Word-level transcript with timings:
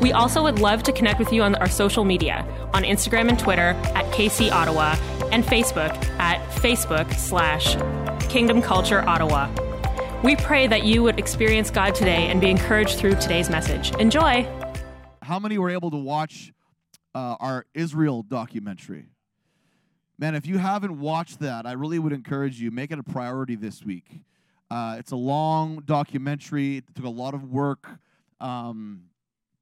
We 0.00 0.12
also 0.12 0.42
would 0.42 0.58
love 0.58 0.82
to 0.84 0.92
connect 0.92 1.18
with 1.18 1.30
you 1.32 1.42
on 1.42 1.54
our 1.56 1.68
social 1.68 2.04
media 2.04 2.46
on 2.72 2.84
Instagram 2.84 3.28
and 3.28 3.38
Twitter 3.38 3.74
at 3.94 4.06
KC 4.12 4.50
Ottawa 4.50 4.96
and 5.30 5.44
Facebook 5.44 5.94
at 6.18 6.40
Facebook 6.52 7.12
slash 7.14 7.76
Kingdom 8.30 8.62
Culture 8.62 9.06
Ottawa. 9.06 9.50
We 10.24 10.36
pray 10.36 10.66
that 10.66 10.84
you 10.84 11.02
would 11.02 11.18
experience 11.18 11.70
God 11.70 11.94
today 11.94 12.28
and 12.28 12.40
be 12.40 12.50
encouraged 12.50 12.98
through 12.98 13.16
today's 13.16 13.50
message. 13.50 13.94
Enjoy. 13.96 14.48
How 15.22 15.38
many 15.38 15.58
were 15.58 15.70
able 15.70 15.90
to 15.90 15.98
watch 15.98 16.52
uh, 17.14 17.36
our 17.38 17.66
Israel 17.74 18.22
documentary? 18.22 19.06
Man, 20.18 20.34
if 20.34 20.46
you 20.46 20.58
haven't 20.58 20.98
watched 20.98 21.40
that, 21.40 21.66
I 21.66 21.72
really 21.72 21.98
would 21.98 22.12
encourage 22.12 22.60
you 22.60 22.70
make 22.70 22.90
it 22.90 22.98
a 22.98 23.02
priority 23.02 23.54
this 23.54 23.84
week. 23.84 24.24
Uh, 24.70 24.96
it's 24.98 25.12
a 25.12 25.16
long 25.16 25.82
documentary. 25.84 26.78
It 26.78 26.84
took 26.94 27.04
a 27.04 27.10
lot 27.10 27.34
of 27.34 27.50
work. 27.50 27.88
Um, 28.40 29.09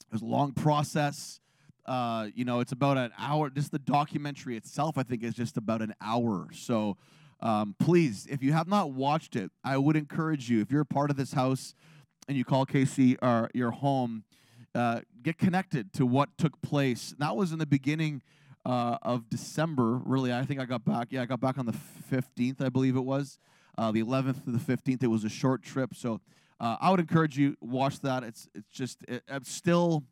it 0.09 0.13
was 0.13 0.23
a 0.23 0.27
long 0.27 0.53
process. 0.53 1.41
Uh, 1.85 2.29
you 2.35 2.45
know, 2.45 2.61
it's 2.61 2.73
about 2.73 2.97
an 2.97 3.11
hour. 3.19 3.51
Just 3.51 3.73
the 3.73 3.79
documentary 3.79 4.57
itself, 4.57 4.97
I 4.99 5.03
think, 5.03 5.23
is 5.23 5.35
just 5.35 5.57
about 5.57 5.83
an 5.83 5.95
hour. 6.01 6.49
So 6.53 6.97
um, 7.41 7.75
please, 7.79 8.27
if 8.31 8.43
you 8.43 8.53
have 8.53 8.69
not 8.69 8.93
watched 8.93 9.37
it, 9.37 9.51
I 9.63 9.77
would 9.77 9.97
encourage 9.97 10.51
you, 10.51 10.61
if 10.61 10.71
you're 10.71 10.83
a 10.83 10.87
part 10.87 11.11
of 11.11 11.17
this 11.17 11.33
house 11.33 11.75
and 12.27 12.37
you 12.37 12.45
call 12.45 12.67
KC 12.67 13.17
or 13.23 13.51
your 13.55 13.71
home, 13.71 14.25
uh, 14.75 15.01
get 15.23 15.39
connected 15.39 15.93
to 15.95 16.07
what 16.07 16.37
took 16.37 16.61
place. 16.63 17.15
That 17.19 17.37
was 17.37 17.53
in 17.53 17.59
the 17.59 17.67
beginning 17.67 18.23
uh, 18.67 18.99
of 19.03 19.29
December, 19.31 20.01
really. 20.05 20.33
I 20.33 20.45
think 20.45 20.61
I 20.61 20.65
got 20.65 20.85
back. 20.85 21.09
Yeah, 21.11 21.23
I 21.23 21.27
got 21.27 21.41
back 21.41 21.59
on 21.59 21.67
the 21.67 21.77
15th, 22.11 22.61
I 22.61 22.69
believe 22.69 22.97
it 22.97 23.05
was. 23.05 23.39
Uh, 23.77 23.93
the 23.93 24.03
11th 24.03 24.45
to 24.45 24.51
the 24.51 24.59
15th. 24.59 25.03
It 25.03 25.07
was 25.07 25.25
a 25.25 25.29
short 25.29 25.63
trip. 25.63 25.95
So 25.95 26.21
uh, 26.61 26.77
I 26.81 26.91
would 26.91 27.01
encourage 27.01 27.39
you 27.39 27.57
watch 27.61 28.01
that. 28.01 28.25
It's 28.25 28.49
it's 28.55 28.69
just 28.71 29.05
it, 29.07 29.23
I'm 29.29 29.45
still, 29.45 30.05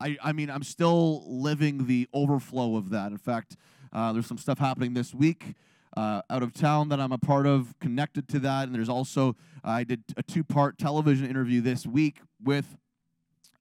I 0.00 0.16
I 0.22 0.32
mean 0.32 0.50
I'm 0.50 0.62
still 0.62 1.24
living 1.26 1.86
the 1.86 2.08
overflow 2.14 2.76
of 2.76 2.90
that. 2.90 3.10
In 3.10 3.18
fact, 3.18 3.56
uh, 3.92 4.12
there's 4.12 4.26
some 4.26 4.38
stuff 4.38 4.58
happening 4.58 4.94
this 4.94 5.12
week 5.12 5.54
uh, 5.96 6.22
out 6.30 6.42
of 6.42 6.52
town 6.52 6.88
that 6.90 7.00
I'm 7.00 7.12
a 7.12 7.18
part 7.18 7.46
of, 7.46 7.74
connected 7.80 8.28
to 8.28 8.38
that, 8.40 8.64
and 8.64 8.74
there's 8.74 8.88
also 8.88 9.36
I 9.64 9.84
did 9.84 10.02
a 10.16 10.22
two-part 10.22 10.78
television 10.78 11.28
interview 11.28 11.60
this 11.60 11.86
week 11.86 12.20
with, 12.42 12.78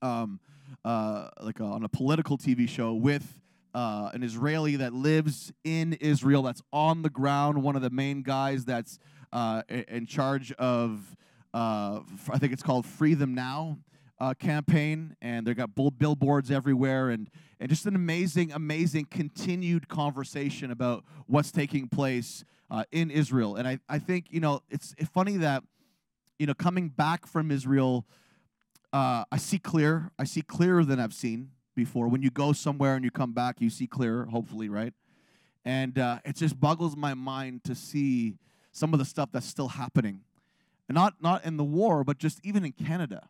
um, 0.02 0.40
uh, 0.86 1.30
like 1.42 1.60
a, 1.60 1.64
on 1.64 1.84
a 1.84 1.90
political 1.90 2.38
TV 2.38 2.68
show 2.68 2.94
with. 2.94 3.42
Uh, 3.72 4.10
an 4.16 4.24
Israeli 4.24 4.78
that 4.78 4.94
lives 4.94 5.54
in 5.64 5.94
Israel, 6.02 6.42
that's 6.42 6.64
on 6.74 7.04
the 7.04 7.10
ground, 7.10 7.62
one 7.62 7.76
of 7.76 7.84
the 7.84 7.92
main 7.92 8.24
guys 8.24 8.66
that's 8.66 8.98
uh, 9.32 9.62
in 9.70 10.08
charge 10.08 10.52
of 10.54 11.16
uh, 11.54 12.02
I 12.30 12.38
think 12.38 12.54
it's 12.54 12.64
called 12.64 12.86
Free 12.86 13.14
Them 13.14 13.34
Now 13.34 13.80
uh, 14.20 14.34
campaign, 14.34 15.16
and 15.22 15.48
they've 15.48 15.56
got 15.56 15.72
billboards 15.98 16.52
everywhere, 16.52 17.10
and 17.10 17.30
and 17.60 17.70
just 17.70 17.86
an 17.86 17.96
amazing, 17.96 18.52
amazing 18.52 19.06
continued 19.06 19.88
conversation 19.88 20.72
about 20.72 21.04
what's 21.28 21.52
taking 21.52 21.88
place 21.88 22.44
uh, 22.72 22.84
in 22.92 23.12
Israel. 23.12 23.56
And 23.56 23.68
I, 23.68 23.80
I 23.90 24.00
think 24.00 24.26
you 24.30 24.40
know 24.40 24.62
it's 24.70 24.94
funny 25.14 25.38
that 25.38 25.64
you 26.38 26.48
know 26.48 26.54
coming 26.54 26.90
back 26.90 27.26
from 27.26 27.52
Israel, 27.52 28.06
uh, 28.92 29.24
I 29.32 29.38
see 29.38 29.60
clear. 29.60 30.12
I 30.20 30.26
see 30.26 30.42
clearer 30.42 30.84
than 30.84 31.00
I've 31.00 31.14
seen 31.14 31.52
before. 31.76 32.10
When 32.10 32.22
you 32.22 32.30
go 32.30 32.52
somewhere 32.52 32.96
and 32.96 33.06
you 33.06 33.12
come 33.12 33.34
back, 33.34 33.62
you 33.62 33.70
see 33.70 33.88
clearer. 33.88 34.26
Hopefully, 34.26 34.70
right? 34.70 34.94
And 35.64 35.98
uh, 35.98 36.20
it 36.26 36.36
just 36.36 36.60
boggles 36.60 36.96
my 36.96 37.14
mind 37.14 37.64
to 37.66 37.76
see 37.76 38.36
some 38.72 38.94
of 38.94 39.00
the 39.00 39.06
stuff 39.06 39.30
that's 39.32 39.46
still 39.46 39.68
happening 39.68 40.22
not 40.96 41.16
not 41.22 41.46
in 41.46 41.58
the 41.58 41.64
war, 41.64 42.04
but 42.04 42.18
just 42.18 42.40
even 42.44 42.66
in 42.66 42.72
Canada, 42.72 43.30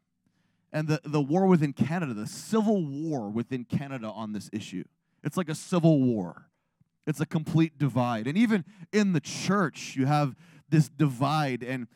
and 0.71 0.87
the 0.87 1.01
the 1.03 1.21
war 1.21 1.45
within 1.47 1.73
Canada, 1.73 2.13
the 2.13 2.27
civil 2.27 2.85
war 2.85 3.29
within 3.29 3.65
Canada 3.65 4.07
on 4.07 4.33
this 4.33 4.49
issue. 4.53 4.83
It's 5.23 5.37
like 5.37 5.49
a 5.49 5.55
civil 5.55 6.01
war. 6.01 6.47
It's 7.05 7.19
a 7.19 7.25
complete 7.25 7.77
divide, 7.77 8.27
and 8.27 8.37
even 8.37 8.65
in 8.93 9.13
the 9.13 9.19
church, 9.19 9.95
you 9.95 10.05
have 10.05 10.35
this 10.69 10.89
divide. 10.89 11.63
And 11.63 11.87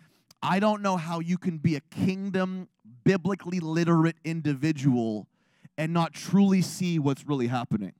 I 0.42 0.60
don't 0.60 0.82
know 0.82 0.98
how 0.98 1.20
you 1.20 1.38
can 1.38 1.58
be 1.58 1.76
a 1.76 1.82
kingdom 1.82 2.68
biblically 3.04 3.60
literate 3.60 4.18
individual 4.24 5.28
and 5.78 5.94
not 5.94 6.14
truly 6.14 6.62
see 6.62 7.00
what's 7.00 7.26
really 7.26 7.48
happening. 7.48 7.94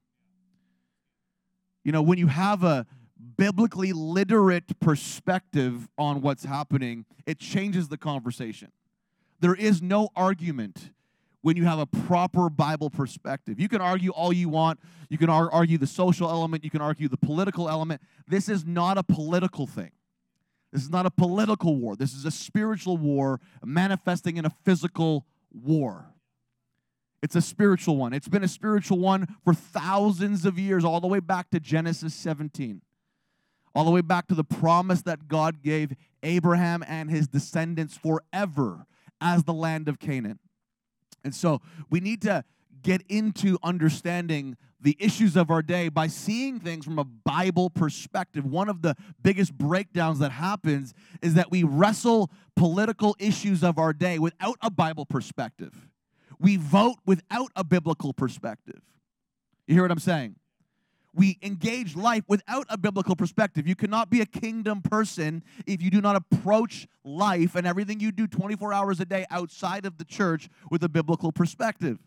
You 1.84 1.92
know, 1.92 2.02
when 2.02 2.18
you 2.18 2.28
have 2.28 2.64
a 2.64 2.86
biblically 3.38 3.94
literate 3.94 4.80
perspective 4.80 5.88
on 5.98 6.22
what's 6.22 6.46
happening, 6.46 7.06
it 7.26 7.40
changes 7.40 7.88
the 7.88 7.98
conversation. 7.98 8.72
There 9.40 9.56
is 9.56 9.82
no 9.82 10.10
argument 10.16 10.92
when 11.42 11.58
you 11.58 11.66
have 11.66 11.80
a 11.80 11.86
proper 11.86 12.50
Bible 12.50 12.90
perspective. 12.90 13.60
You 13.60 13.68
can 13.68 13.82
argue 13.82 14.12
all 14.12 14.32
you 14.32 14.48
want. 14.48 14.80
You 15.10 15.18
can 15.18 15.30
argue 15.30 15.78
the 15.78 15.88
social 15.88 16.30
element. 16.30 16.64
You 16.64 16.70
can 16.70 16.82
argue 16.82 17.10
the 17.10 17.18
political 17.18 17.70
element. 17.70 18.02
This 18.28 18.48
is 18.48 18.66
not 18.66 18.98
a 18.98 19.04
political 19.04 19.68
thing. 19.68 19.92
This 20.72 20.82
is 20.82 20.90
not 20.90 21.06
a 21.06 21.12
political 21.12 21.76
war. 21.76 21.96
This 21.96 22.14
is 22.14 22.26
a 22.26 22.32
spiritual 22.32 22.98
war 22.98 23.42
manifesting 23.64 24.38
in 24.38 24.46
a 24.46 24.50
physical 24.64 25.26
war. 25.52 26.06
It's 27.22 27.36
a 27.36 27.42
spiritual 27.42 27.98
one. 27.98 28.14
It's 28.14 28.28
been 28.28 28.44
a 28.44 28.48
spiritual 28.48 29.00
one 29.00 29.36
for 29.44 29.54
thousands 29.54 30.46
of 30.46 30.58
years, 30.58 30.84
all 30.84 31.00
the 31.00 31.08
way 31.08 31.20
back 31.20 31.50
to 31.52 31.60
Genesis 31.60 32.14
17 32.14 32.82
all 33.76 33.86
the 33.86 33.92
way 33.92 34.02
back 34.02 34.28
to 34.28 34.36
the 34.36 34.44
promise 34.44 35.02
that 35.04 35.28
God 35.28 35.62
gave 35.62 35.94
Abraham 36.22 36.84
and 36.88 37.10
his 37.10 37.28
descendants 37.28 37.98
forever 37.98 38.86
as 39.20 39.44
the 39.44 39.54
land 39.54 39.88
of 39.88 40.00
Canaan. 40.00 40.40
And 41.24 41.34
so 41.34 41.62
we 41.90 42.00
need 42.00 42.22
to 42.24 42.44
get 42.82 43.02
into 43.10 43.58
understanding 43.64 44.58
the 44.80 44.98
issues 45.00 45.38
of 45.38 45.50
our 45.50 45.62
day 45.62 45.88
by 45.88 46.08
seeing 46.08 46.60
things 46.60 46.84
from 46.84 47.00
a 47.00 47.06
Bible 47.06 47.70
perspective. 47.70 48.46
One 48.46 48.68
of 48.68 48.82
the 48.82 48.96
biggest 49.22 49.58
breakdowns 49.58 50.20
that 50.20 50.34
happens 50.34 50.94
is 51.22 51.36
that 51.36 51.50
we 51.50 51.64
wrestle 51.64 52.30
political 52.56 53.16
issues 53.18 53.64
of 53.64 53.80
our 53.80 53.94
day 53.94 54.20
without 54.20 54.58
a 54.62 54.70
Bible 54.70 55.06
perspective. 55.06 55.88
We 56.38 56.58
vote 56.58 56.98
without 57.06 57.52
a 57.56 57.64
biblical 57.64 58.12
perspective. 58.12 58.82
You 59.66 59.76
hear 59.76 59.84
what 59.84 59.92
I'm 59.92 60.00
saying? 60.00 60.36
We 61.14 61.38
engage 61.42 61.96
life 61.96 62.24
without 62.28 62.66
a 62.70 62.78
biblical 62.78 63.16
perspective. 63.16 63.68
You 63.68 63.76
cannot 63.76 64.10
be 64.10 64.22
a 64.22 64.26
kingdom 64.26 64.82
person 64.82 65.44
if 65.68 65.82
you 65.82 65.92
do 65.92 66.02
not 66.02 66.16
approach 66.16 66.88
life 67.04 67.56
and 67.56 67.68
everything 67.68 68.00
you 68.00 68.12
do 68.12 68.28
24 68.28 68.74
hours 68.74 69.00
a 69.00 69.06
day 69.06 69.26
outside 69.30 69.86
of 69.86 69.98
the 69.98 70.06
church 70.06 70.50
with 70.72 70.84
a 70.84 70.90
biblical 70.90 71.32
perspective. 71.32 72.00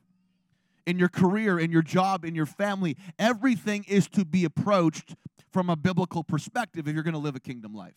In 0.87 0.99
your 0.99 1.09
career, 1.09 1.59
in 1.59 1.71
your 1.71 1.83
job, 1.83 2.25
in 2.25 2.34
your 2.34 2.47
family, 2.47 2.97
everything 3.19 3.84
is 3.89 4.09
to 4.09 4.25
be 4.25 4.45
approached 4.45 5.15
from 5.53 5.71
a 5.71 5.77
biblical 5.77 6.22
perspective 6.22 6.87
if 6.87 6.95
you're 6.95 7.03
going 7.03 7.15
to 7.15 7.19
live 7.19 7.37
a 7.37 7.41
kingdom 7.41 7.75
life. 7.75 7.95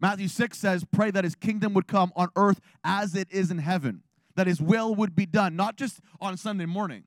Matthew 0.00 0.28
6 0.28 0.58
says, 0.58 0.84
Pray 0.84 1.10
that 1.10 1.24
his 1.24 1.34
kingdom 1.34 1.72
would 1.74 1.86
come 1.86 2.12
on 2.16 2.28
earth 2.36 2.60
as 2.84 3.14
it 3.14 3.28
is 3.30 3.50
in 3.50 3.58
heaven, 3.58 4.02
that 4.34 4.46
his 4.46 4.60
will 4.60 4.94
would 4.94 5.16
be 5.16 5.24
done, 5.24 5.56
not 5.56 5.76
just 5.76 6.00
on 6.20 6.36
Sunday 6.36 6.66
morning 6.66 7.04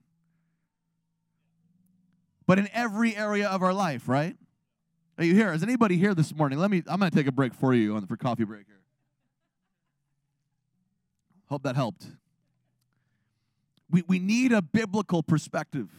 but 2.50 2.58
in 2.58 2.68
every 2.74 3.16
area 3.16 3.48
of 3.48 3.62
our 3.62 3.76
life, 3.76 4.10
right? 4.10 4.36
Are 5.20 5.24
you 5.24 5.36
here? 5.36 5.54
Is 5.54 5.62
anybody 5.62 5.98
here 5.98 6.16
this 6.16 6.34
morning? 6.34 6.58
Let 6.58 6.72
me, 6.72 6.82
I'm 6.88 7.00
going 7.00 7.12
to 7.12 7.16
take 7.16 7.28
a 7.28 7.32
break 7.32 7.54
for 7.54 7.76
you 7.76 7.96
on 7.96 8.08
for 8.08 8.18
coffee 8.18 8.44
break 8.44 8.66
here. 8.66 8.82
Hope 11.48 11.62
that 11.62 11.76
helped. 11.76 12.08
We, 13.92 14.04
we 14.08 14.18
need 14.18 14.52
a 14.52 14.64
biblical 14.64 15.22
perspective. 15.22 15.90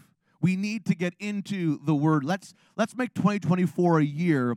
We 0.40 0.56
need 0.56 0.86
to 0.86 0.96
get 0.96 1.14
into 1.20 1.78
the 1.84 1.94
word. 1.94 2.24
Let's 2.24 2.52
let's 2.74 2.96
make 2.96 3.14
2024 3.14 4.00
a 4.00 4.04
year 4.04 4.56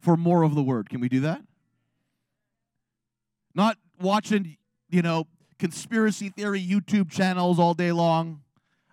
for 0.00 0.14
more 0.14 0.42
of 0.42 0.54
the 0.54 0.62
word. 0.62 0.90
Can 0.90 1.00
we 1.00 1.08
do 1.08 1.20
that? 1.20 1.40
Not 3.54 3.78
watching, 3.98 4.58
you 4.90 5.00
know, 5.00 5.26
conspiracy 5.58 6.28
theory 6.28 6.62
YouTube 6.62 7.10
channels 7.10 7.58
all 7.58 7.72
day 7.72 7.92
long 7.92 8.42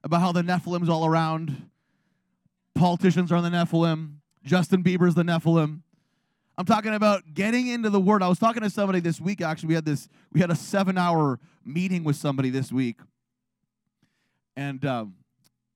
about 0.01 0.21
how 0.21 0.31
the 0.31 0.43
Nephilim's 0.43 0.87
all 0.87 1.05
around 1.05 1.71
politicians 2.75 3.31
are 3.31 3.35
on 3.35 3.43
the 3.43 3.49
Nephilim. 3.49 4.17
Justin 4.43 4.83
Bieber's 4.83 5.15
the 5.15 5.23
Nephilim. 5.23 5.81
I'm 6.57 6.65
talking 6.65 6.93
about 6.93 7.33
getting 7.33 7.67
into 7.67 7.89
the 7.89 7.99
word. 7.99 8.21
I 8.21 8.29
was 8.29 8.39
talking 8.39 8.61
to 8.61 8.69
somebody 8.69 8.99
this 8.99 9.19
week. 9.19 9.41
Actually, 9.41 9.69
we 9.69 9.73
had 9.75 9.85
this. 9.85 10.07
We 10.31 10.39
had 10.39 10.51
a 10.51 10.55
seven-hour 10.55 11.39
meeting 11.65 12.03
with 12.03 12.15
somebody 12.15 12.49
this 12.49 12.71
week, 12.71 12.99
and 14.55 14.85
um, 14.85 15.15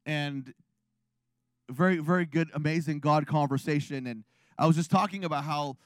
and 0.06 0.54
very, 1.70 1.98
very 1.98 2.26
good, 2.26 2.50
amazing 2.54 3.00
God 3.00 3.28
conversation. 3.28 4.08
And 4.08 4.24
I 4.58 4.68
was 4.68 4.76
just 4.76 4.90
talking 4.90 5.26
about 5.26 5.44
how 5.44 5.78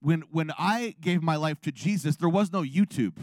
when 0.00 0.22
when 0.30 0.52
I 0.58 0.94
gave 1.00 1.22
my 1.22 1.36
life 1.36 1.60
to 1.62 1.72
Jesus, 1.72 2.16
there 2.16 2.28
was 2.28 2.50
no 2.52 2.62
YouTube. 2.62 3.16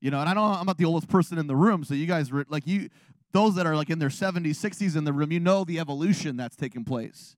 You 0.00 0.10
know, 0.10 0.20
and 0.20 0.28
I 0.28 0.34
know 0.34 0.44
I'm 0.44 0.66
not 0.66 0.78
the 0.78 0.84
oldest 0.84 1.08
person 1.08 1.38
in 1.38 1.46
the 1.46 1.56
room, 1.56 1.84
so 1.84 1.94
you 1.94 2.06
guys 2.06 2.30
were 2.30 2.44
like 2.48 2.66
you 2.66 2.88
those 3.32 3.54
that 3.54 3.66
are 3.66 3.76
like 3.76 3.90
in 3.90 3.98
their 3.98 4.08
70s, 4.08 4.56
60s 4.56 4.96
in 4.96 5.04
the 5.04 5.12
room, 5.12 5.32
you 5.32 5.40
know 5.40 5.64
the 5.64 5.78
evolution 5.78 6.36
that's 6.36 6.56
taken 6.56 6.84
place. 6.84 7.36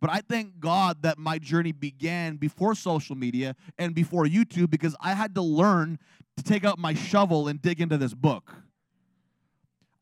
But 0.00 0.10
I 0.10 0.20
thank 0.20 0.60
God 0.60 1.02
that 1.02 1.18
my 1.18 1.38
journey 1.38 1.72
began 1.72 2.36
before 2.36 2.74
social 2.74 3.16
media 3.16 3.56
and 3.78 3.94
before 3.94 4.24
YouTube 4.24 4.70
because 4.70 4.94
I 5.00 5.14
had 5.14 5.34
to 5.36 5.42
learn 5.42 5.98
to 6.36 6.42
take 6.42 6.64
out 6.64 6.78
my 6.78 6.94
shovel 6.94 7.48
and 7.48 7.62
dig 7.62 7.80
into 7.80 7.96
this 7.96 8.12
book. 8.12 8.52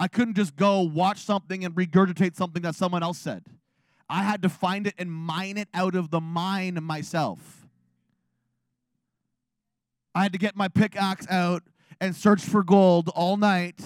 I 0.00 0.08
couldn't 0.08 0.35
just 0.35 0.56
go 0.56 0.81
watch 0.81 1.19
something 1.19 1.64
and 1.64 1.75
regurgitate 1.75 2.35
something 2.35 2.62
that 2.62 2.75
someone 2.75 3.02
else 3.02 3.19
said. 3.19 3.44
I 4.08 4.25
had 4.25 4.43
to 4.43 4.49
find 4.49 4.87
it 4.87 4.94
and 4.99 5.11
mine 5.12 5.56
it 5.56 5.69
out 5.73 5.94
of 5.94 6.11
the 6.11 6.20
mine 6.20 6.79
myself. 6.82 7.69
I 10.14 10.23
had 10.23 10.32
to 10.32 10.38
get 10.38 10.56
my 10.56 10.69
pickaxe 10.69 11.26
out 11.31 11.62
and 12.00 12.14
search 12.14 12.43
for 12.43 12.62
gold 12.64 13.08
all 13.14 13.37
night 13.37 13.81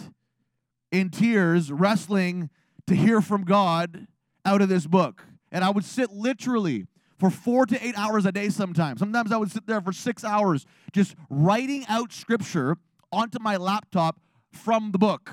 in 0.90 1.10
tears, 1.10 1.70
wrestling 1.70 2.50
to 2.86 2.94
hear 2.94 3.20
from 3.20 3.44
God 3.44 4.06
out 4.44 4.62
of 4.62 4.68
this 4.68 4.86
book. 4.86 5.24
And 5.50 5.64
I 5.64 5.70
would 5.70 5.84
sit 5.84 6.10
literally 6.10 6.86
for 7.18 7.30
four 7.30 7.66
to 7.66 7.86
eight 7.86 7.98
hours 7.98 8.24
a 8.26 8.32
day 8.32 8.48
sometimes. 8.48 9.00
Sometimes 9.00 9.32
I 9.32 9.36
would 9.36 9.50
sit 9.50 9.66
there 9.66 9.80
for 9.80 9.92
six 9.92 10.24
hours 10.24 10.66
just 10.92 11.14
writing 11.28 11.84
out 11.88 12.12
scripture 12.12 12.76
onto 13.10 13.38
my 13.40 13.56
laptop 13.56 14.20
from 14.52 14.92
the 14.92 14.98
book 14.98 15.30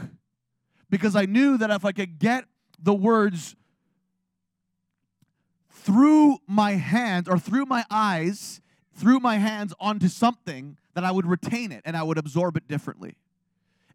because 0.89 1.15
I 1.15 1.25
knew 1.25 1.57
that 1.57 1.69
if 1.69 1.85
I 1.85 1.91
could 1.91 2.19
get 2.19 2.45
the 2.79 2.93
words 2.93 3.55
through 5.69 6.37
my 6.47 6.71
hands 6.71 7.29
or 7.29 7.37
through 7.37 7.65
my 7.65 7.85
eyes, 7.91 8.61
through 8.93 9.19
my 9.19 9.37
hands 9.37 9.73
onto 9.79 10.07
something, 10.07 10.77
that 10.95 11.03
I 11.03 11.11
would 11.11 11.25
retain 11.25 11.71
it 11.71 11.81
and 11.85 11.95
I 11.95 12.03
would 12.03 12.17
absorb 12.17 12.57
it 12.57 12.67
differently. 12.67 13.17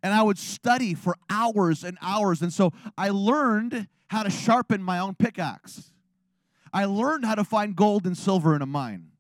And 0.03 0.15
I 0.15 0.23
would 0.23 0.39
study 0.39 0.95
for 0.95 1.15
hours 1.29 1.85
and 1.85 1.99
hours. 2.01 2.43
And 2.43 2.53
so 2.53 2.73
I 2.97 3.11
learned 3.11 3.89
how 4.09 4.23
to 4.23 4.31
sharpen 4.31 4.83
my 4.83 4.99
own 4.99 5.15
pickaxe. 5.15 5.93
I 6.73 6.85
learned 6.85 7.25
how 7.25 7.35
to 7.35 7.45
find 7.45 7.77
gold 7.77 8.07
and 8.07 8.17
silver 8.17 8.55
in 8.55 8.63
a 8.63 8.67
mine 8.67 9.11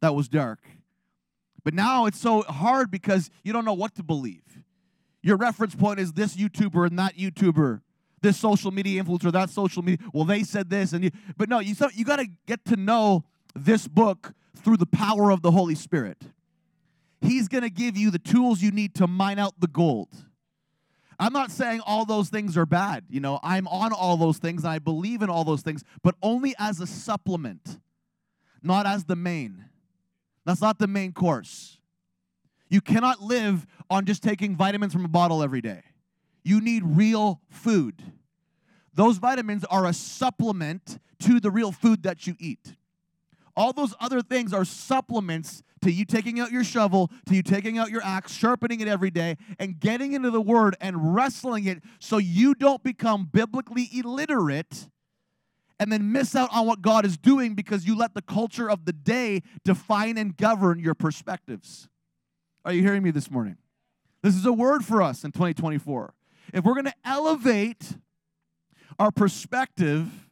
that 0.00 0.14
was 0.14 0.28
dark. 0.28 0.60
But 1.64 1.74
now 1.74 2.06
it's 2.06 2.20
so 2.20 2.42
hard 2.42 2.90
because 2.90 3.30
you 3.42 3.52
don't 3.52 3.64
know 3.64 3.74
what 3.74 3.94
to 3.96 4.02
believe. 4.02 4.62
Your 5.22 5.36
reference 5.36 5.74
point 5.74 5.98
is 5.98 6.12
this 6.12 6.36
YouTuber 6.36 6.86
and 6.86 6.98
that 7.00 7.16
YouTuber, 7.16 7.80
this 8.22 8.36
social 8.38 8.70
media 8.70 9.02
influencer, 9.02 9.32
that 9.32 9.50
social 9.50 9.82
media. 9.82 10.06
Well, 10.12 10.24
they 10.24 10.44
said 10.44 10.70
this, 10.70 10.92
and 10.92 11.02
you, 11.02 11.10
but 11.36 11.48
no, 11.48 11.58
you 11.58 11.74
you 11.94 12.04
got 12.04 12.20
to 12.20 12.28
get 12.46 12.64
to 12.66 12.76
know 12.76 13.24
this 13.54 13.88
book 13.88 14.32
through 14.56 14.76
the 14.76 14.86
power 14.86 15.32
of 15.32 15.42
the 15.42 15.50
Holy 15.50 15.74
Spirit. 15.74 16.22
He's 17.26 17.48
going 17.48 17.62
to 17.62 17.70
give 17.70 17.96
you 17.96 18.10
the 18.10 18.18
tools 18.18 18.62
you 18.62 18.70
need 18.70 18.94
to 18.96 19.06
mine 19.06 19.38
out 19.38 19.58
the 19.58 19.66
gold. 19.66 20.08
I'm 21.18 21.32
not 21.32 21.50
saying 21.50 21.80
all 21.80 22.04
those 22.04 22.28
things 22.28 22.56
are 22.56 22.66
bad. 22.66 23.04
You 23.08 23.20
know, 23.20 23.40
I'm 23.42 23.66
on 23.68 23.92
all 23.92 24.16
those 24.16 24.38
things 24.38 24.64
and 24.64 24.72
I 24.72 24.78
believe 24.78 25.22
in 25.22 25.30
all 25.30 25.44
those 25.44 25.62
things, 25.62 25.82
but 26.02 26.14
only 26.22 26.54
as 26.58 26.78
a 26.80 26.86
supplement, 26.86 27.78
not 28.62 28.86
as 28.86 29.04
the 29.04 29.16
main. 29.16 29.64
That's 30.44 30.60
not 30.60 30.78
the 30.78 30.86
main 30.86 31.12
course. 31.12 31.78
You 32.68 32.80
cannot 32.80 33.22
live 33.22 33.66
on 33.88 34.04
just 34.04 34.22
taking 34.22 34.56
vitamins 34.56 34.92
from 34.92 35.04
a 35.04 35.08
bottle 35.08 35.42
every 35.42 35.60
day. 35.60 35.82
You 36.44 36.60
need 36.60 36.82
real 36.84 37.40
food. 37.48 38.02
Those 38.94 39.18
vitamins 39.18 39.64
are 39.64 39.86
a 39.86 39.92
supplement 39.92 40.98
to 41.20 41.40
the 41.40 41.50
real 41.50 41.72
food 41.72 42.02
that 42.04 42.26
you 42.26 42.36
eat. 42.38 42.74
All 43.56 43.72
those 43.72 43.94
other 44.00 44.20
things 44.20 44.52
are 44.52 44.64
supplements 44.64 45.62
to 45.82 45.90
you 45.90 46.04
taking 46.04 46.40
out 46.40 46.50
your 46.50 46.64
shovel, 46.64 47.10
to 47.26 47.34
you 47.34 47.42
taking 47.42 47.78
out 47.78 47.90
your 47.90 48.02
axe, 48.02 48.32
sharpening 48.32 48.80
it 48.80 48.88
every 48.88 49.10
day, 49.10 49.36
and 49.58 49.78
getting 49.78 50.12
into 50.12 50.30
the 50.30 50.40
word 50.40 50.76
and 50.80 51.14
wrestling 51.14 51.64
it 51.64 51.82
so 51.98 52.18
you 52.18 52.54
don't 52.54 52.82
become 52.82 53.28
biblically 53.30 53.88
illiterate 53.92 54.88
and 55.78 55.92
then 55.92 56.12
miss 56.12 56.34
out 56.34 56.48
on 56.52 56.66
what 56.66 56.82
God 56.82 57.04
is 57.04 57.16
doing 57.16 57.54
because 57.54 57.86
you 57.86 57.96
let 57.96 58.14
the 58.14 58.22
culture 58.22 58.70
of 58.70 58.84
the 58.84 58.92
day 58.92 59.42
define 59.64 60.16
and 60.16 60.36
govern 60.36 60.78
your 60.78 60.94
perspectives. 60.94 61.88
Are 62.64 62.72
you 62.72 62.82
hearing 62.82 63.02
me 63.02 63.10
this 63.10 63.30
morning? 63.30 63.56
This 64.22 64.34
is 64.34 64.44
a 64.46 64.52
word 64.52 64.84
for 64.84 65.02
us 65.02 65.22
in 65.22 65.32
2024. 65.32 66.14
If 66.52 66.64
we're 66.64 66.74
going 66.74 66.86
to 66.86 66.94
elevate 67.04 67.96
our 68.98 69.10
perspective, 69.10 70.25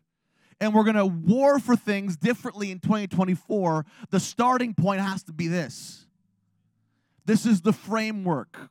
and 0.60 0.74
we're 0.74 0.84
going 0.84 0.96
to 0.96 1.06
war 1.06 1.58
for 1.58 1.76
things 1.76 2.16
differently 2.16 2.70
in 2.70 2.78
2024, 2.78 3.84
the 4.10 4.20
starting 4.20 4.74
point 4.74 5.00
has 5.00 5.22
to 5.24 5.32
be 5.32 5.48
this. 5.48 6.06
This 7.26 7.46
is 7.46 7.62
the 7.62 7.72
framework. 7.72 8.70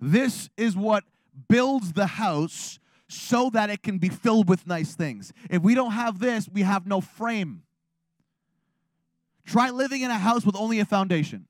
This 0.00 0.48
is 0.56 0.76
what 0.76 1.04
builds 1.48 1.92
the 1.92 2.06
house 2.06 2.78
so 3.08 3.50
that 3.50 3.70
it 3.70 3.82
can 3.82 3.98
be 3.98 4.08
filled 4.08 4.48
with 4.48 4.66
nice 4.66 4.94
things. 4.94 5.32
If 5.50 5.62
we 5.62 5.74
don't 5.74 5.92
have 5.92 6.18
this, 6.18 6.48
we 6.48 6.62
have 6.62 6.86
no 6.86 7.00
frame. 7.00 7.62
Try 9.44 9.70
living 9.70 10.02
in 10.02 10.10
a 10.10 10.18
house 10.18 10.46
with 10.46 10.56
only 10.56 10.78
a 10.80 10.84
foundation. 10.84 11.46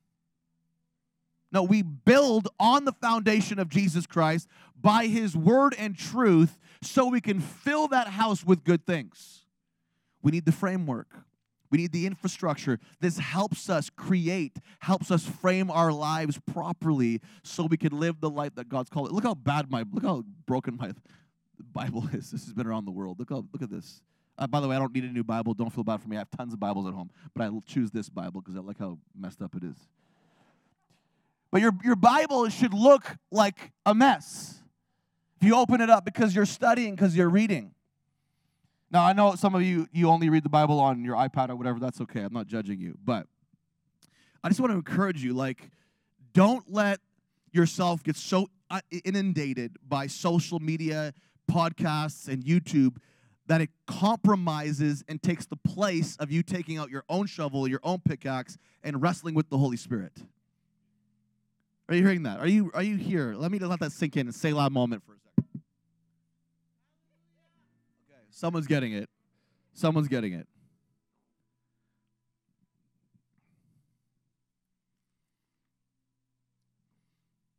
No, 1.52 1.62
we 1.62 1.82
build 1.82 2.48
on 2.58 2.84
the 2.84 2.92
foundation 2.92 3.58
of 3.58 3.68
Jesus 3.68 4.06
Christ 4.06 4.48
by 4.80 5.06
his 5.06 5.36
word 5.36 5.74
and 5.78 5.96
truth 5.96 6.58
so 6.82 7.08
we 7.08 7.20
can 7.20 7.40
fill 7.40 7.88
that 7.88 8.08
house 8.08 8.44
with 8.44 8.64
good 8.64 8.86
things. 8.86 9.39
We 10.22 10.32
need 10.32 10.44
the 10.44 10.52
framework. 10.52 11.08
We 11.70 11.78
need 11.78 11.92
the 11.92 12.06
infrastructure. 12.06 12.78
This 13.00 13.18
helps 13.18 13.70
us 13.70 13.90
create, 13.90 14.58
helps 14.80 15.10
us 15.10 15.24
frame 15.24 15.70
our 15.70 15.92
lives 15.92 16.38
properly 16.52 17.20
so 17.44 17.66
we 17.66 17.76
can 17.76 17.98
live 17.98 18.20
the 18.20 18.30
life 18.30 18.56
that 18.56 18.68
God's 18.68 18.90
called. 18.90 19.12
Look 19.12 19.24
how 19.24 19.34
bad 19.34 19.70
my, 19.70 19.84
look 19.92 20.02
how 20.02 20.24
broken 20.46 20.76
my 20.76 20.92
Bible 21.72 22.08
is. 22.12 22.30
This 22.30 22.44
has 22.44 22.52
been 22.52 22.66
around 22.66 22.86
the 22.86 22.90
world. 22.90 23.20
Look 23.20 23.30
how, 23.30 23.44
look 23.52 23.62
at 23.62 23.70
this. 23.70 24.02
Uh, 24.36 24.46
by 24.46 24.60
the 24.60 24.66
way, 24.66 24.74
I 24.74 24.78
don't 24.78 24.92
need 24.92 25.04
a 25.04 25.12
new 25.12 25.22
Bible. 25.22 25.54
Don't 25.54 25.70
feel 25.70 25.84
bad 25.84 26.00
for 26.00 26.08
me. 26.08 26.16
I 26.16 26.20
have 26.20 26.30
tons 26.36 26.52
of 26.52 26.58
Bibles 26.58 26.86
at 26.86 26.94
home, 26.94 27.10
but 27.34 27.44
I 27.44 27.50
choose 27.66 27.90
this 27.90 28.08
Bible 28.08 28.40
because 28.40 28.56
I 28.56 28.60
like 28.60 28.78
how 28.78 28.98
messed 29.16 29.40
up 29.42 29.54
it 29.54 29.62
is. 29.62 29.76
But 31.52 31.60
your, 31.60 31.72
your 31.84 31.96
Bible 31.96 32.48
should 32.48 32.74
look 32.74 33.16
like 33.30 33.70
a 33.84 33.94
mess. 33.94 34.60
If 35.40 35.46
you 35.46 35.56
open 35.56 35.80
it 35.80 35.90
up 35.90 36.04
because 36.04 36.34
you're 36.34 36.46
studying, 36.46 36.94
because 36.94 37.16
you're 37.16 37.28
reading. 37.28 37.74
Now, 38.90 39.04
I 39.04 39.12
know 39.12 39.34
some 39.36 39.54
of 39.54 39.62
you, 39.62 39.86
you 39.92 40.08
only 40.08 40.28
read 40.28 40.42
the 40.42 40.48
Bible 40.48 40.80
on 40.80 41.04
your 41.04 41.16
iPad 41.16 41.50
or 41.50 41.56
whatever. 41.56 41.78
That's 41.78 42.00
okay. 42.00 42.22
I'm 42.22 42.32
not 42.32 42.46
judging 42.46 42.80
you. 42.80 42.98
But 43.04 43.26
I 44.42 44.48
just 44.48 44.60
want 44.60 44.72
to 44.72 44.76
encourage 44.76 45.22
you 45.22 45.32
like, 45.32 45.70
don't 46.32 46.64
let 46.72 46.98
yourself 47.52 48.02
get 48.02 48.16
so 48.16 48.48
uh, 48.70 48.80
inundated 49.04 49.76
by 49.86 50.06
social 50.06 50.58
media, 50.58 51.12
podcasts, 51.50 52.28
and 52.28 52.44
YouTube 52.44 52.96
that 53.46 53.60
it 53.60 53.70
compromises 53.86 55.02
and 55.08 55.20
takes 55.20 55.46
the 55.46 55.56
place 55.56 56.16
of 56.16 56.30
you 56.30 56.42
taking 56.42 56.78
out 56.78 56.88
your 56.88 57.04
own 57.08 57.26
shovel, 57.26 57.66
your 57.66 57.80
own 57.82 57.98
pickaxe, 57.98 58.56
and 58.84 59.02
wrestling 59.02 59.34
with 59.34 59.50
the 59.50 59.58
Holy 59.58 59.76
Spirit. 59.76 60.12
Are 61.88 61.96
you 61.96 62.02
hearing 62.02 62.22
that? 62.22 62.38
Are 62.38 62.46
you 62.46 62.70
are 62.74 62.82
you 62.82 62.96
here? 62.96 63.34
Let 63.36 63.50
me 63.50 63.58
let 63.58 63.80
that 63.80 63.90
sink 63.90 64.16
in 64.16 64.28
and 64.28 64.34
Selah 64.34 64.70
moment 64.70 65.02
for 65.04 65.12
a 65.12 65.16
second. 65.16 65.29
Someone's 68.40 68.66
getting 68.66 68.94
it. 68.94 69.10
Someone's 69.74 70.08
getting 70.08 70.32
it. 70.32 70.46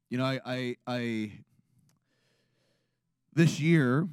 You 0.10 0.18
know, 0.18 0.26
I, 0.26 0.40
I, 0.44 0.76
I 0.88 1.32
this 3.36 3.60
year, 3.60 4.08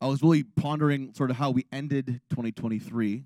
I 0.00 0.06
was 0.06 0.22
really 0.22 0.44
pondering 0.44 1.12
sort 1.12 1.30
of 1.30 1.36
how 1.36 1.50
we 1.50 1.66
ended 1.70 2.22
2023, 2.30 3.22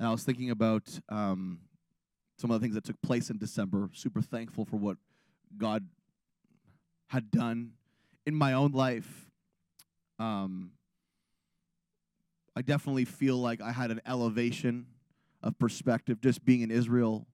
and 0.00 0.08
I 0.08 0.10
was 0.10 0.24
thinking 0.24 0.50
about 0.50 0.98
um, 1.08 1.60
some 2.38 2.50
of 2.50 2.60
the 2.60 2.64
things 2.64 2.74
that 2.74 2.82
took 2.82 3.00
place 3.02 3.30
in 3.30 3.38
December. 3.38 3.88
Super 3.92 4.20
thankful 4.20 4.64
for 4.64 4.78
what 4.78 4.96
God 5.56 5.86
had 7.06 7.30
done 7.30 7.74
in 8.26 8.34
my 8.34 8.52
own 8.52 8.72
life 8.72 9.29
um, 10.20 10.72
I 12.54 12.62
definitely 12.62 13.06
feel 13.06 13.36
like 13.38 13.60
I 13.60 13.72
had 13.72 13.90
an 13.90 14.02
elevation 14.06 14.86
of 15.42 15.58
perspective 15.58 16.20
just 16.20 16.44
being 16.44 16.60
in 16.60 16.70
Israel. 16.70 17.26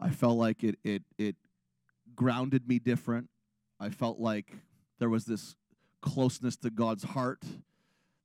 I 0.00 0.10
felt 0.10 0.36
like 0.36 0.64
it 0.64 0.76
it 0.82 1.02
it 1.16 1.36
grounded 2.16 2.68
me 2.68 2.80
different. 2.80 3.30
I 3.78 3.90
felt 3.90 4.18
like 4.18 4.52
there 4.98 5.08
was 5.08 5.24
this 5.24 5.54
closeness 6.02 6.56
to 6.56 6.70
God's 6.70 7.04
heart 7.04 7.42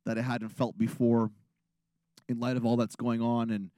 that 0.05 0.17
I 0.17 0.21
hadn't 0.21 0.50
felt 0.50 0.77
before 0.77 1.29
in 2.27 2.39
light 2.39 2.57
of 2.57 2.65
all 2.65 2.77
that's 2.77 2.95
going 2.95 3.21
on 3.21 3.51
and 3.51 3.69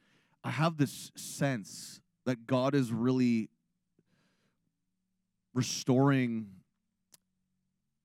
I 0.44 0.52
have 0.52 0.78
this 0.78 1.12
sense 1.16 2.00
that 2.26 2.46
God 2.46 2.76
is 2.76 2.92
really 2.92 3.50
restoring 5.54 6.48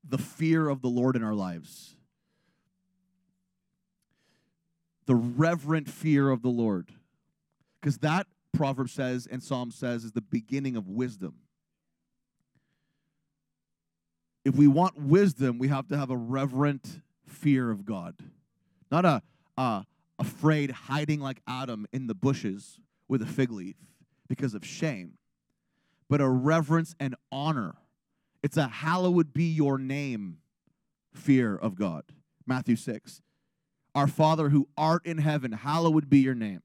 the 0.09 0.19
fear 0.19 0.69
of 0.69 0.81
the 0.81 0.89
Lord 0.89 1.17
in 1.17 1.23
our 1.23 1.35
lives. 1.35 1.97
The 5.07 5.15
reverent 5.15 5.89
fear 5.89 6.31
of 6.31 6.43
the 6.43 6.49
Lord. 6.49 6.93
Because 7.81 7.99
that 7.99 8.27
proverb 8.53 8.91
says 8.91 9.27
and 9.31 9.43
Psalm 9.43 9.71
says 9.71 10.05
is 10.05 10.13
the 10.13 10.21
beginning 10.21 10.77
of 10.77 10.89
wisdom. 10.89 11.35
If 14.45 14.57
we 14.57 14.67
want 14.67 14.99
wisdom, 14.99 15.59
we 15.59 15.69
have 15.69 15.89
to 15.89 15.97
have 15.97 16.11
a 16.11 16.17
reverent 16.17 17.01
fear 17.27 17.71
of 17.71 17.85
God. 17.85 18.17
Not 18.91 19.05
a, 19.05 19.87
afraid 20.19 20.71
hiding 20.71 21.21
like 21.21 21.41
Adam 21.47 21.87
in 21.93 22.07
the 22.07 22.15
bushes 22.15 22.81
with 23.09 23.23
a 23.23 23.27
fig 23.27 23.51
leaf 23.51 23.77
because 24.29 24.55
of 24.55 24.65
shame, 24.65 25.15
but 26.09 26.21
a 26.21 26.29
reverence 26.29 26.95
and 27.01 27.15
honor. 27.33 27.77
It's 28.43 28.57
a 28.57 28.69
hallowed 28.69 29.33
be 29.33 29.45
your 29.45 29.79
name 29.79 30.39
fear 31.13 31.57
of 31.57 31.75
God. 31.75 32.05
Matthew 32.47 32.77
6. 32.77 33.21
Our 33.95 34.07
Father 34.07 34.51
who 34.51 34.69
art 34.77 35.05
in 35.05 35.19
heaven, 35.19 35.53
hallowed 35.53 36.09
be 36.09 36.21
your 36.21 36.35
name. 36.35 36.63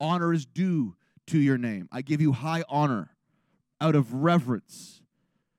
Honor 0.00 0.32
is 0.32 0.44
due 0.44 0.96
to 1.28 1.38
your 1.38 1.58
name. 1.58 1.88
I 1.92 2.02
give 2.02 2.20
you 2.20 2.32
high 2.32 2.64
honor 2.68 3.10
out 3.80 3.94
of 3.94 4.12
reverence 4.12 5.02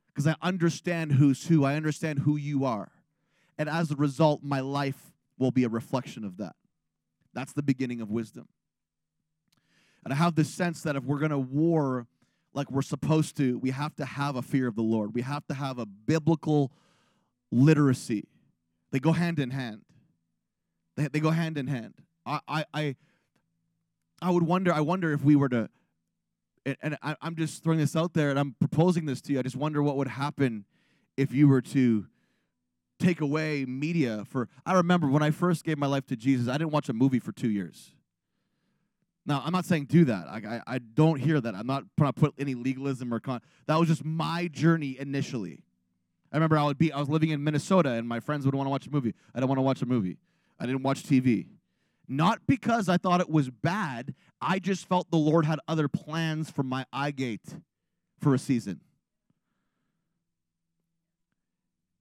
because 0.07 0.27
I 0.27 0.35
understand 0.41 1.13
who's 1.13 1.47
who. 1.47 1.63
I 1.63 1.75
understand 1.75 2.19
who 2.19 2.35
you 2.35 2.65
are. 2.65 2.91
And 3.57 3.69
as 3.69 3.91
a 3.91 3.95
result, 3.95 4.43
my 4.43 4.59
life 4.59 5.13
will 5.37 5.51
be 5.51 5.63
a 5.63 5.69
reflection 5.69 6.23
of 6.23 6.37
that. 6.37 6.55
That's 7.33 7.53
the 7.53 7.63
beginning 7.63 8.01
of 8.01 8.09
wisdom. 8.09 8.47
And 10.03 10.13
I 10.13 10.17
have 10.17 10.35
this 10.35 10.49
sense 10.49 10.83
that 10.83 10.95
if 10.95 11.03
we're 11.03 11.19
going 11.19 11.31
to 11.31 11.39
war 11.39 12.07
like 12.53 12.71
we're 12.71 12.81
supposed 12.81 13.35
to, 13.37 13.57
we 13.59 13.71
have 13.71 13.95
to 13.97 14.05
have 14.05 14.37
a 14.37 14.41
fear 14.41 14.67
of 14.67 14.75
the 14.75 14.81
Lord. 14.81 15.13
We 15.13 15.21
have 15.21 15.45
to 15.47 15.53
have 15.53 15.77
a 15.77 15.85
biblical 15.85 16.71
literacy. 17.51 18.27
They 18.91 18.99
go 18.99 19.11
hand 19.11 19.39
in 19.39 19.51
hand. 19.51 19.81
They, 20.95 21.07
they 21.07 21.19
go 21.19 21.31
hand 21.31 21.57
in 21.57 21.67
hand. 21.67 21.95
I, 22.25 22.39
I, 22.47 22.65
I, 22.73 22.95
I 24.21 24.31
would 24.31 24.43
wonder, 24.43 24.73
I 24.73 24.81
wonder 24.81 25.13
if 25.13 25.23
we 25.23 25.35
were 25.35 25.49
to, 25.49 25.69
and, 26.81 26.97
I, 27.03 27.15
I'm 27.21 27.35
just 27.35 27.63
throwing 27.63 27.79
this 27.79 27.95
out 27.95 28.13
there 28.13 28.29
and 28.29 28.39
I'm 28.39 28.55
proposing 28.59 29.05
this 29.05 29.21
to 29.21 29.33
you. 29.33 29.39
I 29.39 29.43
just 29.43 29.55
wonder 29.55 29.83
what 29.83 29.97
would 29.97 30.07
happen 30.07 30.65
if 31.15 31.31
you 31.31 31.47
were 31.47 31.61
to 31.61 32.07
take 32.99 33.21
away 33.21 33.65
media 33.65 34.23
for 34.25 34.47
I 34.65 34.73
remember 34.73 35.07
when 35.07 35.21
I 35.21 35.31
first 35.31 35.63
gave 35.63 35.77
my 35.77 35.87
life 35.87 36.07
to 36.07 36.15
Jesus, 36.15 36.47
I 36.47 36.53
didn't 36.53 36.71
watch 36.71 36.89
a 36.89 36.93
movie 36.93 37.19
for 37.19 37.31
two 37.31 37.49
years. 37.49 37.91
Now, 39.25 39.41
I'm 39.43 39.51
not 39.51 39.65
saying 39.65 39.85
do 39.85 40.05
that. 40.05 40.27
I, 40.27 40.37
I, 40.37 40.75
I 40.75 40.77
don't 40.79 41.19
hear 41.19 41.41
that. 41.41 41.55
I'm 41.55 41.65
not 41.65 41.83
trying 41.97 42.13
to 42.13 42.19
put 42.19 42.33
any 42.37 42.53
legalism 42.53 43.13
or 43.13 43.19
con. 43.19 43.41
That 43.65 43.79
was 43.79 43.87
just 43.87 44.05
my 44.05 44.47
journey 44.47 44.97
initially. 44.99 45.63
I 46.31 46.37
remember 46.37 46.57
I 46.57 46.63
would 46.65 46.77
be 46.77 46.91
I 46.91 46.99
was 46.99 47.09
living 47.09 47.31
in 47.31 47.43
Minnesota 47.43 47.91
and 47.91 48.07
my 48.07 48.19
friends 48.19 48.45
would 48.45 48.53
want 48.53 48.67
to 48.67 48.71
watch 48.71 48.87
a 48.87 48.91
movie. 48.91 49.13
I 49.33 49.39
don't 49.39 49.49
want 49.49 49.57
to 49.57 49.63
watch 49.63 49.81
a 49.81 49.85
movie. 49.85 50.17
I 50.59 50.65
didn't 50.65 50.83
watch 50.83 51.03
TV. 51.03 51.47
Not 52.07 52.41
because 52.47 52.87
I 52.87 52.97
thought 52.97 53.19
it 53.19 53.29
was 53.29 53.49
bad. 53.49 54.13
I 54.39 54.59
just 54.59 54.87
felt 54.87 55.09
the 55.09 55.17
Lord 55.17 55.45
had 55.45 55.59
other 55.67 55.87
plans 55.87 56.49
for 56.51 56.63
my 56.63 56.85
eye 56.93 57.11
gate 57.11 57.55
for 58.19 58.33
a 58.33 58.39
season. 58.39 58.81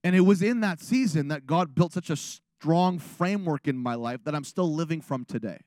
And 0.02 0.14
it 0.14 0.20
was 0.20 0.42
in 0.42 0.60
that 0.60 0.80
season 0.80 1.28
that 1.28 1.46
God 1.46 1.74
built 1.74 1.92
such 1.92 2.10
a 2.10 2.16
strong 2.16 2.98
framework 2.98 3.66
in 3.66 3.76
my 3.76 3.94
life 3.94 4.24
that 4.24 4.34
I'm 4.34 4.44
still 4.44 4.72
living 4.72 5.00
from 5.00 5.24
today. 5.24 5.58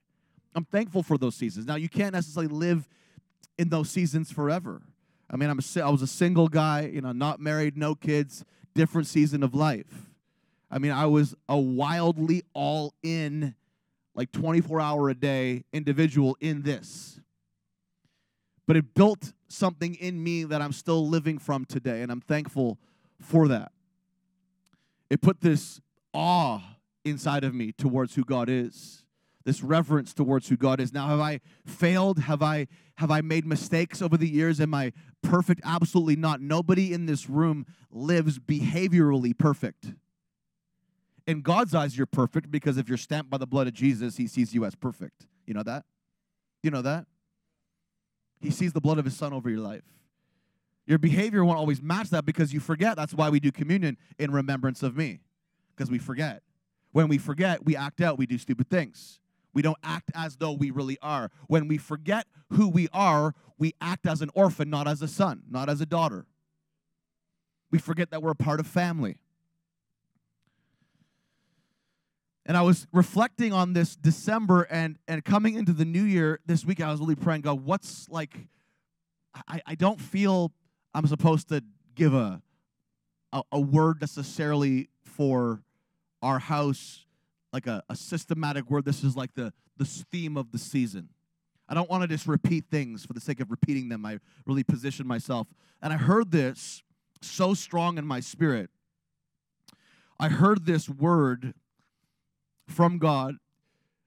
I'm 0.54 0.66
thankful 0.66 1.02
for 1.04 1.18
those 1.18 1.36
seasons. 1.36 1.66
Now, 1.66 1.76
you 1.76 1.90
can't 1.90 2.14
necessarily 2.14 2.54
live 2.54 2.88
in 3.58 3.70
those 3.70 3.90
seasons 3.90 4.32
forever. 4.32 4.82
I 5.30 5.36
mean, 5.36 5.50
I'm 5.50 5.60
a, 5.60 5.82
I 5.82 5.90
was 5.90 6.02
a 6.02 6.08
single 6.08 6.48
guy, 6.48 6.90
you 6.94 7.02
know, 7.02 7.12
not 7.12 7.40
married, 7.40 7.76
no 7.76 7.96
kids, 7.96 8.46
different 8.74 9.08
season 9.08 9.44
of 9.44 9.54
life. 9.54 10.07
I 10.70 10.80
mean, 10.80 10.92
I 10.92 11.06
was 11.06 11.36
a 11.48 11.58
wildly 11.58 12.44
all 12.54 12.94
in, 13.02 13.56
like 14.16 14.32
24 14.32 14.82
hour 14.82 15.10
a 15.10 15.14
day 15.14 15.64
individual 15.72 16.38
in 16.40 16.64
this. 16.64 17.22
But 18.66 18.76
it 18.76 18.94
built 18.94 19.34
something 19.48 19.96
in 19.96 20.22
me 20.22 20.44
that 20.44 20.62
I'm 20.62 20.74
still 20.74 21.08
living 21.08 21.38
from 21.38 21.64
today, 21.66 22.02
and 22.02 22.12
I'm 22.12 22.22
thankful 22.22 22.78
for 23.20 23.48
that 23.48 23.72
it 25.10 25.22
put 25.22 25.42
this 25.42 25.80
awe 26.14 26.62
inside 27.06 27.44
of 27.44 27.54
me 27.54 27.72
towards 27.72 28.16
who 28.16 28.24
God 28.24 28.50
is 28.50 29.04
this 29.48 29.64
reverence 29.64 30.14
towards 30.14 30.50
who 30.50 30.58
God 30.58 30.82
is. 30.82 30.92
Now, 30.92 31.08
have 31.08 31.22
I 31.22 31.40
failed? 31.66 32.20
Have 32.20 32.44
I 32.44 32.68
have 32.96 33.10
I 33.10 33.22
made 33.22 33.46
mistakes 33.46 34.02
over 34.02 34.18
the 34.18 34.28
years? 34.28 34.60
Am 34.60 34.74
I 34.74 34.92
perfect? 35.22 35.62
Absolutely 35.64 36.18
not. 36.18 36.42
Nobody 36.42 36.92
in 36.92 37.06
this 37.06 37.30
room 37.30 37.66
lives 37.90 38.40
behaviorally 38.40 39.36
perfect. 39.38 39.94
In 41.28 41.42
God's 41.42 41.76
eyes, 41.76 41.98
you're 41.98 42.08
perfect 42.08 42.50
because 42.50 42.78
if 42.78 42.88
you're 42.88 42.98
stamped 42.98 43.30
by 43.30 43.38
the 43.38 43.46
blood 43.46 43.68
of 43.68 43.74
Jesus, 43.74 44.16
He 44.16 44.28
sees 44.28 44.54
you 44.56 44.66
as 44.66 44.74
perfect. 44.74 45.28
You 45.46 45.54
know 45.54 45.64
that? 45.64 45.84
You 46.64 46.72
know 46.72 46.82
that? 46.82 47.06
He 48.40 48.50
sees 48.50 48.72
the 48.72 48.82
blood 48.82 48.98
of 48.98 49.06
His 49.06 49.16
Son 49.16 49.34
over 49.34 49.50
your 49.50 49.60
life. 49.60 49.84
Your 50.86 50.98
behavior 50.98 51.44
won't 51.44 51.60
always 51.60 51.82
match 51.82 52.10
that 52.12 52.26
because 52.26 52.54
you 52.54 52.62
forget. 52.62 52.96
That's 52.96 53.14
why 53.14 53.30
we 53.30 53.42
do 53.42 53.52
communion 53.52 53.98
in 54.18 54.32
remembrance 54.32 54.82
of 54.84 54.96
me, 54.96 55.20
because 55.76 55.92
we 55.92 56.00
forget. 56.00 56.44
When 56.94 57.10
we 57.10 57.18
forget, 57.18 57.66
we 57.66 57.76
act 57.76 58.00
out, 58.00 58.18
we 58.18 58.26
do 58.26 58.38
stupid 58.38 58.70
things. 58.70 59.20
We 59.54 59.62
don't 59.62 59.78
act 59.84 60.12
as 60.16 60.38
though 60.38 60.54
we 60.54 60.72
really 60.72 60.98
are. 61.02 61.30
When 61.48 61.68
we 61.68 61.78
forget 61.78 62.26
who 62.54 62.70
we 62.70 62.88
are, 62.94 63.34
we 63.58 63.74
act 63.82 64.08
as 64.08 64.22
an 64.22 64.30
orphan, 64.34 64.70
not 64.70 64.88
as 64.88 65.02
a 65.02 65.08
son, 65.10 65.44
not 65.50 65.68
as 65.68 65.82
a 65.82 65.86
daughter. 65.86 66.26
We 67.70 67.80
forget 67.80 68.12
that 68.12 68.22
we're 68.22 68.32
a 68.32 68.36
part 68.36 68.62
of 68.62 68.68
family. 68.68 69.18
And 72.48 72.56
I 72.56 72.62
was 72.62 72.88
reflecting 72.94 73.52
on 73.52 73.74
this 73.74 73.98
December 73.98 74.64
and, 74.64 74.98
and 75.06 75.24
coming 75.24 75.56
into 75.56 75.74
the 75.74 75.84
new 75.84 76.04
year 76.04 76.40
this 76.46 76.64
week, 76.64 76.82
I 76.82 76.90
was 76.90 77.02
really 77.02 77.16
praying, 77.16 77.42
God, 77.42 77.66
what's 77.66 78.08
like, 78.10 78.38
I, 79.50 79.62
I 79.66 79.76
don't 79.76 80.00
feel 80.00 80.54
I'm 80.94 81.06
supposed 81.08 81.50
to 81.50 81.62
give 81.94 82.14
a, 82.14 82.42
a, 83.34 83.44
a 83.52 83.60
word 83.60 84.00
necessarily 84.00 84.88
for 85.04 85.62
our 86.22 86.40
house, 86.40 87.06
like 87.52 87.68
a, 87.68 87.84
a 87.90 87.98
systematic 87.98 88.70
word. 88.70 88.86
This 88.86 89.04
is 89.04 89.18
like 89.18 89.34
the, 89.34 89.52
the 89.76 89.84
theme 89.84 90.38
of 90.38 90.54
the 90.54 90.58
season. 90.58 91.10
I 91.68 91.74
don't 91.74 91.90
want 91.90 92.04
to 92.04 92.08
just 92.08 92.28
repeat 92.28 92.66
things 92.72 93.06
for 93.06 93.12
the 93.12 93.20
sake 93.20 93.42
of 93.42 93.52
repeating 93.52 93.90
them. 93.90 94.06
I 94.06 94.20
really 94.46 94.64
position 94.64 95.06
myself. 95.06 95.48
And 95.82 95.92
I 95.92 95.98
heard 95.98 96.32
this 96.32 96.82
so 97.22 97.54
strong 97.54 97.98
in 97.98 98.08
my 98.08 98.22
spirit. 98.22 98.70
I 100.18 100.30
heard 100.30 100.66
this 100.66 100.88
word 100.88 101.54
from 102.68 102.98
God, 102.98 103.36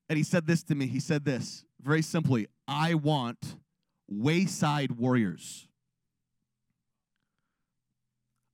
and 0.09 0.17
He 0.17 0.23
said 0.23 0.47
this 0.47 0.62
to 0.64 0.75
me. 0.75 0.87
He 0.87 1.00
said 1.00 1.25
this 1.25 1.64
very 1.83 2.02
simply 2.02 2.49
I 2.69 2.95
want 2.95 3.57
wayside 4.09 4.93
warriors. 4.93 5.67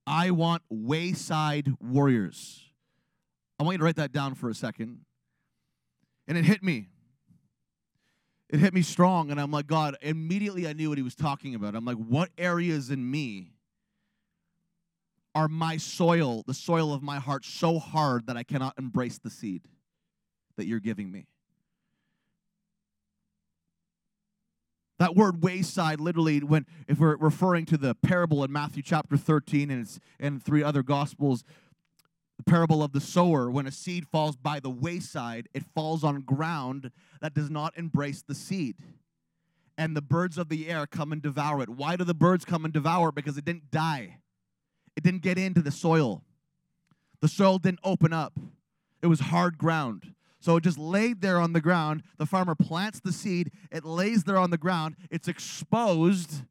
I 0.07 0.31
want 0.31 0.63
wayside 0.71 1.75
warriors. 1.81 2.63
I 3.59 3.65
want 3.65 3.75
you 3.75 3.79
to 3.79 3.85
write 3.85 3.97
that 3.97 4.13
down 4.13 4.35
for 4.35 4.49
a 4.49 4.55
second. 4.55 5.01
And 6.29 6.39
it 6.39 6.45
hit 6.45 6.63
me. 6.63 6.89
It 8.49 8.61
hit 8.61 8.73
me 8.73 8.83
strong. 8.83 9.31
And 9.31 9.41
I'm 9.41 9.51
like, 9.51 9.67
God, 9.67 9.97
immediately 10.01 10.69
I 10.69 10.75
knew 10.75 10.91
what 10.91 10.99
he 10.99 11.03
was 11.03 11.17
talking 11.17 11.55
about. 11.57 11.75
I'm 11.75 11.85
like, 11.85 11.97
what 11.97 12.31
areas 12.39 12.91
in 12.91 13.11
me 13.11 13.53
are 15.35 15.49
my 15.49 15.77
soil, 15.77 16.45
the 16.47 16.55
soil 16.55 16.93
of 16.93 17.03
my 17.03 17.19
heart, 17.19 17.45
so 17.45 17.79
hard 17.79 18.27
that 18.29 18.37
I 18.37 18.45
cannot 18.45 18.75
embrace 18.79 19.19
the 19.19 19.31
seed 19.31 19.67
that 20.57 20.67
you're 20.67 20.81
giving 20.81 21.11
me? 21.11 21.27
That 24.99 25.15
word 25.15 25.43
wayside, 25.43 26.01
literally, 26.01 26.41
when 26.41 26.67
if 26.89 26.99
we're 26.99 27.17
referring 27.17 27.67
to 27.67 27.77
the 27.77 27.95
parable 27.95 28.43
in 28.45 28.51
Matthew 28.51 28.83
chapter 28.83 29.17
13 29.17 29.71
and 29.71 29.83
it's 29.83 30.01
and 30.19 30.43
three 30.43 30.63
other 30.63 30.83
gospels, 30.83 31.45
the 32.39 32.45
parable 32.45 32.83
of 32.83 32.93
the 32.93 33.01
sower, 33.01 33.51
when 33.51 33.67
a 33.67 33.71
seed 33.71 34.07
falls 34.07 34.37
by 34.37 34.59
the 34.61 34.71
wayside, 34.71 35.49
it 35.55 35.65
falls 35.75 36.03
on 36.03 36.23
ground 36.23 36.91
that 37.21 37.35
does 37.35 37.51
not 37.51 37.77
embrace 37.77 38.23
the 38.23 38.35
seed. 38.35 38.77
And 39.79 39.95
the 39.95 40.03
birds 40.03 40.39
of 40.39 40.49
the 40.49 40.69
air 40.69 40.87
come 40.87 41.13
and 41.13 41.21
devour 41.21 41.63
it. 41.63 41.69
Why 41.69 41.97
do 41.97 42.05
the 42.05 42.15
birds 42.15 42.47
come 42.47 42.65
and 42.65 42.73
devour 42.73 43.11
it? 43.11 43.15
Because 43.15 43.37
it 43.37 43.45
didn't 43.45 43.71
die. 43.71 44.19
It 44.97 45.03
didn't 45.03 45.21
get 45.21 45.37
into 45.37 45.61
the 45.61 45.71
soil. 45.71 46.25
The 47.21 47.29
soil 47.29 47.59
didn't 47.59 47.81
open 47.85 48.15
up. 48.15 48.39
It 49.03 49.09
was 49.09 49.21
hard 49.21 49.59
ground. 49.59 50.15
So 50.41 50.57
it 50.57 50.65
just 50.65 50.79
laid 50.79 51.21
there 51.21 51.41
on 51.41 51.53
the 51.53 51.61
ground. 51.61 52.03
The 52.19 52.27
farmer 52.27 52.55
plants 52.55 53.01
the 53.01 53.13
seed, 53.13 53.51
it 53.73 53.85
lays 53.85 54.25
there 54.25 54.39
on 54.39 54.51
the 54.51 54.59
ground, 54.59 54.97
it's 55.11 55.29
exposed 55.29 56.43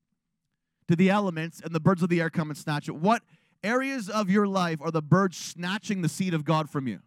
to 0.87 0.95
the 0.95 1.09
elements, 1.09 1.61
and 1.61 1.73
the 1.73 1.79
birds 1.79 2.03
of 2.03 2.09
the 2.09 2.21
air 2.21 2.29
come 2.29 2.49
and 2.49 2.57
snatch 2.57 2.87
it. 2.87 2.95
What 2.95 3.23
areas 3.63 4.09
of 4.09 4.29
your 4.29 4.47
life 4.47 4.79
are 4.81 4.91
the 4.91 5.01
birds 5.01 5.37
snatching 5.37 6.01
the 6.01 6.09
seed 6.09 6.33
of 6.33 6.45
God 6.45 6.69
from 6.69 6.87
you? 6.87 6.99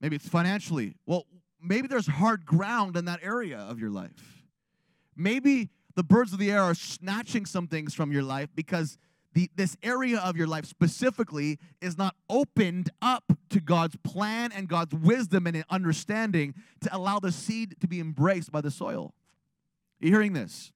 Maybe 0.00 0.16
it's 0.16 0.28
financially. 0.28 0.94
Well, 1.06 1.26
maybe 1.60 1.88
there's 1.88 2.06
hard 2.06 2.46
ground 2.46 2.96
in 2.96 3.06
that 3.06 3.20
area 3.22 3.58
of 3.58 3.78
your 3.80 3.90
life. 3.90 4.44
Maybe 5.16 5.70
the 5.94 6.04
birds 6.04 6.32
of 6.32 6.38
the 6.38 6.50
air 6.50 6.62
are 6.62 6.74
snatching 6.74 7.46
some 7.46 7.66
things 7.66 7.94
from 7.94 8.12
your 8.12 8.22
life 8.22 8.50
because 8.54 8.98
the, 9.36 9.50
this 9.54 9.76
area 9.82 10.18
of 10.18 10.34
your 10.34 10.46
life 10.46 10.64
specifically 10.64 11.58
is 11.82 11.98
not 11.98 12.16
opened 12.30 12.88
up 13.02 13.34
to 13.50 13.60
God's 13.60 13.94
plan 14.02 14.50
and 14.50 14.66
God's 14.66 14.94
wisdom 14.94 15.46
and 15.46 15.62
understanding 15.68 16.54
to 16.80 16.96
allow 16.96 17.18
the 17.18 17.30
seed 17.30 17.76
to 17.82 17.86
be 17.86 18.00
embraced 18.00 18.50
by 18.50 18.62
the 18.62 18.70
soil. 18.70 19.12
Are 20.00 20.06
you 20.06 20.10
hearing 20.10 20.32
this? 20.32 20.72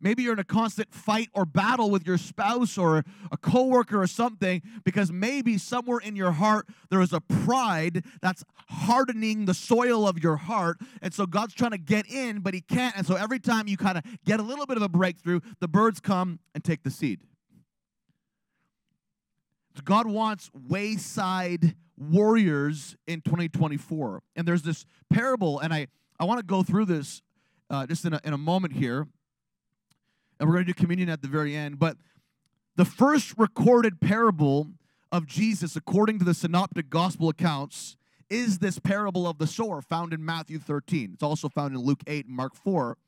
Maybe 0.00 0.22
you're 0.22 0.34
in 0.34 0.38
a 0.38 0.44
constant 0.44 0.94
fight 0.94 1.28
or 1.34 1.44
battle 1.44 1.90
with 1.90 2.06
your 2.06 2.18
spouse 2.18 2.78
or 2.78 3.02
a 3.32 3.36
coworker 3.36 4.00
or 4.00 4.06
something 4.06 4.62
because 4.84 5.10
maybe 5.10 5.58
somewhere 5.58 5.98
in 5.98 6.14
your 6.14 6.32
heart 6.32 6.68
there 6.90 7.00
is 7.00 7.12
a 7.12 7.20
pride 7.20 8.04
that's 8.22 8.44
hardening 8.68 9.46
the 9.46 9.54
soil 9.54 10.06
of 10.06 10.22
your 10.22 10.36
heart. 10.36 10.78
And 11.02 11.12
so 11.12 11.26
God's 11.26 11.54
trying 11.54 11.72
to 11.72 11.78
get 11.78 12.08
in, 12.08 12.42
but 12.42 12.54
he 12.54 12.60
can't. 12.60 12.96
And 12.96 13.04
so 13.04 13.16
every 13.16 13.40
time 13.40 13.66
you 13.66 13.76
kind 13.76 13.98
of 13.98 14.04
get 14.24 14.38
a 14.38 14.44
little 14.44 14.66
bit 14.66 14.76
of 14.76 14.84
a 14.84 14.88
breakthrough, 14.88 15.40
the 15.58 15.66
birds 15.66 15.98
come 15.98 16.38
and 16.54 16.62
take 16.62 16.84
the 16.84 16.92
seed. 16.92 17.22
God 19.84 20.06
wants 20.06 20.50
wayside 20.68 21.74
warriors 21.96 22.96
in 23.06 23.20
2024. 23.20 24.22
And 24.34 24.46
there's 24.46 24.62
this 24.62 24.84
parable, 25.10 25.60
and 25.60 25.72
I, 25.72 25.88
I 26.18 26.24
want 26.24 26.40
to 26.40 26.46
go 26.46 26.62
through 26.62 26.86
this 26.86 27.22
uh, 27.70 27.86
just 27.86 28.04
in 28.04 28.14
a, 28.14 28.20
in 28.24 28.32
a 28.32 28.38
moment 28.38 28.74
here. 28.74 29.06
And 30.38 30.48
we're 30.48 30.54
going 30.54 30.66
to 30.66 30.72
do 30.72 30.74
communion 30.74 31.08
at 31.08 31.22
the 31.22 31.28
very 31.28 31.56
end. 31.56 31.78
But 31.78 31.96
the 32.76 32.84
first 32.84 33.34
recorded 33.38 34.00
parable 34.00 34.68
of 35.10 35.26
Jesus, 35.26 35.76
according 35.76 36.18
to 36.18 36.24
the 36.24 36.34
synoptic 36.34 36.90
gospel 36.90 37.28
accounts, 37.28 37.96
is 38.28 38.58
this 38.58 38.78
parable 38.78 39.26
of 39.26 39.38
the 39.38 39.46
sower 39.46 39.80
found 39.80 40.12
in 40.12 40.24
Matthew 40.24 40.58
13. 40.58 41.12
It's 41.14 41.22
also 41.22 41.48
found 41.48 41.74
in 41.74 41.80
Luke 41.80 42.02
8 42.06 42.26
and 42.26 42.36
Mark 42.36 42.54
4. 42.54 42.98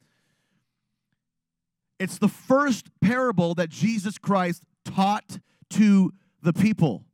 It's 1.99 2.19
the 2.19 2.29
first 2.29 2.89
parable 3.01 3.55
that 3.55 3.69
Jesus 3.69 4.17
Christ 4.19 4.63
taught 4.85 5.39
to 5.71 6.13
the 6.43 6.53
people. 6.53 7.05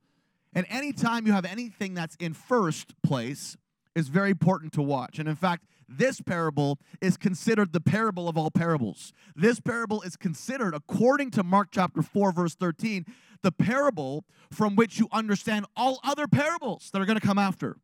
And 0.55 0.67
anytime 0.69 1.27
you 1.27 1.33
have 1.33 1.45
anything 1.45 1.95
that's 1.95 2.17
in 2.17 2.35
first 2.35 2.95
place 3.03 3.57
is 3.95 4.09
very 4.09 4.31
important 4.31 4.73
to 4.75 4.83
watch. 4.83 5.19
And 5.19 5.29
in 5.29 5.37
fact, 5.37 5.65
this 5.89 6.21
parable 6.21 6.79
is 7.01 7.17
considered 7.17 7.73
the 7.73 7.81
parable 7.81 8.29
of 8.29 8.39
all 8.39 8.51
parables. 8.51 9.13
This 9.37 9.61
parable 9.61 10.03
is 10.03 10.17
considered, 10.17 10.75
according 10.75 11.31
to 11.33 11.43
Mark 11.43 11.69
chapter 11.71 12.03
4, 12.03 12.33
verse 12.33 12.55
13, 12.55 13.05
the 13.43 13.53
parable 13.53 14.25
from 14.51 14.77
which 14.77 14.99
you 14.99 15.09
understand 15.13 15.67
all 15.77 16.01
other 16.03 16.27
parables 16.27 16.91
that 16.93 17.03
are 17.03 17.05
going 17.05 17.19
to 17.19 17.27
come 17.27 17.39
after. 17.39 17.77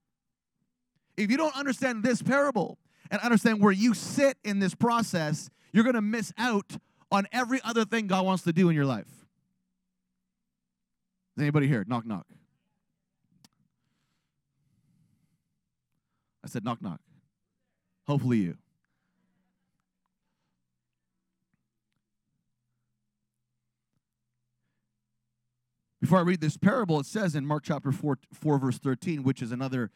If 1.16 1.30
you 1.30 1.36
don't 1.36 1.56
understand 1.56 2.02
this 2.02 2.22
parable 2.22 2.78
and 3.10 3.20
understand 3.20 3.60
where 3.60 3.72
you 3.72 3.92
sit 3.92 4.38
in 4.44 4.58
this 4.58 4.74
process, 4.74 5.50
you're 5.72 5.84
going 5.84 5.94
to 5.94 6.00
miss 6.00 6.32
out 6.38 6.78
on 7.12 7.26
every 7.32 7.60
other 7.62 7.84
thing 7.84 8.06
God 8.06 8.24
wants 8.24 8.44
to 8.44 8.52
do 8.52 8.68
in 8.68 8.74
your 8.74 8.86
life. 8.86 9.19
Is 11.36 11.42
anybody 11.42 11.68
here? 11.68 11.84
Knock, 11.86 12.06
knock. 12.06 12.26
I 16.44 16.48
said, 16.48 16.64
knock, 16.64 16.82
knock. 16.82 17.00
Hopefully, 18.06 18.38
you. 18.38 18.56
Before 26.00 26.18
I 26.18 26.22
read 26.22 26.40
this 26.40 26.56
parable, 26.56 26.98
it 26.98 27.06
says 27.06 27.34
in 27.34 27.44
Mark 27.44 27.62
chapter 27.64 27.92
4, 27.92 28.18
4, 28.32 28.58
verse 28.58 28.78
13, 28.78 29.22
which 29.22 29.42
is 29.42 29.52
another 29.52 29.90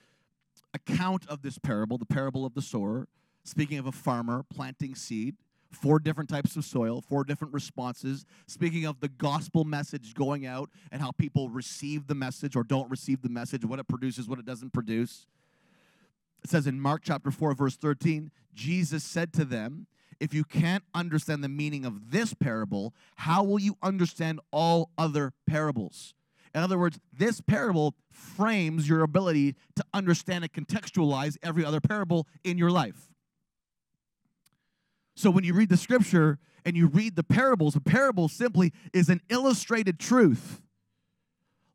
account 0.75 1.27
of 1.29 1.41
this 1.41 1.59
parable, 1.59 1.97
the 1.97 2.05
parable 2.05 2.45
of 2.45 2.55
the 2.55 2.61
sower, 2.61 3.09
speaking 3.43 3.79
of 3.79 3.87
a 3.87 3.93
farmer 3.93 4.45
planting 4.49 4.95
seed 4.95 5.37
four 5.75 5.99
different 5.99 6.31
types 6.31 6.57
of 6.57 6.65
soil, 6.65 7.01
four 7.01 7.25
different 7.25 7.53
responses, 7.53 8.25
speaking 8.47 8.85
of 8.85 9.01
the 9.01 9.09
gospel 9.09 9.65
message 9.65 10.15
going 10.15 10.47
out 10.47 10.71
and 10.91 11.03
how 11.03 11.11
people 11.11 11.49
receive 11.49 12.07
the 12.07 12.15
message 12.15 12.57
or 12.57 12.65
don't 12.65 12.91
receive 12.91 13.23
the 13.23 13.29
message, 13.29 13.65
what 13.65 13.79
it 13.79 13.89
produces, 13.89 14.29
what 14.29 14.39
it 14.39 14.45
doesn't 14.45 14.73
produce. 14.73 15.27
It 16.43 16.51
says 16.51 16.67
in 16.67 16.81
Mark 16.81 17.03
chapter 17.05 17.31
4, 17.31 17.55
verse 17.55 17.77
13, 17.77 18.31
Jesus 18.55 19.03
said 19.03 19.33
to 19.35 19.45
them, 19.45 19.87
If 20.21 20.35
you 20.35 20.45
can't 20.45 20.85
understand 20.95 21.43
the 21.43 21.49
meaning 21.49 21.85
of 21.85 22.11
this 22.11 22.35
parable, 22.35 22.95
how 23.17 23.43
will 23.43 23.59
you 23.59 23.77
understand 23.83 24.41
all 24.51 24.91
other 24.99 25.33
parables? 25.47 26.15
In 26.55 26.61
other 26.61 26.79
words, 26.79 27.01
this 27.13 27.41
parable 27.41 27.95
frames 28.11 28.89
your 28.89 29.03
ability 29.03 29.57
to 29.75 29.85
understand 29.93 30.45
and 30.45 30.53
contextualize 30.53 31.37
every 31.43 31.65
other 31.65 31.81
parable 31.81 32.29
in 32.45 32.59
your 32.59 32.71
life. 32.71 33.09
So 35.17 35.31
when 35.31 35.45
you 35.45 35.55
read 35.55 35.69
the 35.69 35.77
scripture 35.77 36.39
and 36.65 36.77
you 36.77 36.87
read 36.87 37.17
the 37.17 37.23
parables, 37.23 37.77
a 37.77 37.81
parable 37.81 38.29
simply 38.29 38.73
is 38.93 39.09
an 39.09 39.21
illustrated 39.29 39.99
truth 39.99 40.61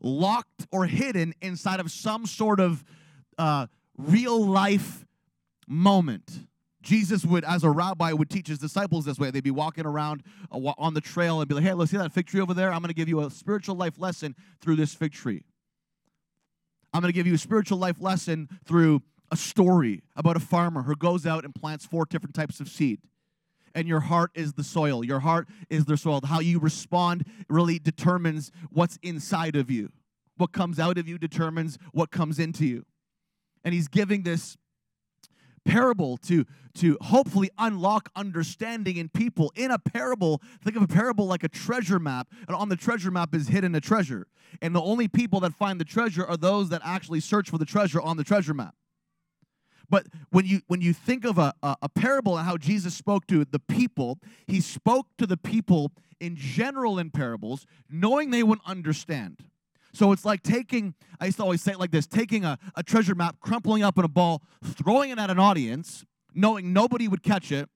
locked 0.02 0.67
or 0.71 0.86
hidden 0.86 1.34
inside 1.41 1.80
of 1.80 1.91
some 1.91 2.25
sort 2.25 2.60
of 2.60 2.84
uh, 3.38 3.67
real 3.97 4.45
life 4.45 5.06
moment. 5.67 6.47
Jesus 6.82 7.25
would, 7.25 7.43
as 7.43 7.63
a 7.63 7.69
rabbi, 7.69 8.13
would 8.13 8.30
teach 8.30 8.47
his 8.47 8.58
disciples 8.58 9.06
this 9.06 9.19
way. 9.19 9.32
They'd 9.32 9.43
be 9.43 9.52
walking 9.52 9.86
around 9.86 10.23
uh, 10.52 10.73
on 10.78 10.93
the 10.93 11.02
trail 11.02 11.41
and 11.41 11.47
be 11.47 11.56
like, 11.56 11.63
hey, 11.63 11.73
look, 11.73 11.89
see 11.89 11.97
that 11.97 12.13
fig 12.13 12.28
tree 12.28 12.39
over 12.39 12.54
there? 12.54 12.71
I'm 12.71 12.80
going 12.80 12.89
to 12.89 12.93
give 12.93 13.10
you 13.10 13.19
a 13.21 13.30
spiritual 13.30 13.75
life 13.75 13.99
lesson 13.99 14.36
through 14.62 14.78
this 14.78 14.93
fig 14.93 15.12
tree. 15.12 15.43
I'm 16.93 17.02
going 17.02 17.12
to 17.12 17.15
give 17.15 17.28
you 17.28 17.36
a 17.36 17.39
spiritual 17.39 17.78
life 17.78 17.97
lesson 17.99 18.47
through 18.65 19.02
a 19.32 19.38
story 19.38 20.02
about 20.15 20.38
a 20.38 20.39
farmer 20.39 20.84
who 20.84 20.95
goes 20.95 21.28
out 21.28 21.43
and 21.43 21.54
plants 21.54 21.86
four 21.86 22.06
different 22.06 22.34
types 22.34 22.60
of 22.60 22.69
seed 22.69 22.99
and 23.75 23.88
your 23.88 23.99
heart 24.01 24.32
is 24.36 24.53
the 24.53 24.63
soil. 24.63 25.03
Your 25.03 25.19
heart 25.19 25.47
is 25.69 25.86
the 25.86 25.97
soil. 25.97 26.21
How 26.23 26.39
you 26.39 26.60
respond 26.60 27.25
really 27.49 27.79
determines 27.79 28.51
what's 28.69 28.97
inside 29.01 29.55
of 29.55 29.69
you. 29.69 29.91
What 30.38 30.51
comes 30.51 30.79
out 30.79 30.97
of 30.97 31.08
you 31.08 31.17
determines 31.17 31.77
what 31.91 32.12
comes 32.12 32.39
into 32.39 32.65
you. 32.65 32.86
And 33.63 33.73
he's 33.73 33.88
giving 33.88 34.23
this 34.23 34.58
parable 35.65 36.17
to 36.17 36.45
to 36.75 36.97
hopefully 37.01 37.49
unlock 37.58 38.10
understanding 38.15 38.97
in 38.97 39.10
people 39.10 39.51
in 39.55 39.71
a 39.71 39.77
parable 39.77 40.41
think 40.63 40.75
of 40.75 40.82
a 40.82 40.88
parable 40.88 41.27
like 41.27 41.43
a 41.43 41.49
treasure 41.49 41.99
map 41.99 42.27
and 42.47 42.55
on 42.55 42.69
the 42.69 42.75
treasure 42.75 43.12
map 43.12 43.36
is 43.36 43.49
hidden 43.49 43.75
a 43.75 43.82
treasure 43.82 44.25
and 44.62 44.73
the 44.73 44.82
only 44.82 45.08
people 45.08 45.39
that 45.39 45.53
find 45.53 45.79
the 45.79 45.86
treasure 45.86 46.25
are 46.25 46.38
those 46.38 46.69
that 46.69 46.82
actually 46.84 47.19
search 47.19 47.49
for 47.49 47.58
the 47.58 47.65
treasure 47.65 48.01
on 48.01 48.17
the 48.17 48.23
treasure 48.23 48.53
map 48.53 48.73
but 49.89 50.08
when 50.30 50.45
you 50.45 50.62
when 50.67 50.82
you 50.82 50.93
think 50.93 51.25
of 51.25 51.38
a, 51.38 51.54
a, 51.63 51.75
a 51.84 51.89
parable 51.89 52.38
and 52.38 52.45
how 52.45 52.58
Jesus 52.58 52.93
spoke 52.93 53.25
to 53.28 53.45
the 53.45 53.60
people, 53.60 54.19
he 54.47 54.62
spoke 54.62 55.08
to 55.17 55.25
the 55.25 55.38
people 55.38 55.91
in 56.19 56.36
general 56.36 56.99
in 56.99 57.10
parables, 57.10 57.65
knowing 57.89 58.30
they 58.30 58.43
wouldn't 58.43 58.67
understand. 58.67 59.43
So 59.93 60.12
it's 60.12 60.25
like 60.25 60.43
taking, 60.43 60.93
I 61.19 61.25
used 61.25 61.38
to 61.38 61.43
always 61.43 61.62
say 61.62 61.71
it 61.71 61.80
like 61.80 61.91
this 61.91 62.06
taking 62.06 62.45
a, 62.45 62.60
a 62.75 62.84
treasure 62.84 63.15
map, 63.15 63.38
crumpling 63.39 63.84
up 63.84 63.97
in 63.97 64.06
a 64.06 64.10
ball, 64.10 64.43
throwing 64.63 65.10
it 65.10 65.17
at 65.17 65.30
an 65.30 65.39
audience, 65.39 66.06
knowing 66.34 66.73
nobody 66.73 67.08
would 67.08 67.23
catch 67.23 67.52
it. 67.52 67.69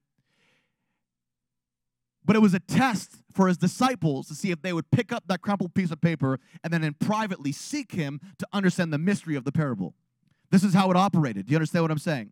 But 2.24 2.36
it 2.36 2.38
was 2.38 2.54
a 2.54 2.60
test 2.60 3.16
for 3.34 3.48
his 3.48 3.58
disciples 3.58 4.28
to 4.28 4.34
see 4.34 4.50
if 4.50 4.62
they 4.62 4.72
would 4.72 4.90
pick 4.90 5.12
up 5.12 5.24
that 5.26 5.42
crumpled 5.42 5.74
piece 5.74 5.90
of 5.90 6.00
paper 6.00 6.38
and 6.62 6.72
then 6.72 6.82
in 6.84 6.94
privately 6.94 7.52
seek 7.52 7.92
him 7.92 8.20
to 8.38 8.46
understand 8.52 8.92
the 8.92 8.98
mystery 8.98 9.36
of 9.36 9.44
the 9.44 9.52
parable. 9.52 9.94
This 10.54 10.62
is 10.62 10.72
how 10.72 10.88
it 10.92 10.96
operated. 10.96 11.46
Do 11.46 11.50
you 11.50 11.56
understand 11.56 11.82
what 11.82 11.90
I'm 11.90 11.98
saying? 11.98 12.30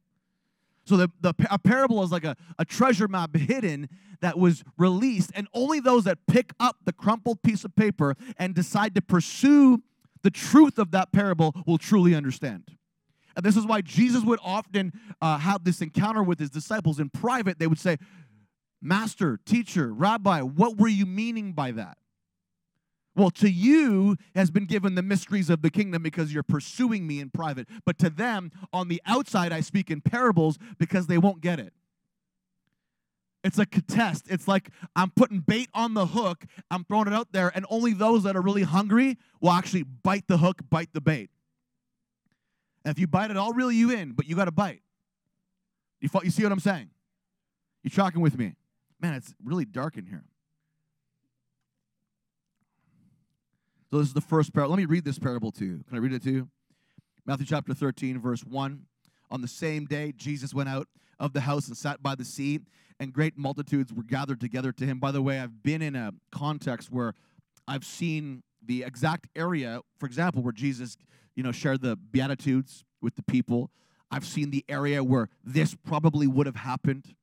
So 0.84 0.96
the, 0.96 1.10
the 1.22 1.34
a 1.50 1.58
parable 1.58 2.04
is 2.04 2.12
like 2.12 2.22
a, 2.22 2.36
a 2.56 2.64
treasure 2.64 3.08
map 3.08 3.34
hidden 3.36 3.88
that 4.20 4.38
was 4.38 4.62
released, 4.78 5.32
and 5.34 5.48
only 5.52 5.80
those 5.80 6.04
that 6.04 6.18
pick 6.28 6.52
up 6.60 6.76
the 6.84 6.92
crumpled 6.92 7.42
piece 7.42 7.64
of 7.64 7.74
paper 7.74 8.14
and 8.38 8.54
decide 8.54 8.94
to 8.94 9.02
pursue 9.02 9.82
the 10.22 10.30
truth 10.30 10.78
of 10.78 10.92
that 10.92 11.10
parable 11.10 11.52
will 11.66 11.78
truly 11.78 12.14
understand. 12.14 12.76
And 13.34 13.44
this 13.44 13.56
is 13.56 13.66
why 13.66 13.80
Jesus 13.80 14.22
would 14.22 14.38
often 14.44 14.92
uh, 15.20 15.38
have 15.38 15.64
this 15.64 15.82
encounter 15.82 16.22
with 16.22 16.38
his 16.38 16.50
disciples 16.50 17.00
in 17.00 17.10
private. 17.10 17.58
They 17.58 17.66
would 17.66 17.80
say, 17.80 17.96
Master, 18.80 19.40
teacher, 19.44 19.92
rabbi, 19.92 20.42
what 20.42 20.76
were 20.76 20.86
you 20.86 21.06
meaning 21.06 21.54
by 21.54 21.72
that? 21.72 21.98
Well, 23.14 23.30
to 23.32 23.50
you 23.50 24.16
has 24.34 24.50
been 24.50 24.64
given 24.64 24.94
the 24.94 25.02
mysteries 25.02 25.50
of 25.50 25.60
the 25.60 25.70
kingdom 25.70 26.02
because 26.02 26.32
you're 26.32 26.42
pursuing 26.42 27.06
me 27.06 27.20
in 27.20 27.30
private. 27.30 27.68
But 27.84 27.98
to 27.98 28.08
them, 28.08 28.50
on 28.72 28.88
the 28.88 29.02
outside, 29.04 29.52
I 29.52 29.60
speak 29.60 29.90
in 29.90 30.00
parables 30.00 30.58
because 30.78 31.06
they 31.06 31.18
won't 31.18 31.42
get 31.42 31.60
it. 31.60 31.74
It's 33.44 33.58
a 33.58 33.66
test. 33.66 34.26
It's 34.30 34.46
like 34.46 34.70
I'm 34.94 35.10
putting 35.10 35.40
bait 35.40 35.68
on 35.74 35.94
the 35.94 36.06
hook, 36.06 36.46
I'm 36.70 36.84
throwing 36.84 37.08
it 37.08 37.12
out 37.12 37.32
there, 37.32 37.50
and 37.54 37.66
only 37.68 37.92
those 37.92 38.22
that 38.22 38.36
are 38.36 38.40
really 38.40 38.62
hungry 38.62 39.18
will 39.40 39.50
actually 39.50 39.82
bite 39.82 40.28
the 40.28 40.38
hook, 40.38 40.62
bite 40.70 40.92
the 40.92 41.00
bait. 41.00 41.30
And 42.84 42.92
if 42.92 42.98
you 42.98 43.06
bite 43.06 43.30
it, 43.30 43.36
I'll 43.36 43.52
reel 43.52 43.72
you 43.72 43.90
in, 43.90 44.12
but 44.12 44.26
you 44.26 44.36
got 44.36 44.44
to 44.46 44.52
bite. 44.52 44.82
You, 46.00 46.08
you 46.22 46.30
see 46.30 46.42
what 46.44 46.52
I'm 46.52 46.60
saying? 46.60 46.90
You 47.82 47.90
tracking 47.90 48.20
with 48.20 48.38
me? 48.38 48.54
Man, 49.00 49.14
it's 49.14 49.34
really 49.42 49.64
dark 49.64 49.96
in 49.96 50.06
here. 50.06 50.24
So 53.92 53.98
this 53.98 54.08
is 54.08 54.14
the 54.14 54.22
first 54.22 54.54
parable. 54.54 54.70
Let 54.70 54.78
me 54.78 54.86
read 54.86 55.04
this 55.04 55.18
parable 55.18 55.52
to 55.52 55.66
you. 55.66 55.84
Can 55.86 55.98
I 55.98 56.00
read 56.00 56.14
it 56.14 56.22
to 56.22 56.30
you? 56.30 56.48
Matthew 57.26 57.44
chapter 57.44 57.74
13, 57.74 58.18
verse 58.18 58.42
1. 58.42 58.86
On 59.30 59.42
the 59.42 59.48
same 59.48 59.84
day, 59.84 60.14
Jesus 60.16 60.54
went 60.54 60.70
out 60.70 60.88
of 61.20 61.34
the 61.34 61.42
house 61.42 61.68
and 61.68 61.76
sat 61.76 62.02
by 62.02 62.14
the 62.14 62.24
sea, 62.24 62.60
and 62.98 63.12
great 63.12 63.36
multitudes 63.36 63.92
were 63.92 64.02
gathered 64.02 64.40
together 64.40 64.72
to 64.72 64.86
him. 64.86 64.98
By 64.98 65.10
the 65.10 65.20
way, 65.20 65.40
I've 65.40 65.62
been 65.62 65.82
in 65.82 65.94
a 65.94 66.12
context 66.30 66.90
where 66.90 67.12
I've 67.68 67.84
seen 67.84 68.42
the 68.64 68.82
exact 68.82 69.28
area, 69.36 69.82
for 69.98 70.06
example, 70.06 70.42
where 70.42 70.54
Jesus, 70.54 70.96
you 71.36 71.42
know, 71.42 71.52
shared 71.52 71.82
the 71.82 71.94
beatitudes 71.96 72.84
with 73.02 73.16
the 73.16 73.22
people. 73.22 73.70
I've 74.10 74.24
seen 74.24 74.52
the 74.52 74.64
area 74.70 75.04
where 75.04 75.28
this 75.44 75.74
probably 75.74 76.26
would 76.26 76.46
have 76.46 76.56
happened. 76.56 77.14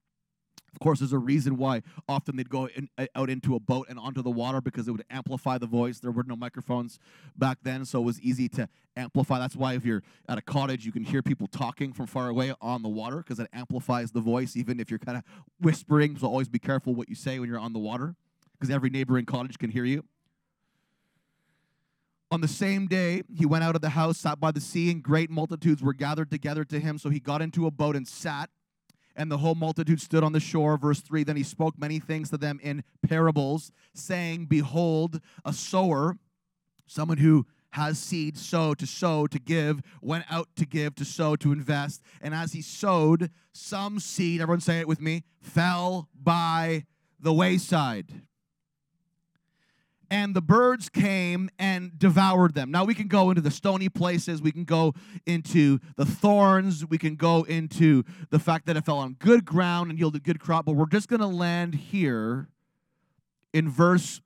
Of 0.74 0.80
course, 0.80 1.00
there's 1.00 1.14
a 1.14 1.18
reason 1.18 1.58
why 1.58 1.82
often 2.08 2.36
they'd 2.36 2.50
go 2.50 2.68
in, 2.68 2.90
out 3.16 3.30
into 3.30 3.56
a 3.56 3.60
boat 3.60 3.88
and 3.90 4.00
onto 4.00 4.22
the 4.22 4.30
water 4.30 4.62
because 4.62 4.88
it 4.88 4.92
would 4.92 5.06
amplify 5.10 5.58
the 5.58 5.68
voice. 5.68 6.00
There 6.00 6.12
were 6.12 6.24
no 6.24 6.36
microphones 6.36 7.00
back 7.38 7.60
then, 7.64 7.86
so 7.86 8.00
it 8.00 8.06
was 8.06 8.22
easy 8.22 8.50
to 8.50 8.70
amplify. 8.96 9.40
That's 9.40 9.56
why 9.56 9.74
if 9.74 9.86
you're 9.86 10.04
at 10.28 10.38
a 10.38 10.42
cottage, 10.42 10.86
you 10.86 10.92
can 10.92 11.04
hear 11.04 11.22
people 11.22 11.48
talking 11.48 11.94
from 11.94 12.08
far 12.08 12.30
away 12.30 12.54
on 12.62 12.82
the 12.82 12.90
water 12.90 13.18
because 13.18 13.40
it 13.40 13.48
amplifies 13.54 14.12
the 14.12 14.22
voice, 14.22 14.56
even 14.56 14.80
if 14.80 14.90
you're 14.90 15.00
kind 15.00 15.18
of 15.18 15.24
whispering. 15.60 16.18
So 16.18 16.28
always 16.28 16.50
be 16.50 16.60
careful 16.60 16.94
what 16.94 17.10
you 17.10 17.16
say 17.16 17.40
when 17.40 17.50
you're 17.50 17.60
on 17.60 17.74
the 17.74 17.80
water 17.80 18.16
because 18.54 18.74
every 18.74 18.90
neighboring 18.90 19.26
cottage 19.26 19.58
can 19.58 19.70
hear 19.70 19.86
you. 19.86 20.04
On 22.32 22.42
the 22.42 22.48
same 22.48 22.86
day, 22.86 23.24
he 23.36 23.46
went 23.46 23.64
out 23.64 23.74
of 23.74 23.82
the 23.82 23.90
house, 23.90 24.20
sat 24.20 24.40
by 24.40 24.52
the 24.52 24.62
sea, 24.62 24.92
and 24.92 25.02
great 25.02 25.32
multitudes 25.32 25.82
were 25.82 25.94
gathered 25.94 26.30
together 26.30 26.64
to 26.66 26.80
him. 26.80 27.00
So 27.00 27.10
he 27.10 27.20
got 27.20 27.42
into 27.42 27.66
a 27.66 27.72
boat 27.72 27.96
and 27.96 28.08
sat 28.08 28.52
and 29.20 29.30
the 29.30 29.38
whole 29.38 29.54
multitude 29.54 30.00
stood 30.00 30.24
on 30.24 30.32
the 30.32 30.40
shore. 30.40 30.78
Verse 30.78 31.02
3 31.02 31.24
Then 31.24 31.36
he 31.36 31.44
spoke 31.44 31.78
many 31.78 32.00
things 32.00 32.30
to 32.30 32.38
them 32.38 32.60
in 32.64 32.84
parables, 33.08 33.72
saying, 33.94 34.46
Behold, 34.46 35.20
a 35.44 35.52
sower, 35.54 36.18
someone 36.88 37.18
who 37.18 37.46
has 37.72 38.00
seed, 38.00 38.38
sow 38.38 38.74
to 38.74 38.88
sow, 38.88 39.28
to 39.28 39.38
give, 39.38 39.82
went 40.02 40.26
out 40.32 40.48
to 40.56 40.66
give, 40.66 40.96
to 40.96 41.06
sow, 41.06 41.36
to 41.36 41.52
invest. 41.52 42.02
And 42.22 42.34
as 42.34 42.54
he 42.54 42.64
sowed, 42.64 43.30
some 43.54 44.00
seed, 44.00 44.42
everyone 44.42 44.62
say 44.62 44.80
it 44.80 44.88
with 44.88 45.02
me, 45.02 45.24
fell 45.42 46.08
by 46.16 46.86
the 47.20 47.34
wayside 47.34 48.24
and 50.12 50.36
the 50.36 50.42
birds 50.42 50.90
came 50.90 51.50
and 51.60 51.98
devoured 51.98 52.54
them. 52.54 52.72
Now 52.72 52.84
we 52.84 52.94
can 52.94 53.08
go 53.08 53.30
into 53.30 53.42
the 53.42 53.52
stony 53.52 53.90
places, 53.90 54.42
we 54.42 54.52
can 54.52 54.64
go 54.64 54.94
into 55.26 55.80
the 55.96 56.06
thorns, 56.06 56.86
we 56.86 56.98
can 56.98 57.16
go 57.16 57.44
into 57.44 58.04
the 58.30 58.40
fact 58.40 58.66
that 58.66 58.78
it 58.78 58.86
fell 58.86 58.98
on 58.98 59.14
good 59.14 59.46
ground 59.46 59.90
and 59.90 60.00
yielded 60.00 60.24
good 60.24 60.40
crop, 60.40 60.66
but 60.66 60.74
we're 60.74 60.88
just 60.88 61.08
going 61.08 61.22
to 61.22 61.28
land 61.28 61.76
here 61.76 62.50
in 63.54 63.70
verse 63.70 64.22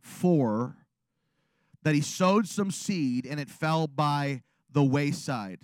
4 0.00 0.76
that 1.82 1.94
he 1.94 2.00
sowed 2.00 2.48
some 2.48 2.70
seed 2.70 3.26
and 3.26 3.38
it 3.38 3.48
fell 3.48 3.86
by 3.86 4.42
the 4.72 4.82
wayside. 4.82 5.60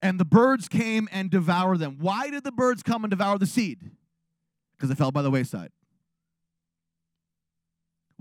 And 0.00 0.18
the 0.18 0.24
birds 0.24 0.68
came 0.68 1.08
and 1.12 1.30
devoured 1.30 1.78
them. 1.78 1.98
Why 2.00 2.28
did 2.30 2.42
the 2.42 2.50
birds 2.50 2.82
come 2.82 3.04
and 3.04 3.10
devour 3.10 3.38
the 3.38 3.46
seed? 3.46 3.92
Because 4.76 4.90
it 4.90 4.96
fell 4.96 5.12
by 5.12 5.22
the 5.22 5.30
wayside. 5.30 5.70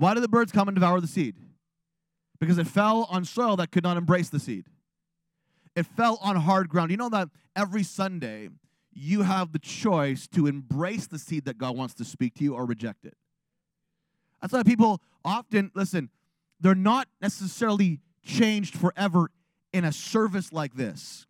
Why 0.01 0.15
did 0.15 0.23
the 0.23 0.27
birds 0.27 0.51
come 0.51 0.67
and 0.67 0.73
devour 0.73 0.99
the 0.99 1.05
seed? 1.05 1.35
Because 2.39 2.57
it 2.57 2.65
fell 2.65 3.07
on 3.11 3.23
soil 3.23 3.55
that 3.57 3.69
could 3.69 3.83
not 3.83 3.97
embrace 3.97 4.29
the 4.29 4.39
seed. 4.39 4.65
It 5.75 5.85
fell 5.85 6.17
on 6.23 6.37
hard 6.37 6.69
ground. 6.69 6.89
You 6.89 6.97
know 6.97 7.09
that 7.09 7.29
every 7.55 7.83
Sunday 7.83 8.49
you 8.91 9.21
have 9.21 9.51
the 9.51 9.59
choice 9.59 10.27
to 10.29 10.47
embrace 10.47 11.05
the 11.05 11.19
seed 11.19 11.45
that 11.45 11.59
God 11.59 11.77
wants 11.77 11.93
to 11.93 12.03
speak 12.03 12.33
to 12.35 12.43
you 12.43 12.55
or 12.55 12.65
reject 12.65 13.05
it. 13.05 13.15
That's 14.41 14.53
why 14.53 14.63
people 14.63 15.01
often, 15.23 15.69
listen, 15.75 16.09
they're 16.59 16.73
not 16.73 17.07
necessarily 17.21 17.99
changed 18.23 18.75
forever 18.75 19.29
in 19.71 19.85
a 19.85 19.91
service 19.91 20.51
like 20.51 20.73
this. 20.73 21.27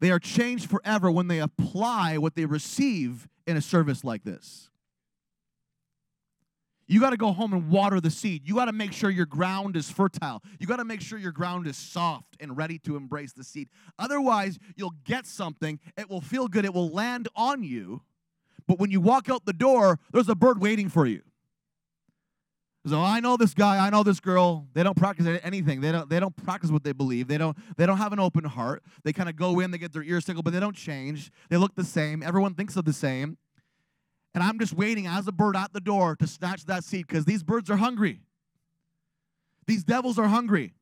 They 0.00 0.10
are 0.10 0.18
changed 0.18 0.68
forever 0.68 1.12
when 1.12 1.28
they 1.28 1.38
apply 1.38 2.18
what 2.18 2.34
they 2.34 2.44
receive 2.44 3.28
in 3.46 3.56
a 3.56 3.62
service 3.62 4.02
like 4.02 4.24
this. 4.24 4.68
You 6.90 6.98
got 6.98 7.10
to 7.10 7.16
go 7.16 7.30
home 7.30 7.52
and 7.52 7.70
water 7.70 8.00
the 8.00 8.10
seed. 8.10 8.42
You 8.44 8.56
got 8.56 8.64
to 8.64 8.72
make 8.72 8.92
sure 8.92 9.10
your 9.10 9.24
ground 9.24 9.76
is 9.76 9.88
fertile. 9.88 10.42
You 10.58 10.66
got 10.66 10.78
to 10.78 10.84
make 10.84 11.00
sure 11.00 11.20
your 11.20 11.30
ground 11.30 11.68
is 11.68 11.76
soft 11.76 12.36
and 12.40 12.56
ready 12.56 12.80
to 12.80 12.96
embrace 12.96 13.32
the 13.32 13.44
seed. 13.44 13.68
Otherwise, 13.96 14.58
you'll 14.74 14.96
get 15.04 15.24
something, 15.24 15.78
it 15.96 16.10
will 16.10 16.20
feel 16.20 16.48
good, 16.48 16.64
it 16.64 16.74
will 16.74 16.88
land 16.88 17.28
on 17.36 17.62
you. 17.62 18.02
But 18.66 18.80
when 18.80 18.90
you 18.90 19.00
walk 19.00 19.28
out 19.28 19.46
the 19.46 19.52
door, 19.52 20.00
there's 20.12 20.28
a 20.28 20.34
bird 20.34 20.60
waiting 20.60 20.88
for 20.88 21.06
you. 21.06 21.22
So 22.84 23.00
I 23.00 23.20
know 23.20 23.36
this 23.36 23.54
guy, 23.54 23.86
I 23.86 23.90
know 23.90 24.02
this 24.02 24.18
girl. 24.18 24.66
They 24.72 24.82
don't 24.82 24.96
practice 24.96 25.38
anything. 25.44 25.82
They 25.82 25.92
don't. 25.92 26.10
They 26.10 26.18
don't 26.18 26.34
practice 26.34 26.70
what 26.72 26.82
they 26.82 26.92
believe. 26.92 27.28
They 27.28 27.38
don't. 27.38 27.56
They 27.76 27.86
don't 27.86 27.98
have 27.98 28.12
an 28.12 28.18
open 28.18 28.42
heart. 28.44 28.82
They 29.04 29.12
kind 29.12 29.28
of 29.28 29.36
go 29.36 29.60
in. 29.60 29.70
They 29.70 29.78
get 29.78 29.92
their 29.92 30.02
ears 30.02 30.24
tickled, 30.24 30.44
but 30.44 30.54
they 30.54 30.60
don't 30.60 30.74
change. 30.74 31.30
They 31.50 31.56
look 31.56 31.74
the 31.76 31.84
same. 31.84 32.22
Everyone 32.22 32.54
thinks 32.54 32.76
of 32.76 32.84
the 32.84 32.92
same. 32.94 33.36
And 34.34 34.44
I'm 34.44 34.58
just 34.58 34.72
waiting 34.72 35.06
as 35.06 35.26
a 35.26 35.32
bird 35.32 35.56
at 35.56 35.72
the 35.72 35.80
door 35.80 36.16
to 36.16 36.26
snatch 36.26 36.66
that 36.66 36.84
seed 36.84 37.06
because 37.06 37.24
these 37.24 37.42
birds 37.42 37.68
are 37.70 37.76
hungry. 37.76 38.20
These 39.66 39.84
devils 39.84 40.18
are 40.18 40.28
hungry 40.28 40.74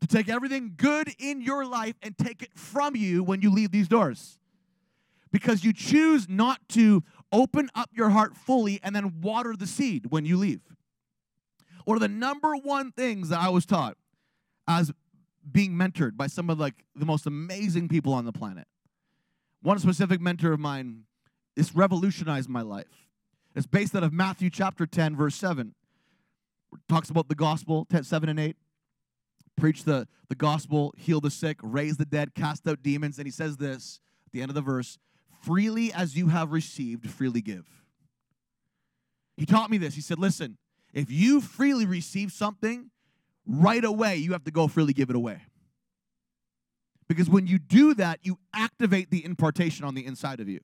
to 0.00 0.06
take 0.06 0.28
everything 0.28 0.74
good 0.76 1.10
in 1.18 1.40
your 1.40 1.66
life 1.66 1.94
and 2.02 2.16
take 2.16 2.42
it 2.42 2.50
from 2.54 2.96
you 2.96 3.22
when 3.22 3.42
you 3.42 3.50
leave 3.50 3.70
these 3.72 3.88
doors. 3.88 4.38
Because 5.32 5.64
you 5.64 5.72
choose 5.72 6.28
not 6.28 6.60
to 6.70 7.02
open 7.32 7.68
up 7.74 7.90
your 7.92 8.10
heart 8.10 8.36
fully 8.36 8.80
and 8.82 8.94
then 8.94 9.20
water 9.20 9.54
the 9.56 9.66
seed 9.66 10.06
when 10.08 10.24
you 10.24 10.36
leave. 10.36 10.60
One 11.84 11.96
of 11.96 12.00
the 12.00 12.08
number 12.08 12.54
one 12.56 12.90
things 12.92 13.28
that 13.28 13.40
I 13.40 13.48
was 13.48 13.66
taught 13.66 13.96
as 14.66 14.92
being 15.50 15.72
mentored 15.72 16.16
by 16.16 16.26
some 16.26 16.50
of 16.50 16.58
like 16.58 16.84
the 16.94 17.06
most 17.06 17.26
amazing 17.26 17.88
people 17.88 18.12
on 18.12 18.24
the 18.24 18.32
planet. 18.32 18.66
One 19.62 19.78
specific 19.78 20.20
mentor 20.20 20.52
of 20.52 20.60
mine 20.60 21.04
this 21.56 21.74
revolutionized 21.74 22.48
my 22.48 22.62
life. 22.62 23.08
It's 23.54 23.66
based 23.66 23.96
out 23.96 24.02
of 24.02 24.12
Matthew 24.12 24.50
chapter 24.50 24.86
10, 24.86 25.16
verse 25.16 25.34
7. 25.34 25.74
It 26.74 26.80
talks 26.88 27.08
about 27.08 27.28
the 27.28 27.34
gospel, 27.34 27.86
10, 27.90 28.04
7 28.04 28.28
and 28.28 28.38
8. 28.38 28.56
Preach 29.56 29.84
the, 29.84 30.06
the 30.28 30.34
gospel, 30.34 30.92
heal 30.98 31.20
the 31.20 31.30
sick, 31.30 31.56
raise 31.62 31.96
the 31.96 32.04
dead, 32.04 32.34
cast 32.34 32.68
out 32.68 32.82
demons. 32.82 33.16
And 33.18 33.26
he 33.26 33.32
says 33.32 33.56
this 33.56 34.00
at 34.26 34.32
the 34.32 34.42
end 34.42 34.50
of 34.50 34.54
the 34.54 34.60
verse 34.60 34.98
freely 35.42 35.92
as 35.92 36.16
you 36.16 36.28
have 36.28 36.52
received, 36.52 37.08
freely 37.08 37.40
give. 37.40 37.66
He 39.36 39.46
taught 39.46 39.70
me 39.70 39.78
this. 39.78 39.94
He 39.94 40.00
said, 40.00 40.18
listen, 40.18 40.58
if 40.92 41.10
you 41.10 41.40
freely 41.40 41.86
receive 41.86 42.32
something, 42.32 42.90
right 43.46 43.84
away 43.84 44.16
you 44.16 44.32
have 44.32 44.44
to 44.44 44.50
go 44.50 44.66
freely 44.66 44.92
give 44.92 45.08
it 45.08 45.16
away. 45.16 45.40
Because 47.08 47.30
when 47.30 47.46
you 47.46 47.58
do 47.58 47.94
that, 47.94 48.20
you 48.22 48.38
activate 48.52 49.10
the 49.10 49.24
impartation 49.24 49.84
on 49.84 49.94
the 49.94 50.04
inside 50.04 50.40
of 50.40 50.48
you. 50.48 50.60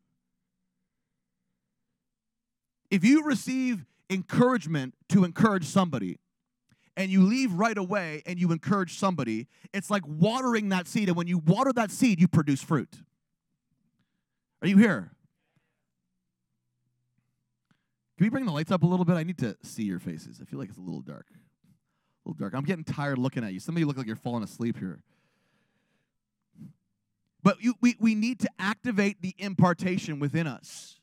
If 2.92 3.05
you 3.05 3.24
receive 3.24 3.87
encouragement 4.11 4.94
to 5.09 5.24
encourage 5.24 5.64
somebody, 5.64 6.18
and 6.94 7.11
you 7.11 7.22
leave 7.22 7.55
right 7.55 7.78
away 7.78 8.22
and 8.26 8.38
you 8.38 8.52
encourage 8.52 8.98
somebody, 8.98 9.48
it's 9.72 9.88
like 9.88 10.02
watering 10.07 10.68
that 10.68 10.87
seed. 10.87 11.09
And 11.09 11.16
when 11.16 11.26
you 11.26 11.38
water 11.38 11.72
that 11.72 11.90
seed, 11.90 12.20
you 12.20 12.28
produce 12.28 12.62
fruit. 12.62 12.94
Are 14.61 14.68
you 14.68 14.76
here? 14.76 15.11
Can 18.18 18.26
we 18.26 18.28
bring 18.28 18.44
the 18.44 18.52
lights 18.52 18.70
up 18.70 18.83
a 18.83 18.87
little 18.87 19.07
bit? 19.07 19.14
I 19.14 19.22
need 19.22 19.38
to 19.38 19.57
see 19.62 19.85
your 19.85 19.98
faces. 19.98 20.38
I 20.42 20.44
feel 20.44 20.59
like 20.59 20.68
it's 20.68 20.76
a 20.76 20.83
little 20.83 21.00
dark. 21.00 21.28
A 21.31 22.28
little 22.28 22.38
dark. 22.38 22.52
I'm 22.52 22.66
getting 22.66 22.85
tired 22.85 23.16
looking 23.16 23.42
at 23.42 23.55
you. 23.55 23.61
Some 23.61 23.74
of 23.74 23.81
you 23.81 23.87
look 23.87 23.96
like 23.96 24.07
you're 24.07 24.16
falling 24.16 24.44
asleep 24.44 24.78
here. 24.78 25.02
But 27.42 27.62
you, 27.62 27.72
we, 27.81 27.96
we 27.98 28.14
need 28.14 28.38
to 28.40 28.50
activate 28.59 29.22
the 29.22 29.35
impartation 29.38 30.18
within 30.18 30.46
us 30.46 31.00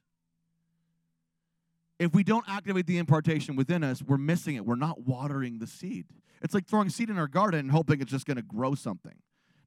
if 2.00 2.14
we 2.14 2.24
don't 2.24 2.46
activate 2.48 2.88
the 2.88 2.98
impartation 2.98 3.56
within 3.56 3.84
us, 3.84 4.02
we're 4.02 4.18
missing 4.18 4.56
it. 4.56 4.66
We're 4.66 4.76
not 4.76 5.02
watering 5.02 5.60
the 5.60 5.68
seed. 5.68 6.06
It's 6.42 6.54
like 6.54 6.66
throwing 6.66 6.90
seed 6.90 7.10
in 7.10 7.18
our 7.18 7.28
garden 7.28 7.60
and 7.60 7.72
hoping 7.72 8.02
it's 8.02 8.10
just 8.10 8.26
going 8.26 8.38
to 8.38 8.44
grow 8.44 8.74
something. 8.74 9.16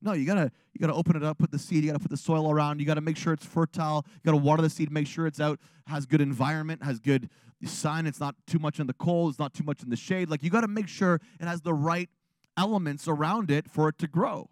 No, 0.04 0.14
you 0.14 0.26
gotta 0.26 0.50
you 0.72 0.80
gotta 0.80 0.94
open 0.94 1.14
it 1.14 1.22
up, 1.22 1.38
put 1.38 1.52
the 1.52 1.60
seed, 1.60 1.84
you 1.84 1.90
gotta 1.90 2.00
put 2.00 2.10
the 2.10 2.16
soil 2.16 2.50
around, 2.50 2.80
you 2.80 2.86
gotta 2.86 3.00
make 3.00 3.16
sure 3.16 3.32
it's 3.32 3.46
fertile, 3.46 4.04
you 4.06 4.20
gotta 4.24 4.36
water 4.36 4.60
the 4.60 4.68
seed, 4.68 4.90
make 4.90 5.06
sure 5.06 5.28
it's 5.28 5.38
out, 5.38 5.60
has 5.86 6.06
good 6.06 6.20
environment, 6.20 6.82
has 6.82 6.98
good 6.98 7.30
sun, 7.64 8.08
it's 8.08 8.18
not 8.18 8.34
too 8.48 8.58
much 8.58 8.80
in 8.80 8.88
the 8.88 8.94
cold, 8.94 9.30
it's 9.30 9.38
not 9.38 9.54
too 9.54 9.62
much 9.62 9.80
in 9.80 9.90
the 9.90 9.96
shade. 9.96 10.28
Like 10.28 10.42
you 10.42 10.50
gotta 10.50 10.66
make 10.66 10.88
sure 10.88 11.20
it 11.40 11.46
has 11.46 11.60
the 11.60 11.72
right 11.72 12.10
elements 12.56 13.06
around 13.06 13.48
it 13.48 13.70
for 13.70 13.88
it 13.88 13.98
to 13.98 14.08
grow. 14.08 14.50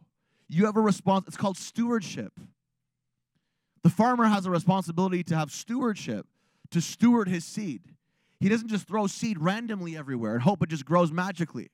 You 0.48 0.66
have 0.66 0.76
a 0.76 0.80
response, 0.80 1.26
it's 1.26 1.36
called 1.36 1.56
stewardship. 1.56 2.32
The 3.82 3.90
farmer 3.90 4.26
has 4.26 4.46
a 4.46 4.50
responsibility 4.50 5.24
to 5.24 5.36
have 5.36 5.50
stewardship 5.50 6.26
to 6.70 6.80
steward 6.80 7.28
his 7.28 7.44
seed. 7.44 7.82
He 8.38 8.48
doesn't 8.48 8.68
just 8.68 8.86
throw 8.86 9.06
seed 9.06 9.38
randomly 9.38 9.96
everywhere 9.96 10.34
and 10.34 10.42
hope 10.42 10.62
it 10.62 10.68
just 10.68 10.84
grows 10.84 11.12
magically. 11.12 11.70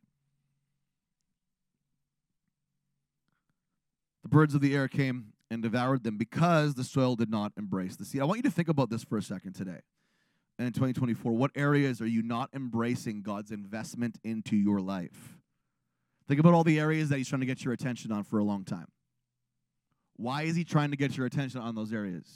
The 4.23 4.29
birds 4.29 4.55
of 4.55 4.61
the 4.61 4.75
air 4.75 4.89
came 4.89 5.33
and 5.51 5.63
devoured 5.63 6.03
them 6.03 6.19
because 6.19 6.75
the 6.75 6.83
soil 6.83 7.15
did 7.15 7.31
not 7.31 7.53
embrace 7.57 7.95
the 7.95 8.05
seed. 8.05 8.21
I 8.21 8.25
want 8.25 8.39
you 8.39 8.43
to 8.43 8.51
think 8.51 8.69
about 8.69 8.91
this 8.91 9.05
for 9.05 9.17
a 9.17 9.23
second 9.23 9.53
today. 9.53 9.81
And 10.59 10.67
in 10.67 10.73
2024, 10.73 11.33
what 11.33 11.51
areas 11.55 12.01
are 12.01 12.07
you 12.07 12.23
not 12.23 12.51
embracing 12.55 13.23
God's 13.23 13.51
investment 13.51 14.19
into 14.25 14.57
your 14.57 14.81
life? 14.81 15.39
Think 16.27 16.41
about 16.41 16.55
all 16.55 16.65
the 16.65 16.81
areas 16.81 17.11
that 17.11 17.19
He's 17.19 17.29
trying 17.29 17.41
to 17.41 17.47
get 17.47 17.65
your 17.65 17.75
attention 17.75 18.11
on 18.11 18.25
for 18.25 18.39
a 18.39 18.45
long 18.45 18.65
time. 18.65 18.89
Why 20.17 20.43
is 20.43 20.57
He 20.57 20.65
trying 20.65 20.91
to 20.91 20.97
get 20.97 21.17
your 21.17 21.27
attention 21.27 21.61
on 21.61 21.75
those 21.75 21.93
areas? 21.93 22.27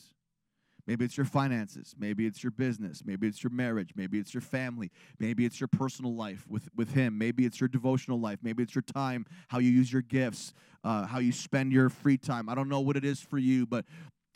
Maybe 0.86 1.04
it's 1.04 1.16
your 1.16 1.26
finances. 1.26 1.94
Maybe 1.98 2.26
it's 2.26 2.42
your 2.42 2.50
business. 2.50 3.02
Maybe 3.04 3.26
it's 3.26 3.42
your 3.42 3.50
marriage. 3.50 3.92
Maybe 3.94 4.18
it's 4.18 4.34
your 4.34 4.40
family. 4.40 4.90
Maybe 5.18 5.44
it's 5.44 5.60
your 5.60 5.68
personal 5.68 6.14
life 6.14 6.46
with, 6.48 6.68
with 6.74 6.92
Him. 6.92 7.18
Maybe 7.18 7.44
it's 7.44 7.60
your 7.60 7.68
devotional 7.68 8.20
life. 8.20 8.38
Maybe 8.42 8.62
it's 8.62 8.74
your 8.74 8.82
time, 8.82 9.26
how 9.48 9.58
you 9.58 9.70
use 9.70 9.92
your 9.92 10.02
gifts, 10.02 10.52
uh, 10.84 11.06
how 11.06 11.18
you 11.18 11.32
spend 11.32 11.72
your 11.72 11.88
free 11.88 12.18
time. 12.18 12.48
I 12.48 12.54
don't 12.54 12.68
know 12.68 12.80
what 12.80 12.96
it 12.96 13.04
is 13.04 13.20
for 13.20 13.38
you, 13.38 13.66
but 13.66 13.84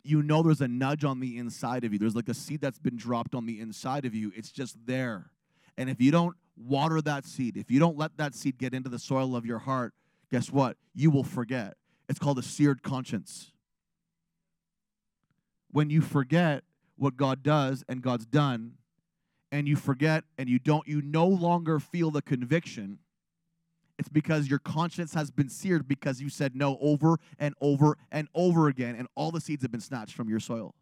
you 0.02 0.22
know 0.22 0.42
there's 0.42 0.60
a 0.60 0.68
nudge 0.68 1.04
on 1.04 1.20
the 1.20 1.38
inside 1.38 1.84
of 1.84 1.92
you. 1.92 1.98
There's 1.98 2.14
like 2.14 2.28
a 2.28 2.34
seed 2.34 2.60
that's 2.60 2.78
been 2.78 2.96
dropped 2.96 3.34
on 3.34 3.46
the 3.46 3.60
inside 3.60 4.04
of 4.04 4.14
you. 4.14 4.30
It's 4.36 4.52
just 4.52 4.76
there. 4.86 5.30
And 5.76 5.88
if 5.88 6.00
you 6.00 6.10
don't 6.10 6.36
water 6.56 7.00
that 7.02 7.24
seed, 7.24 7.56
if 7.56 7.70
you 7.70 7.80
don't 7.80 7.96
let 7.96 8.16
that 8.18 8.34
seed 8.34 8.58
get 8.58 8.74
into 8.74 8.90
the 8.90 8.98
soil 8.98 9.34
of 9.34 9.46
your 9.46 9.58
heart, 9.58 9.94
guess 10.30 10.50
what? 10.52 10.76
You 10.94 11.10
will 11.10 11.24
forget. 11.24 11.74
It's 12.08 12.18
called 12.18 12.38
a 12.38 12.42
seared 12.42 12.82
conscience. 12.82 13.50
When 15.74 15.90
you 15.90 16.02
forget 16.02 16.62
what 16.94 17.16
God 17.16 17.42
does 17.42 17.82
and 17.88 18.00
God's 18.00 18.26
done, 18.26 18.74
and 19.50 19.66
you 19.66 19.74
forget 19.74 20.22
and 20.38 20.48
you 20.48 20.60
don't, 20.60 20.86
you 20.86 21.02
no 21.02 21.26
longer 21.26 21.80
feel 21.80 22.12
the 22.12 22.22
conviction, 22.22 23.00
it's 23.98 24.08
because 24.08 24.48
your 24.48 24.60
conscience 24.60 25.14
has 25.14 25.32
been 25.32 25.48
seared 25.48 25.88
because 25.88 26.20
you 26.20 26.28
said 26.28 26.54
no 26.54 26.78
over 26.80 27.18
and 27.40 27.56
over 27.60 27.98
and 28.12 28.28
over 28.36 28.68
again, 28.68 28.94
and 28.94 29.08
all 29.16 29.32
the 29.32 29.40
seeds 29.40 29.62
have 29.62 29.72
been 29.72 29.80
snatched 29.80 30.14
from 30.14 30.28
your 30.28 30.38
soil. 30.38 30.76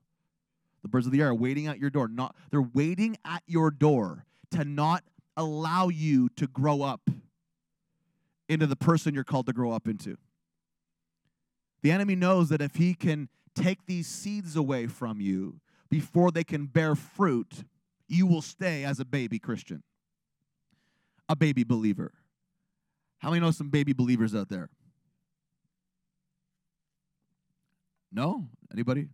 The 0.82 0.90
birds 0.90 1.06
of 1.06 1.12
the 1.12 1.22
air 1.22 1.28
are 1.28 1.34
waiting 1.34 1.68
at 1.68 1.78
your 1.78 1.88
door. 1.88 2.06
Not 2.06 2.36
they're 2.50 2.60
waiting 2.60 3.16
at 3.24 3.42
your 3.46 3.70
door 3.70 4.26
to 4.50 4.62
not 4.62 5.04
allow 5.38 5.88
you 5.88 6.28
to 6.36 6.46
grow 6.46 6.82
up 6.82 7.08
into 8.46 8.66
the 8.66 8.76
person 8.76 9.14
you're 9.14 9.24
called 9.24 9.46
to 9.46 9.54
grow 9.54 9.72
up 9.72 9.88
into. 9.88 10.18
The 11.80 11.92
enemy 11.92 12.14
knows 12.14 12.50
that 12.50 12.60
if 12.60 12.74
he 12.74 12.92
can 12.92 13.30
take 13.54 13.86
these 13.86 14.06
seeds 14.06 14.56
away 14.56 14.86
from 14.86 15.20
you 15.20 15.60
before 15.90 16.30
they 16.30 16.44
can 16.44 16.66
bear 16.66 16.94
fruit, 16.94 17.64
you 18.08 18.26
will 18.26 18.42
stay 18.42 18.84
as 18.84 18.98
a 19.00 19.04
baby 19.04 19.38
Christian, 19.38 19.82
a 21.28 21.36
baby 21.36 21.64
believer. 21.64 22.12
How 23.18 23.30
many 23.30 23.40
know 23.40 23.50
some 23.50 23.68
baby 23.70 23.92
believers 23.92 24.34
out 24.34 24.48
there? 24.48 24.70
No? 28.10 28.48
Anybody? 28.72 29.08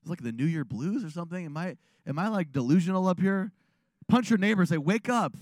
It's 0.00 0.10
like 0.10 0.22
the 0.22 0.32
New 0.32 0.44
Year 0.44 0.64
blues 0.64 1.04
or 1.04 1.10
something. 1.10 1.44
Am 1.46 1.56
I 1.56 1.76
am 2.06 2.18
I 2.18 2.28
like 2.28 2.52
delusional 2.52 3.08
up 3.08 3.20
here? 3.20 3.52
Punch 4.08 4.28
your 4.28 4.38
neighbor, 4.38 4.66
say, 4.66 4.76
wake 4.76 5.08
up. 5.08 5.34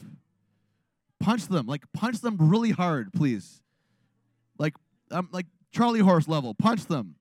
Punch 1.18 1.46
them. 1.46 1.66
Like 1.66 1.84
punch 1.92 2.20
them 2.20 2.36
really 2.38 2.70
hard, 2.70 3.12
please. 3.12 3.62
Like 4.58 4.74
I'm 5.10 5.28
like 5.32 5.46
Charlie 5.72 6.00
horse 6.00 6.28
level. 6.28 6.54
Punch 6.54 6.86
them. 6.86 7.16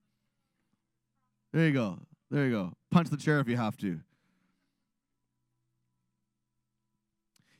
There 1.53 1.65
you 1.65 1.73
go. 1.73 1.99
There 2.29 2.45
you 2.45 2.51
go. 2.51 2.73
Punch 2.91 3.09
the 3.09 3.17
chair 3.17 3.39
if 3.39 3.47
you 3.47 3.57
have 3.57 3.77
to. 3.77 3.99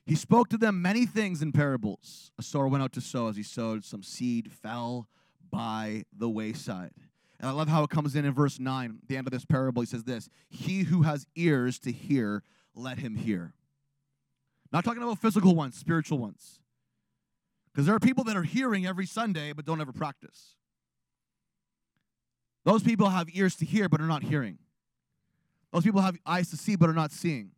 He 0.06 0.16
spoke 0.16 0.50
to 0.50 0.58
them 0.58 0.82
many 0.82 1.06
things 1.06 1.42
in 1.42 1.52
parables. 1.52 2.32
A 2.38 2.44
sower 2.44 2.68
went 2.68 2.84
out 2.84 2.92
to 2.94 3.02
sow. 3.02 3.28
As 3.28 3.36
he 3.36 3.44
sowed, 3.44 3.86
some 3.86 4.04
seed 4.04 4.52
fell 4.52 5.08
by 5.52 6.04
the 6.12 6.30
wayside. 6.30 6.92
And 7.40 7.50
I 7.50 7.54
love 7.54 7.68
how 7.68 7.84
it 7.84 7.90
comes 7.90 8.16
in 8.16 8.26
in 8.26 8.34
verse 8.34 8.60
9, 8.60 9.00
the 9.08 9.18
end 9.18 9.28
of 9.28 9.32
this 9.32 9.46
parable. 9.46 9.82
He 9.82 9.86
says 9.86 10.04
this 10.04 10.30
He 10.50 10.84
who 10.84 11.04
has 11.04 11.28
ears 11.36 11.80
to 11.80 11.92
hear, 11.92 12.44
let 12.76 13.00
him 13.00 13.16
hear. 13.16 13.54
Not 14.72 14.86
talking 14.86 15.04
about 15.04 15.20
physical 15.20 15.56
ones, 15.56 15.78
spiritual 15.78 16.18
ones. 16.18 16.60
Because 17.72 17.86
there 17.86 17.96
are 17.96 18.00
people 18.00 18.24
that 18.26 18.36
are 18.36 18.44
hearing 18.44 18.86
every 18.86 19.06
Sunday 19.06 19.54
but 19.54 19.66
don't 19.66 19.82
ever 19.82 19.94
practice. 19.94 20.56
Those 22.64 22.84
people 22.84 23.10
have 23.10 23.28
ears 23.34 23.56
to 23.58 23.66
hear 23.66 23.90
but 23.90 24.02
are 24.02 24.08
not 24.08 24.24
hearing. 24.24 24.58
Those 25.72 25.84
people 25.84 26.02
have 26.02 26.18
eyes 26.26 26.50
to 26.52 26.58
see 26.58 26.76
but 26.76 26.90
are 26.90 26.94
not 26.94 27.12
seeing. 27.12 27.52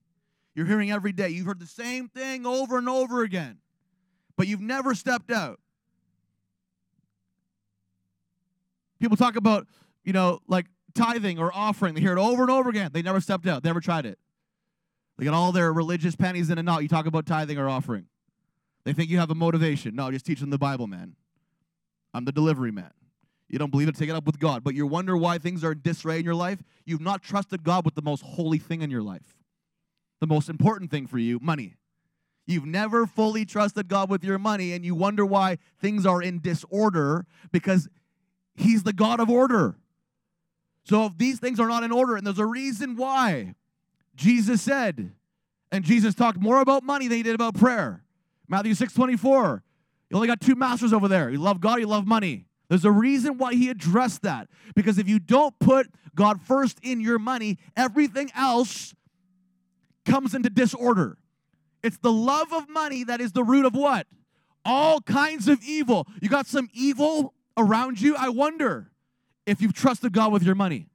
You're 0.55 0.65
hearing 0.65 0.91
every 0.91 1.11
day. 1.11 1.29
You've 1.29 1.47
heard 1.47 1.59
the 1.59 1.65
same 1.65 2.07
thing 2.07 2.45
over 2.45 2.77
and 2.77 2.87
over 2.87 3.23
again, 3.23 3.57
but 4.37 4.47
you've 4.47 4.61
never 4.61 4.93
stepped 4.93 5.31
out. 5.31 5.59
People 8.99 9.17
talk 9.17 9.35
about, 9.35 9.67
you 10.03 10.13
know, 10.13 10.39
like 10.47 10.67
tithing 10.93 11.39
or 11.39 11.51
offering. 11.53 11.95
They 11.95 12.01
hear 12.01 12.15
it 12.15 12.19
over 12.19 12.43
and 12.43 12.51
over 12.51 12.69
again. 12.69 12.91
They 12.93 13.01
never 13.01 13.19
stepped 13.19 13.47
out, 13.47 13.63
they 13.63 13.69
never 13.69 13.81
tried 13.81 14.05
it. 14.05 14.19
They 15.17 15.25
got 15.25 15.33
all 15.33 15.51
their 15.51 15.71
religious 15.71 16.15
pennies 16.15 16.49
in 16.49 16.57
a 16.57 16.63
knot. 16.63 16.81
You 16.81 16.87
talk 16.87 17.05
about 17.05 17.25
tithing 17.25 17.57
or 17.57 17.69
offering. 17.69 18.07
They 18.83 18.93
think 18.93 19.09
you 19.09 19.19
have 19.19 19.29
a 19.29 19.35
motivation. 19.35 19.95
No, 19.95 20.09
just 20.11 20.25
teach 20.25 20.39
them 20.39 20.49
the 20.49 20.57
Bible, 20.57 20.87
man. 20.87 21.15
I'm 22.13 22.25
the 22.25 22.31
delivery 22.31 22.71
man. 22.71 22.91
You 23.53 23.59
don't 23.59 23.69
believe 23.69 23.87
it, 23.87 23.95
take 23.95 24.09
it 24.09 24.15
up 24.15 24.25
with 24.25 24.39
God. 24.39 24.63
But 24.63 24.73
you 24.73 24.87
wonder 24.87 25.15
why 25.15 25.37
things 25.37 25.63
are 25.63 25.73
in 25.73 25.81
disarray 25.81 26.17
in 26.17 26.25
your 26.25 26.33
life? 26.33 26.63
You've 26.85 27.01
not 27.01 27.21
trusted 27.21 27.63
God 27.63 27.85
with 27.85 27.93
the 27.93 28.01
most 28.01 28.23
holy 28.23 28.57
thing 28.57 28.81
in 28.81 28.89
your 28.89 29.03
life 29.03 29.37
the 30.19 30.27
most 30.27 30.49
important 30.49 30.89
thing 30.89 31.05
for 31.05 31.19
you 31.19 31.37
money. 31.39 31.75
You've 32.47 32.65
never 32.65 33.05
fully 33.05 33.43
trusted 33.45 33.89
God 33.89 34.09
with 34.09 34.23
your 34.23 34.39
money, 34.39 34.71
and 34.71 34.83
you 34.83 34.95
wonder 34.95 35.25
why 35.25 35.57
things 35.81 36.05
are 36.05 36.21
in 36.21 36.39
disorder 36.39 37.25
because 37.51 37.89
He's 38.55 38.83
the 38.83 38.93
God 38.93 39.19
of 39.19 39.29
order. 39.29 39.75
So 40.85 41.05
if 41.05 41.17
these 41.17 41.39
things 41.39 41.59
are 41.59 41.67
not 41.67 41.83
in 41.83 41.91
order, 41.91 42.15
and 42.15 42.25
there's 42.25 42.39
a 42.39 42.45
reason 42.45 42.95
why, 42.95 43.53
Jesus 44.15 44.61
said, 44.61 45.11
and 45.71 45.83
Jesus 45.83 46.15
talked 46.15 46.39
more 46.39 46.61
about 46.61 46.83
money 46.83 47.07
than 47.07 47.17
he 47.17 47.23
did 47.23 47.35
about 47.35 47.53
prayer. 47.53 48.03
Matthew 48.47 48.73
6 48.73 48.93
24. 48.93 49.61
You 50.09 50.15
only 50.15 50.27
got 50.27 50.41
two 50.41 50.55
masters 50.55 50.93
over 50.93 51.07
there. 51.07 51.29
You 51.29 51.37
love 51.37 51.59
God, 51.59 51.79
you 51.79 51.87
love 51.87 52.07
money. 52.07 52.47
There's 52.69 52.85
a 52.85 52.91
reason 52.91 53.37
why 53.37 53.53
he 53.53 53.69
addressed 53.69 54.21
that. 54.23 54.47
Because 54.75 54.97
if 54.97 55.07
you 55.07 55.19
don't 55.19 55.57
put 55.59 55.87
God 56.15 56.41
first 56.41 56.79
in 56.81 57.01
your 57.01 57.19
money, 57.19 57.57
everything 57.75 58.31
else 58.35 58.93
comes 60.05 60.33
into 60.33 60.49
disorder. 60.49 61.17
It's 61.83 61.97
the 61.97 62.11
love 62.11 62.53
of 62.53 62.69
money 62.69 63.03
that 63.03 63.19
is 63.21 63.33
the 63.33 63.43
root 63.43 63.65
of 63.65 63.75
what? 63.75 64.07
All 64.65 65.01
kinds 65.01 65.47
of 65.47 65.61
evil. 65.63 66.07
You 66.21 66.29
got 66.29 66.47
some 66.47 66.69
evil 66.73 67.33
around 67.57 68.01
you? 68.01 68.15
I 68.15 68.29
wonder 68.29 68.89
if 69.45 69.61
you've 69.61 69.73
trusted 69.73 70.13
God 70.13 70.31
with 70.31 70.43
your 70.43 70.55
money. 70.55 70.87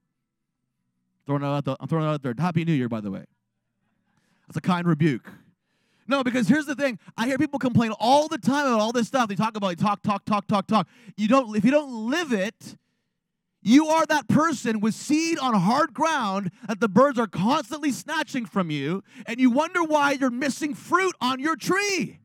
Throwing 1.27 1.45
out 1.45 1.65
the, 1.67 1.77
I'm 1.79 1.89
throwing 1.89 2.07
it 2.07 2.09
out 2.09 2.23
there. 2.23 2.35
Happy 2.39 2.65
New 2.65 2.73
Year, 2.73 2.89
by 2.89 3.03
the 3.03 3.11
way. 3.11 3.25
That's 4.47 4.57
a 4.57 4.63
kind 4.63 4.87
rebuke. 4.87 5.31
No, 6.09 6.25
because 6.25 6.49
here's 6.49 6.65
the 6.65 6.75
thing. 6.75 6.99
I 7.19 7.27
hear 7.27 7.37
people 7.37 7.59
complain 7.59 7.93
all 8.01 8.29
the 8.29 8.39
time 8.39 8.67
about 8.67 8.81
all 8.81 8.93
this 8.93 9.07
stuff. 9.07 9.29
They 9.29 9.35
talk 9.35 9.57
about 9.57 9.67
like, 9.67 9.79
talk, 9.79 10.03
talk, 10.03 10.25
talk, 10.25 10.47
talk, 10.47 10.67
talk. 10.67 10.89
You 11.19 11.29
don't 11.29 11.55
if 11.55 11.65
you 11.67 11.71
don't 11.71 12.11
live 12.11 12.33
it, 12.33 12.77
you 13.61 13.89
are 13.89 14.07
that 14.07 14.27
person 14.27 14.81
with 14.81 14.95
seed 14.95 15.39
on 15.39 15.53
hard 15.53 15.93
ground 15.93 16.51
that 16.67 16.81
the 16.81 16.89
birds 16.89 17.19
are 17.19 17.27
constantly 17.27 17.93
snatching 17.93 18.47
from 18.47 18.71
you, 18.71 19.05
and 19.27 19.39
you 19.39 19.51
wonder 19.51 19.85
why 19.85 20.13
you're 20.13 20.31
missing 20.31 20.75
fruit 20.75 21.15
on 21.21 21.41
your 21.41 21.57
tree. 21.57 22.21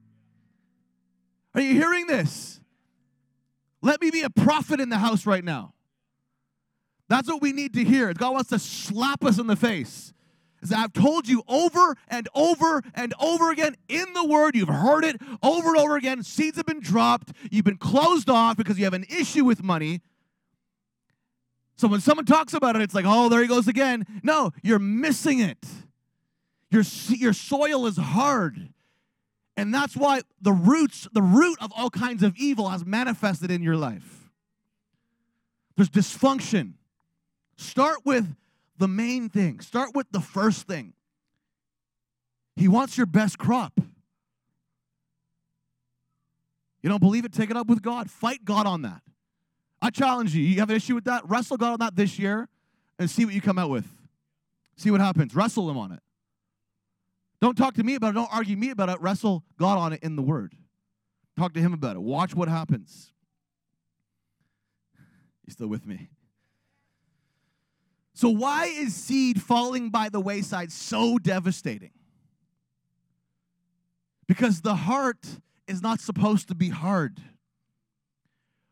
Are 1.53 1.61
you 1.61 1.73
hearing 1.73 2.07
this? 2.07 2.61
Let 3.81 4.01
me 4.01 4.11
be 4.11 4.21
a 4.21 4.29
prophet 4.29 4.79
in 4.79 4.87
the 4.87 4.97
house 4.97 5.25
right 5.25 5.43
now. 5.43 5.73
That's 7.09 7.27
what 7.27 7.41
we 7.41 7.51
need 7.51 7.73
to 7.73 7.83
hear. 7.83 8.13
God 8.13 8.33
wants 8.33 8.49
to 8.51 8.59
slap 8.59 9.25
us 9.25 9.37
in 9.37 9.47
the 9.47 9.57
face. 9.57 10.13
I've 10.71 10.93
told 10.93 11.27
you 11.27 11.43
over 11.47 11.97
and 12.07 12.29
over 12.33 12.81
and 12.93 13.13
over 13.19 13.51
again 13.51 13.75
in 13.89 14.13
the 14.13 14.25
Word, 14.25 14.55
you've 14.55 14.69
heard 14.69 15.03
it 15.03 15.19
over 15.41 15.69
and 15.69 15.77
over 15.77 15.97
again. 15.97 16.23
Seeds 16.23 16.57
have 16.57 16.65
been 16.65 16.79
dropped. 16.79 17.33
You've 17.51 17.65
been 17.65 17.77
closed 17.77 18.29
off 18.29 18.55
because 18.55 18.77
you 18.77 18.85
have 18.85 18.93
an 18.93 19.05
issue 19.09 19.43
with 19.43 19.63
money. 19.63 20.01
So 21.75 21.87
when 21.87 22.01
someone 22.01 22.25
talks 22.25 22.53
about 22.53 22.75
it, 22.75 22.81
it's 22.81 22.93
like, 22.93 23.05
oh, 23.07 23.29
there 23.29 23.41
he 23.41 23.47
goes 23.47 23.67
again. 23.67 24.05
No, 24.23 24.51
you're 24.61 24.79
missing 24.79 25.39
it. 25.39 25.57
Your, 26.69 26.83
your 27.09 27.33
soil 27.33 27.85
is 27.85 27.97
hard. 27.97 28.69
And 29.57 29.73
that's 29.73 29.95
why 29.95 30.21
the 30.41 30.51
roots, 30.51 31.07
the 31.13 31.21
root 31.21 31.57
of 31.61 31.71
all 31.75 31.89
kinds 31.89 32.23
of 32.23 32.35
evil 32.37 32.69
has 32.69 32.85
manifested 32.85 33.51
in 33.51 33.61
your 33.61 33.75
life. 33.75 34.31
There's 35.75 35.89
dysfunction. 35.89 36.73
Start 37.57 37.99
with 38.05 38.35
the 38.77 38.87
main 38.87 39.29
thing, 39.29 39.59
start 39.59 39.95
with 39.95 40.07
the 40.11 40.19
first 40.19 40.67
thing. 40.67 40.93
He 42.55 42.67
wants 42.67 42.97
your 42.97 43.05
best 43.05 43.37
crop. 43.37 43.73
You 46.81 46.89
don't 46.89 46.99
believe 46.99 47.25
it? 47.25 47.33
Take 47.33 47.49
it 47.49 47.57
up 47.57 47.67
with 47.67 47.81
God. 47.81 48.11
Fight 48.11 48.43
God 48.43 48.67
on 48.67 48.81
that. 48.81 49.01
I 49.81 49.89
challenge 49.89 50.35
you. 50.35 50.43
You 50.43 50.59
have 50.59 50.69
an 50.69 50.75
issue 50.75 50.95
with 50.95 51.05
that? 51.05 51.27
Wrestle 51.27 51.57
God 51.57 51.73
on 51.73 51.79
that 51.79 51.95
this 51.95 52.19
year 52.19 52.47
and 52.99 53.09
see 53.09 53.25
what 53.25 53.33
you 53.33 53.41
come 53.41 53.57
out 53.57 53.69
with. 53.69 53.87
See 54.75 54.91
what 54.91 55.01
happens. 55.01 55.35
Wrestle 55.35 55.69
Him 55.69 55.77
on 55.77 55.91
it. 55.91 55.99
Don't 57.41 57.57
talk 57.57 57.73
to 57.75 57.83
me 57.83 57.95
about 57.95 58.11
it. 58.11 58.13
Don't 58.13 58.33
argue 58.33 58.55
me 58.55 58.69
about 58.69 58.89
it. 58.89 58.99
Wrestle 59.01 59.43
God 59.57 59.77
on 59.77 59.93
it 59.93 60.03
in 60.03 60.15
the 60.15 60.21
Word. 60.21 60.55
Talk 61.37 61.53
to 61.53 61.59
Him 61.59 61.73
about 61.73 61.95
it. 61.95 62.01
Watch 62.01 62.35
what 62.35 62.47
happens. 62.47 63.11
You 65.45 65.51
still 65.51 65.67
with 65.67 65.85
me? 65.85 66.09
So, 68.13 68.29
why 68.29 68.65
is 68.65 68.95
seed 68.95 69.41
falling 69.41 69.89
by 69.89 70.09
the 70.09 70.19
wayside 70.19 70.71
so 70.71 71.17
devastating? 71.17 71.91
Because 74.27 74.61
the 74.61 74.75
heart 74.75 75.25
is 75.67 75.81
not 75.81 75.99
supposed 75.99 76.47
to 76.49 76.55
be 76.55 76.69
hard. 76.69 77.19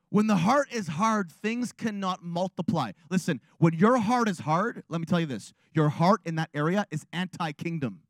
When 0.09 0.27
the 0.27 0.35
heart 0.35 0.67
is 0.71 0.89
hard, 0.89 1.31
things 1.31 1.71
cannot 1.71 2.21
multiply. 2.23 2.91
Listen, 3.09 3.39
when 3.57 3.73
your 3.73 3.97
heart 3.97 4.27
is 4.27 4.39
hard, 4.39 4.83
let 4.89 4.99
me 4.99 5.05
tell 5.05 5.19
you 5.19 5.25
this 5.25 5.53
your 5.73 5.89
heart 5.89 6.21
in 6.25 6.35
that 6.35 6.49
area 6.53 6.85
is 6.91 7.05
anti 7.11 7.51
kingdom. 7.53 8.01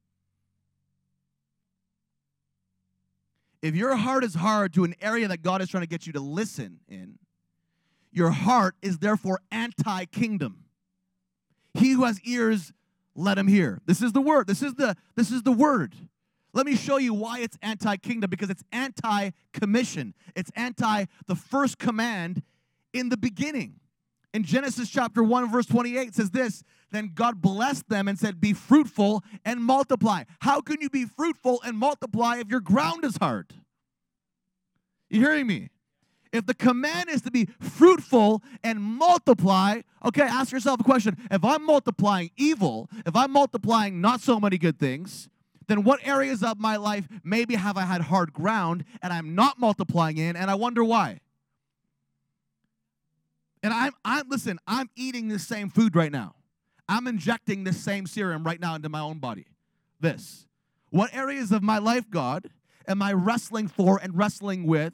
If 3.62 3.76
your 3.76 3.96
heart 3.96 4.24
is 4.24 4.34
hard 4.34 4.74
to 4.74 4.84
an 4.84 4.96
area 5.00 5.28
that 5.28 5.44
God 5.44 5.62
is 5.62 5.70
trying 5.70 5.84
to 5.84 5.88
get 5.88 6.08
you 6.08 6.14
to 6.14 6.20
listen 6.20 6.80
in, 6.90 7.20
your 8.12 8.32
heart 8.32 8.76
is 8.82 8.98
therefore 8.98 9.40
anti 9.52 10.06
kingdom. 10.06 10.66
He 11.74 11.92
who 11.92 12.04
has 12.04 12.20
ears, 12.22 12.74
let 13.16 13.38
him 13.38 13.48
hear. 13.48 13.82
This 13.86 14.02
is 14.02 14.14
the 14.14 14.22
word. 14.22 14.48
This 14.48 14.62
is 14.62 14.76
the 14.76 14.96
this 15.16 15.32
is 15.32 15.44
the 15.44 15.52
word. 15.52 15.96
Let 16.54 16.66
me 16.66 16.76
show 16.76 16.98
you 16.98 17.14
why 17.14 17.40
it's 17.40 17.58
anti 17.62 17.98
kingdom 17.98 18.30
because 18.30 18.50
it's 18.50 18.64
anti 18.72 19.32
commission. 19.54 20.14
It's 20.36 20.52
anti 20.56 21.06
the 21.28 21.36
first 21.36 21.78
command 21.78 22.44
in 22.94 23.10
the 23.10 23.18
beginning. 23.18 23.80
In 24.34 24.44
Genesis 24.44 24.90
chapter 24.90 25.24
1, 25.24 25.52
verse 25.52 25.66
28 25.66 26.16
says 26.16 26.32
this 26.32 26.64
Then 26.92 27.12
God 27.14 27.42
blessed 27.42 27.90
them 27.90 28.08
and 28.08 28.18
said, 28.18 28.40
Be 28.40 28.54
fruitful 28.54 29.24
and 29.44 29.62
multiply. 29.62 30.24
How 30.40 30.62
can 30.62 30.78
you 30.82 30.90
be 30.90 31.06
fruitful 31.06 31.62
and 31.66 31.78
multiply 31.78 32.38
if 32.38 32.50
your 32.50 32.62
ground 32.62 33.04
is 33.04 33.18
hard? 33.18 33.54
You 35.10 35.20
hearing 35.20 35.48
me? 35.48 35.70
If 36.32 36.46
the 36.46 36.54
command 36.54 37.10
is 37.10 37.22
to 37.24 37.32
be 37.32 37.50
fruitful 37.60 38.42
and 38.64 38.82
multiply, 38.82 39.82
okay, 40.06 40.22
ask 40.22 40.52
yourself 40.52 40.80
a 40.80 40.84
question. 40.84 41.18
If 41.30 41.44
I'm 41.44 41.66
multiplying 41.66 42.32
evil, 42.38 42.90
if 43.06 43.16
I'm 43.16 43.32
multiplying 43.32 44.00
not 44.00 44.22
so 44.22 44.40
many 44.40 44.58
good 44.58 44.80
things, 44.80 45.28
then 45.68 45.84
what 45.84 46.00
areas 46.04 46.42
of 46.44 46.60
my 46.60 46.78
life 46.78 47.08
maybe 47.24 47.56
have 47.56 47.78
I 47.78 47.84
had 47.84 48.02
hard 48.02 48.34
ground 48.34 48.86
and 49.02 49.12
I'm 49.12 49.36
not 49.36 49.60
multiplying 49.60 50.18
in 50.18 50.36
and 50.36 50.50
I 50.50 50.56
wonder 50.56 50.84
why? 50.84 51.20
And 53.64 53.74
I'm 53.74 53.94
I'm 54.04 54.28
listen, 54.28 54.60
I'm 54.66 54.90
eating 54.96 55.28
the 55.28 55.40
same 55.40 55.70
food 55.70 55.96
right 55.96 56.12
now. 56.12 56.36
I'm 56.90 57.08
injecting 57.08 57.64
the 57.64 57.74
same 57.74 58.06
serum 58.06 58.44
right 58.44 58.60
now 58.60 58.76
into 58.76 58.90
my 58.90 59.00
own 59.00 59.20
body. 59.20 59.48
This. 60.00 60.48
What 60.90 61.14
areas 61.14 61.52
of 61.52 61.64
my 61.64 61.78
life, 61.78 62.10
God, 62.10 62.50
am 62.88 63.02
I 63.02 63.14
wrestling 63.14 63.68
for 63.68 64.00
and 64.02 64.18
wrestling 64.18 64.66
with 64.66 64.94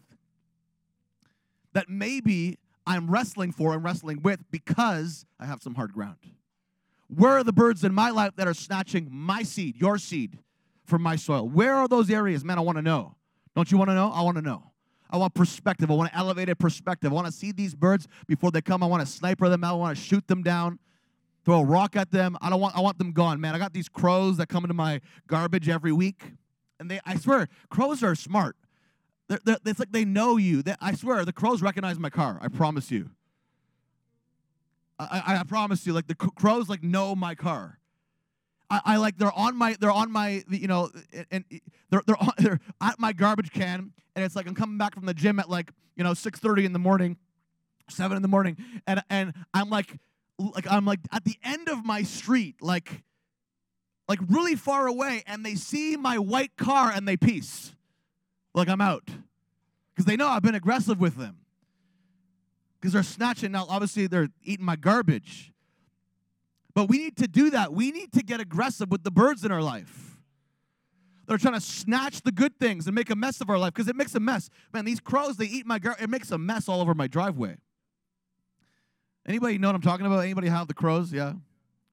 that 1.77 1.89
maybe 1.89 2.57
I'm 2.87 3.07
wrestling 3.07 3.51
for 3.51 3.71
and 3.75 3.83
wrestling 3.83 4.23
with 4.23 4.39
because 4.49 5.27
I 5.39 5.45
have 5.45 5.61
some 5.61 5.75
hard 5.75 5.93
ground? 5.93 6.17
Where 7.07 7.33
are 7.33 7.43
the 7.43 7.53
birds 7.53 7.83
in 7.83 7.93
my 7.93 8.09
life 8.09 8.35
that 8.37 8.47
are 8.47 8.55
snatching 8.55 9.09
my 9.11 9.43
seed, 9.43 9.75
your 9.79 9.99
seed, 9.99 10.39
from 10.85 11.03
my 11.03 11.17
soil? 11.17 11.47
Where 11.47 11.75
are 11.75 11.87
those 11.87 12.09
areas? 12.09 12.43
Man, 12.43 12.57
I 12.57 12.61
want 12.61 12.79
to 12.79 12.81
know. 12.81 13.15
Don't 13.55 13.71
you 13.71 13.77
want 13.77 13.91
to 13.91 13.93
know? 13.93 14.11
I 14.11 14.23
want 14.23 14.37
to 14.37 14.41
know. 14.41 14.71
I 15.11 15.17
want 15.17 15.35
perspective. 15.35 15.91
I 15.91 15.93
want 15.93 16.11
an 16.11 16.17
elevated 16.17 16.57
perspective. 16.57 17.11
I 17.11 17.13
want 17.13 17.27
to 17.27 17.31
see 17.31 17.51
these 17.51 17.75
birds 17.75 18.07
before 18.25 18.49
they 18.49 18.61
come. 18.61 18.81
I 18.81 18.87
want 18.87 19.05
to 19.05 19.11
sniper 19.11 19.47
them 19.47 19.63
out. 19.63 19.75
I 19.75 19.77
want 19.77 19.95
to 19.95 20.03
shoot 20.03 20.27
them 20.27 20.41
down, 20.41 20.79
throw 21.45 21.59
a 21.59 21.63
rock 21.63 21.95
at 21.95 22.09
them. 22.09 22.37
I 22.41 22.49
don't 22.49 22.59
want. 22.59 22.75
I 22.75 22.81
want 22.81 22.97
them 22.97 23.11
gone, 23.11 23.39
man. 23.39 23.53
I 23.53 23.59
got 23.59 23.73
these 23.73 23.87
crows 23.87 24.37
that 24.37 24.49
come 24.49 24.63
into 24.63 24.73
my 24.73 24.99
garbage 25.27 25.69
every 25.69 25.91
week, 25.91 26.23
and 26.79 26.89
they. 26.89 26.99
I 27.05 27.17
swear, 27.17 27.47
crows 27.69 28.01
are 28.01 28.15
smart. 28.15 28.55
They're, 29.27 29.39
they're, 29.43 29.57
it's 29.65 29.79
like 29.79 29.91
they 29.91 30.05
know 30.05 30.37
you. 30.37 30.61
They, 30.61 30.75
I 30.79 30.93
swear, 30.93 31.25
the 31.25 31.33
crows 31.33 31.61
recognize 31.61 31.99
my 31.99 32.09
car. 32.09 32.39
I 32.41 32.47
promise 32.47 32.91
you. 32.91 33.09
I, 34.99 35.23
I, 35.25 35.37
I 35.39 35.43
promise 35.43 35.85
you, 35.85 35.93
like 35.93 36.07
the 36.07 36.15
crows 36.15 36.69
like 36.69 36.83
know 36.83 37.15
my 37.15 37.35
car. 37.35 37.79
I, 38.69 38.81
I, 38.83 38.97
like 38.97 39.17
they're 39.17 39.31
on 39.31 39.55
my 39.55 39.75
they're 39.79 39.91
on 39.91 40.11
my 40.11 40.43
you 40.49 40.67
know 40.67 40.89
and 41.31 41.45
they're 41.89 42.01
they're, 42.05 42.21
on, 42.21 42.31
they're 42.37 42.59
at 42.81 42.99
my 42.99 43.13
garbage 43.13 43.51
can 43.51 43.93
and 44.17 44.25
it's 44.25 44.35
like 44.35 44.47
I'm 44.47 44.55
coming 44.55 44.77
back 44.77 44.95
from 44.95 45.05
the 45.05 45.13
gym 45.13 45.39
at 45.39 45.49
like 45.49 45.71
you 45.95 46.03
know 46.03 46.11
6:30 46.11 46.65
in 46.65 46.73
the 46.73 46.79
morning, 46.79 47.17
seven 47.89 48.17
in 48.17 48.23
the 48.23 48.27
morning, 48.27 48.57
and 48.87 49.01
and 49.09 49.33
I'm 49.53 49.69
like 49.69 49.99
like 50.39 50.69
I'm 50.69 50.85
like 50.85 50.99
at 51.11 51.23
the 51.23 51.37
end 51.43 51.69
of 51.69 51.85
my 51.85 52.03
street 52.03 52.55
like 52.61 53.03
like 54.07 54.19
really 54.27 54.55
far 54.55 54.87
away 54.87 55.23
and 55.27 55.45
they 55.45 55.55
see 55.55 55.95
my 55.95 56.17
white 56.17 56.55
car 56.57 56.91
and 56.91 57.07
they 57.07 57.15
peace 57.15 57.75
like 58.57 58.69
I'm 58.69 58.81
out 58.81 59.07
because 59.93 60.05
they 60.05 60.15
know 60.15 60.27
I've 60.27 60.41
been 60.41 60.55
aggressive 60.55 60.99
with 60.99 61.15
them 61.15 61.37
because 62.79 62.93
they're 62.93 63.03
snatching 63.03 63.51
now 63.51 63.65
obviously 63.69 64.07
they're 64.07 64.29
eating 64.43 64.65
my 64.65 64.75
garbage 64.75 65.53
but 66.77 66.89
we 66.89 66.99
need 66.99 67.17
to 67.17 67.27
do 67.27 67.49
that. 67.49 67.73
We 67.73 67.91
need 67.91 68.13
to 68.13 68.21
get 68.21 68.39
aggressive 68.39 68.91
with 68.91 69.03
the 69.03 69.09
birds 69.09 69.43
in 69.43 69.51
our 69.51 69.63
life. 69.63 70.19
They're 71.25 71.39
trying 71.39 71.55
to 71.55 71.59
snatch 71.59 72.21
the 72.21 72.31
good 72.31 72.59
things 72.59 72.85
and 72.85 72.93
make 72.93 73.09
a 73.09 73.15
mess 73.15 73.41
of 73.41 73.49
our 73.49 73.57
life 73.57 73.73
because 73.73 73.87
it 73.87 73.95
makes 73.95 74.13
a 74.13 74.19
mess. 74.19 74.51
Man, 74.71 74.85
these 74.85 74.99
crows, 74.99 75.37
they 75.37 75.45
eat 75.45 75.65
my 75.65 75.79
gar- 75.79 75.97
it 75.99 76.07
makes 76.07 76.29
a 76.29 76.37
mess 76.37 76.69
all 76.69 76.79
over 76.79 76.93
my 76.93 77.07
driveway. 77.07 77.57
Anybody 79.25 79.57
know 79.57 79.69
what 79.69 79.75
I'm 79.75 79.81
talking 79.81 80.05
about? 80.05 80.19
Anybody 80.19 80.49
have 80.49 80.67
the 80.67 80.75
crows? 80.75 81.11
Yeah. 81.11 81.33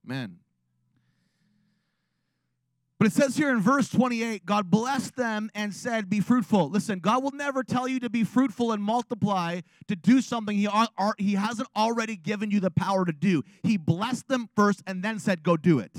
Man, 0.05 0.37
but 3.05 3.11
it 3.11 3.21
says 3.21 3.37
here 3.37 3.51
in 3.51 3.61
verse 3.61 3.87
28 3.89 4.47
God 4.47 4.71
blessed 4.71 5.15
them 5.15 5.51
and 5.53 5.71
said, 5.71 6.09
Be 6.09 6.21
fruitful. 6.21 6.71
Listen, 6.71 6.97
God 6.97 7.21
will 7.21 7.33
never 7.33 7.61
tell 7.61 7.87
you 7.87 7.99
to 7.99 8.09
be 8.09 8.23
fruitful 8.23 8.71
and 8.71 8.81
multiply 8.81 9.61
to 9.87 9.95
do 9.95 10.21
something 10.21 10.57
he, 10.57 10.67
he 11.19 11.35
hasn't 11.35 11.69
already 11.75 12.15
given 12.15 12.49
you 12.49 12.59
the 12.59 12.71
power 12.71 13.05
to 13.05 13.11
do. 13.11 13.43
He 13.61 13.77
blessed 13.77 14.27
them 14.27 14.49
first 14.55 14.81
and 14.87 15.03
then 15.03 15.19
said, 15.19 15.43
Go 15.43 15.55
do 15.55 15.77
it. 15.77 15.91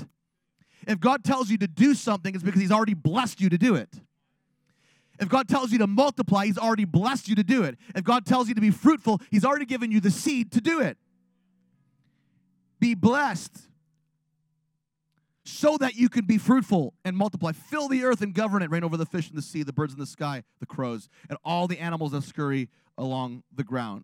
If 0.85 0.99
God 0.99 1.23
tells 1.23 1.49
you 1.49 1.57
to 1.59 1.67
do 1.69 1.93
something, 1.93 2.35
it's 2.35 2.43
because 2.43 2.59
He's 2.59 2.73
already 2.73 2.93
blessed 2.93 3.39
you 3.39 3.47
to 3.51 3.57
do 3.57 3.75
it. 3.75 4.01
If 5.17 5.29
God 5.29 5.47
tells 5.47 5.71
you 5.71 5.77
to 5.77 5.87
multiply, 5.87 6.45
He's 6.45 6.57
already 6.57 6.83
blessed 6.83 7.29
you 7.29 7.35
to 7.35 7.43
do 7.45 7.63
it. 7.63 7.77
If 7.95 8.03
God 8.03 8.25
tells 8.25 8.49
you 8.49 8.55
to 8.55 8.59
be 8.59 8.71
fruitful, 8.71 9.21
He's 9.31 9.45
already 9.45 9.63
given 9.65 9.93
you 9.93 10.01
the 10.01 10.11
seed 10.11 10.51
to 10.51 10.59
do 10.59 10.81
it. 10.81 10.97
Be 12.81 12.95
blessed 12.95 13.66
so 15.47 15.77
that 15.77 15.95
you 15.95 16.09
can 16.09 16.25
be 16.25 16.37
fruitful 16.37 16.93
and 17.05 17.15
multiply. 17.15 17.53
Fill 17.53 17.87
the 17.87 18.03
earth 18.03 18.21
and 18.21 18.33
govern 18.33 18.61
it. 18.61 18.69
Reign 18.69 18.83
over 18.83 18.97
the 18.97 19.05
fish 19.05 19.29
in 19.29 19.35
the 19.35 19.41
sea, 19.41 19.63
the 19.63 19.71
birds 19.71 19.93
in 19.93 19.99
the 19.99 20.05
sky, 20.05 20.43
the 20.59 20.65
crows, 20.65 21.07
and 21.29 21.37
all 21.43 21.67
the 21.67 21.79
animals 21.79 22.11
that 22.11 22.23
scurry 22.23 22.69
along 22.97 23.43
the 23.55 23.63
ground. 23.63 24.03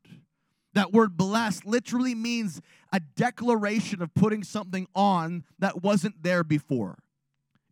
That 0.74 0.94
word 0.94 1.18
blessed 1.18 1.66
literally 1.66 2.16
means 2.16 2.62
a 2.92 3.00
declaration 3.00 4.02
of 4.02 4.14
putting 4.14 4.44
something 4.44 4.88
on 4.96 5.44
that 5.60 5.84
wasn't 5.84 6.24
there 6.24 6.44
before. 6.44 6.98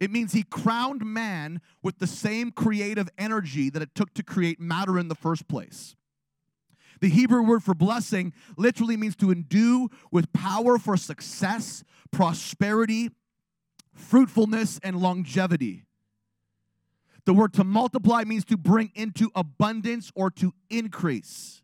It 0.01 0.11
means 0.11 0.33
he 0.33 0.43
crowned 0.43 1.05
man 1.05 1.61
with 1.81 1.99
the 1.99 2.07
same 2.07 2.51
creative 2.51 3.07
energy 3.17 3.69
that 3.69 3.81
it 3.81 3.95
took 3.95 4.13
to 4.15 4.23
create 4.23 4.59
matter 4.59 4.99
in 4.99 5.07
the 5.07 5.15
first 5.15 5.47
place. 5.47 5.95
The 6.99 7.09
Hebrew 7.09 7.43
word 7.43 7.63
for 7.63 7.73
blessing 7.73 8.33
literally 8.57 8.97
means 8.97 9.15
to 9.17 9.31
endue 9.31 9.89
with 10.11 10.33
power 10.33 10.77
for 10.77 10.97
success, 10.97 11.83
prosperity, 12.11 13.09
fruitfulness, 13.93 14.79
and 14.83 14.95
longevity. 14.97 15.85
The 17.25 17.33
word 17.33 17.53
to 17.53 17.63
multiply 17.63 18.23
means 18.23 18.45
to 18.45 18.57
bring 18.57 18.91
into 18.95 19.29
abundance 19.35 20.11
or 20.15 20.31
to 20.31 20.53
increase. 20.69 21.61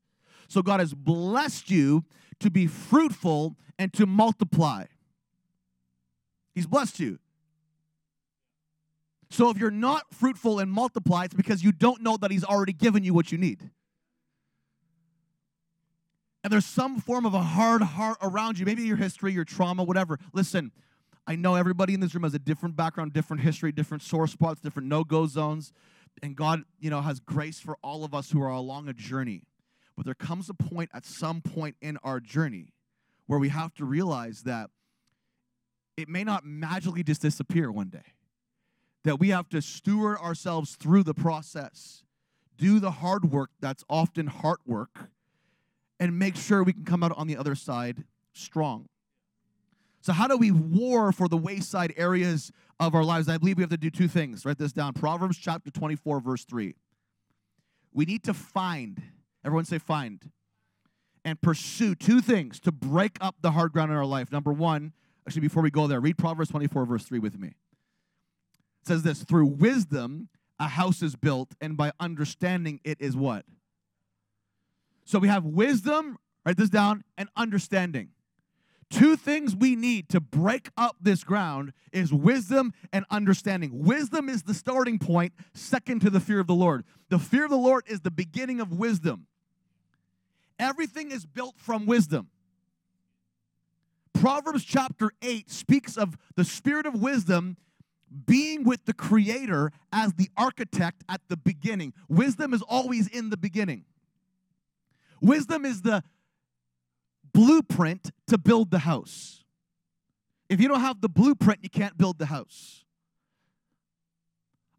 So 0.48 0.62
God 0.62 0.80
has 0.80 0.94
blessed 0.94 1.72
you 1.72 2.06
to 2.40 2.52
be 2.52 2.68
fruitful 2.68 3.58
and 3.80 3.92
to 3.94 4.06
multiply. 4.06 4.86
He's 6.54 6.68
blessed 6.68 7.00
you. 7.00 7.20
So 9.30 9.50
if 9.50 9.58
you're 9.58 9.72
not 9.72 10.04
fruitful 10.14 10.60
and 10.60 10.72
multiply, 10.72 11.26
it's 11.26 11.34
because 11.34 11.64
you 11.64 11.72
don't 11.72 12.02
know 12.02 12.18
that 12.18 12.32
He's 12.32 12.44
already 12.44 12.74
given 12.74 13.04
you 13.04 13.14
what 13.14 13.32
you 13.32 13.38
need. 13.38 13.70
And 16.44 16.54
there's 16.54 16.66
some 16.66 17.02
form 17.02 17.26
of 17.26 17.34
a 17.34 17.42
hard 17.42 17.82
heart 17.82 18.18
around 18.22 18.58
you, 18.58 18.66
maybe 18.66 18.84
your 18.84 18.96
history, 18.96 19.34
your 19.34 19.44
trauma, 19.44 19.84
whatever. 19.84 20.18
Listen, 20.34 20.72
I 21.30 21.36
know 21.36 21.56
everybody 21.56 21.94
in 21.94 22.00
this 22.00 22.16
room 22.16 22.24
has 22.24 22.34
a 22.34 22.40
different 22.40 22.78
background, 22.78 23.12
different 23.12 23.44
history, 23.44 23.74
different 23.74 24.02
sore 24.02 24.28
spots, 24.28 24.62
different 24.62 24.88
no-go 24.88 25.28
zones. 25.28 25.74
And 26.24 26.36
God, 26.36 26.64
you 26.80 26.90
know, 26.90 27.02
has 27.02 27.20
grace 27.20 27.60
for 27.60 27.78
all 27.84 28.06
of 28.06 28.16
us 28.16 28.32
who 28.32 28.42
are 28.42 28.50
along 28.50 28.88
a 28.88 28.94
journey. 28.94 29.44
But 29.98 30.06
there 30.06 30.16
comes 30.16 30.50
a 30.50 30.54
point 30.54 30.90
at 30.94 31.06
some 31.06 31.42
point 31.42 31.76
in 31.82 31.98
our 32.02 32.22
journey 32.22 32.74
where 33.26 33.40
we 33.40 33.50
have 33.50 33.74
to 33.76 33.86
realize 33.86 34.44
that 34.44 34.70
it 35.98 36.08
may 36.08 36.24
not 36.24 36.46
magically 36.46 37.04
just 37.04 37.22
disappear 37.22 37.72
one 37.72 37.90
day. 37.90 38.14
That 39.04 39.20
we 39.20 39.30
have 39.30 39.50
to 39.50 39.62
steward 39.62 40.18
ourselves 40.20 40.76
through 40.76 41.04
the 41.04 41.14
process, 41.14 42.04
do 42.58 42.80
the 42.80 42.92
hard 42.92 43.32
work 43.32 43.50
that's 43.60 43.84
often 43.90 44.28
heart 44.28 44.60
work, 44.66 45.10
and 46.00 46.18
make 46.18 46.36
sure 46.36 46.64
we 46.64 46.74
can 46.74 46.86
come 46.86 47.04
out 47.04 47.16
on 47.18 47.28
the 47.28 47.36
other 47.36 47.56
side 47.56 48.06
strong. 48.34 48.88
So, 50.02 50.14
how 50.14 50.28
do 50.28 50.38
we 50.38 50.52
war 50.52 51.12
for 51.12 51.28
the 51.28 51.38
wayside 51.38 51.94
areas 51.98 52.52
of 52.80 52.96
our 52.96 53.04
lives? 53.04 53.28
I 53.28 53.38
believe 53.38 53.58
we 53.58 53.64
have 53.64 53.70
to 53.72 53.78
do 53.78 53.90
two 53.90 54.08
things. 54.08 54.46
Write 54.46 54.58
this 54.58 54.72
down 54.72 54.94
Proverbs 54.94 55.38
chapter 55.38 55.72
24, 55.72 56.20
verse 56.22 56.46
3. 56.46 56.76
We 57.94 58.06
need 58.06 58.24
to 58.26 58.34
find, 58.34 59.02
everyone 59.44 59.66
say 59.66 59.80
find, 59.80 60.32
and 61.26 61.42
pursue 61.42 61.96
two 61.96 62.22
things 62.22 62.60
to 62.62 62.72
break 62.72 63.18
up 63.20 63.36
the 63.42 63.52
hard 63.52 63.74
ground 63.74 63.92
in 63.92 63.98
our 63.98 64.06
life. 64.06 64.32
Number 64.32 64.54
one, 64.54 64.94
actually, 65.28 65.42
before 65.42 65.64
we 65.64 65.72
go 65.72 65.88
there, 65.88 66.00
read 66.00 66.18
Proverbs 66.18 66.52
24, 66.52 66.86
verse 66.86 67.04
3 67.04 67.20
with 67.20 67.38
me. 67.38 67.50
It 67.50 68.88
says 68.88 69.04
this 69.04 69.24
through 69.24 69.48
wisdom, 69.48 70.30
a 70.60 70.68
house 70.68 71.02
is 71.02 71.16
built, 71.16 71.54
and 71.60 71.76
by 71.76 71.92
understanding, 72.00 72.80
it 72.84 73.02
is 73.02 73.18
what? 73.18 73.46
So 75.06 75.20
we 75.20 75.28
have 75.28 75.44
wisdom, 75.44 76.18
write 76.46 76.58
this 76.58 76.70
down, 76.70 77.04
and 77.18 77.30
understanding. 77.36 78.10
Two 78.90 79.18
things 79.18 79.56
we 79.56 79.76
need 79.76 80.08
to 80.10 80.22
break 80.22 80.70
up 80.78 80.96
this 81.02 81.24
ground 81.24 81.74
is 81.92 82.14
wisdom 82.14 82.74
and 82.94 83.06
understanding. 83.10 83.84
Wisdom 83.84 84.30
is 84.30 84.44
the 84.44 84.54
starting 84.54 84.98
point, 84.98 85.34
second 85.54 86.00
to 86.02 86.10
the 86.10 86.22
fear 86.22 86.40
of 86.40 86.48
the 86.48 86.56
Lord. 86.56 86.86
The 87.10 87.20
fear 87.20 87.46
of 87.46 87.50
the 87.50 87.58
Lord 87.58 87.84
is 87.88 88.02
the 88.02 88.12
beginning 88.12 88.62
of 88.62 88.72
wisdom. 88.72 89.28
Everything 90.58 91.12
is 91.12 91.26
built 91.26 91.56
from 91.58 91.86
wisdom. 91.86 92.30
Proverbs 94.14 94.64
chapter 94.64 95.12
8 95.22 95.52
speaks 95.52 95.98
of 95.98 96.18
the 96.36 96.46
spirit 96.46 96.86
of 96.86 97.02
wisdom 97.02 97.58
being 98.26 98.64
with 98.64 98.86
the 98.86 98.94
creator 98.94 99.72
as 99.92 100.14
the 100.14 100.30
architect 100.38 101.04
at 101.10 101.22
the 101.28 101.38
beginning. 101.38 101.94
Wisdom 102.08 102.54
is 102.54 102.62
always 102.62 103.08
in 103.08 103.30
the 103.30 103.38
beginning. 103.38 103.84
Wisdom 105.22 105.66
is 105.66 105.82
the 105.82 106.04
blueprint 107.38 108.10
to 108.26 108.36
build 108.40 108.72
the 108.72 108.80
house. 108.80 109.44
If 110.50 110.60
you 110.60 110.68
don't 110.68 110.80
have 110.80 111.02
the 111.02 111.10
blueprint, 111.10 111.60
you 111.62 111.70
can't 111.70 111.96
build 111.96 112.18
the 112.18 112.26
house. 112.26 112.84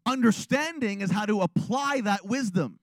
Understanding 0.05 0.99
is 0.99 1.09
how 1.09 1.25
to 1.25 1.39
apply 1.39 2.01
that 2.01 2.25
wisdom. 2.25 2.79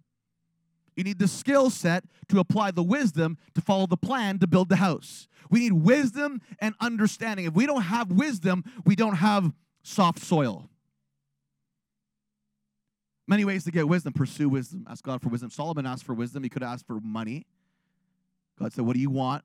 You 0.95 1.05
need 1.05 1.18
the 1.18 1.29
skill 1.29 1.68
set 1.68 2.05
to 2.31 2.39
apply 2.39 2.70
the 2.70 2.83
wisdom 2.83 3.37
to 3.55 3.61
follow 3.61 3.87
the 3.87 3.99
plan 3.99 4.39
to 4.39 4.47
build 4.47 4.70
the 4.70 4.77
house. 4.77 5.29
We 5.51 5.61
need 5.61 5.74
wisdom 5.74 6.41
and 6.59 6.74
understanding. 6.81 7.45
If 7.45 7.53
we 7.53 7.66
don't 7.66 7.83
have 7.83 8.11
wisdom, 8.11 8.64
we 8.87 8.97
don't 8.97 9.16
have 9.16 9.53
soft 9.83 10.20
soil. 10.20 10.70
Many 13.29 13.45
ways 13.45 13.64
to 13.64 13.70
get 13.70 13.87
wisdom. 13.87 14.14
Pursue 14.14 14.49
wisdom. 14.49 14.87
Ask 14.89 15.05
God 15.05 15.20
for 15.20 15.29
wisdom. 15.29 15.51
Solomon 15.51 15.85
asked 15.85 16.05
for 16.05 16.14
wisdom. 16.14 16.45
He 16.45 16.49
could 16.49 16.62
ask 16.62 16.87
for 16.87 16.99
money. 16.99 17.45
God 18.59 18.72
said, 18.72 18.87
What 18.87 18.95
do 18.95 19.01
you 19.01 19.11
want? 19.11 19.45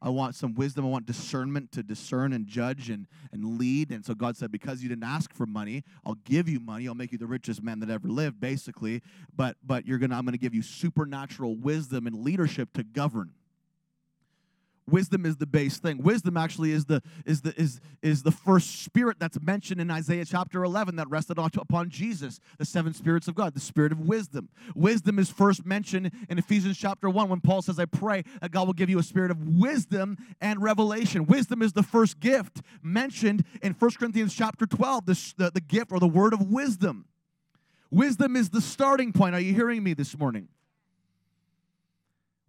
I 0.00 0.10
want 0.10 0.34
some 0.34 0.54
wisdom. 0.54 0.84
I 0.84 0.88
want 0.88 1.06
discernment 1.06 1.72
to 1.72 1.82
discern 1.82 2.32
and 2.32 2.46
judge 2.46 2.88
and, 2.88 3.06
and 3.32 3.58
lead. 3.58 3.90
And 3.90 4.04
so 4.04 4.14
God 4.14 4.36
said, 4.36 4.52
Because 4.52 4.82
you 4.82 4.88
didn't 4.88 5.04
ask 5.04 5.34
for 5.34 5.46
money, 5.46 5.84
I'll 6.06 6.18
give 6.24 6.48
you 6.48 6.60
money. 6.60 6.86
I'll 6.86 6.94
make 6.94 7.12
you 7.12 7.18
the 7.18 7.26
richest 7.26 7.62
man 7.62 7.80
that 7.80 7.90
ever 7.90 8.08
lived, 8.08 8.40
basically. 8.40 9.02
But 9.34 9.56
but 9.64 9.86
you're 9.86 9.98
gonna 9.98 10.16
I'm 10.16 10.24
gonna 10.24 10.38
give 10.38 10.54
you 10.54 10.62
supernatural 10.62 11.56
wisdom 11.56 12.06
and 12.06 12.22
leadership 12.22 12.72
to 12.74 12.84
govern. 12.84 13.32
Wisdom 14.88 15.26
is 15.26 15.36
the 15.36 15.46
base 15.46 15.78
thing. 15.78 16.02
Wisdom 16.02 16.36
actually 16.36 16.72
is 16.72 16.86
the 16.86 17.02
is 17.24 17.42
the 17.42 17.54
is 17.60 17.80
is 18.02 18.22
the 18.22 18.30
first 18.30 18.82
spirit 18.84 19.18
that's 19.18 19.40
mentioned 19.40 19.80
in 19.80 19.90
Isaiah 19.90 20.24
chapter 20.24 20.64
11 20.64 20.96
that 20.96 21.08
rested 21.08 21.38
upon 21.38 21.90
Jesus, 21.90 22.40
the 22.58 22.64
seven 22.64 22.94
spirits 22.94 23.28
of 23.28 23.34
God, 23.34 23.54
the 23.54 23.60
spirit 23.60 23.92
of 23.92 24.00
wisdom. 24.00 24.48
Wisdom 24.74 25.18
is 25.18 25.30
first 25.30 25.66
mentioned 25.66 26.10
in 26.28 26.38
Ephesians 26.38 26.78
chapter 26.78 27.10
1 27.10 27.28
when 27.28 27.40
Paul 27.40 27.62
says, 27.62 27.78
"I 27.78 27.84
pray 27.84 28.24
that 28.40 28.50
God 28.50 28.66
will 28.66 28.74
give 28.74 28.90
you 28.90 28.98
a 28.98 29.02
spirit 29.02 29.30
of 29.30 29.46
wisdom 29.46 30.16
and 30.40 30.62
revelation." 30.62 31.26
Wisdom 31.26 31.62
is 31.62 31.72
the 31.72 31.82
first 31.82 32.20
gift 32.20 32.62
mentioned 32.82 33.44
in 33.62 33.74
1 33.74 33.98
Corinthians 33.98 34.34
chapter 34.34 34.66
12, 34.66 35.06
the, 35.06 35.34
the, 35.36 35.50
the 35.50 35.60
gift 35.60 35.92
or 35.92 36.00
the 36.00 36.08
word 36.08 36.32
of 36.32 36.50
wisdom. 36.50 37.06
Wisdom 37.90 38.36
is 38.36 38.50
the 38.50 38.60
starting 38.60 39.12
point. 39.12 39.34
Are 39.34 39.40
you 39.40 39.54
hearing 39.54 39.82
me 39.82 39.94
this 39.94 40.16
morning? 40.16 40.48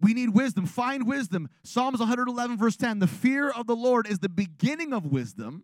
We 0.02 0.14
need 0.14 0.30
wisdom. 0.30 0.66
Find 0.66 1.06
wisdom. 1.06 1.50
Psalms 1.64 2.00
111, 2.00 2.58
verse 2.58 2.78
10 2.78 3.00
The 3.00 3.08
fear 3.08 3.50
of 3.50 3.68
the 3.68 3.76
Lord 3.76 4.08
is 4.08 4.20
the 4.20 4.30
beginning 4.30 4.94
of 4.94 5.06
wisdom, 5.06 5.64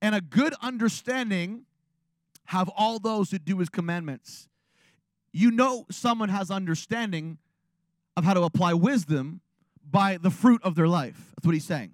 and 0.00 0.14
a 0.14 0.20
good 0.20 0.54
understanding 0.62 1.64
have 2.46 2.68
all 2.70 2.98
those 2.98 3.30
who 3.30 3.38
do 3.38 3.58
his 3.58 3.68
commandments. 3.68 4.48
You 5.32 5.50
know, 5.50 5.86
someone 5.90 6.28
has 6.28 6.50
understanding 6.50 7.38
of 8.16 8.24
how 8.24 8.34
to 8.34 8.42
apply 8.42 8.74
wisdom 8.74 9.40
by 9.88 10.16
the 10.16 10.30
fruit 10.30 10.60
of 10.62 10.74
their 10.74 10.88
life. 10.88 11.32
That's 11.36 11.46
what 11.46 11.54
he's 11.54 11.64
saying. 11.64 11.92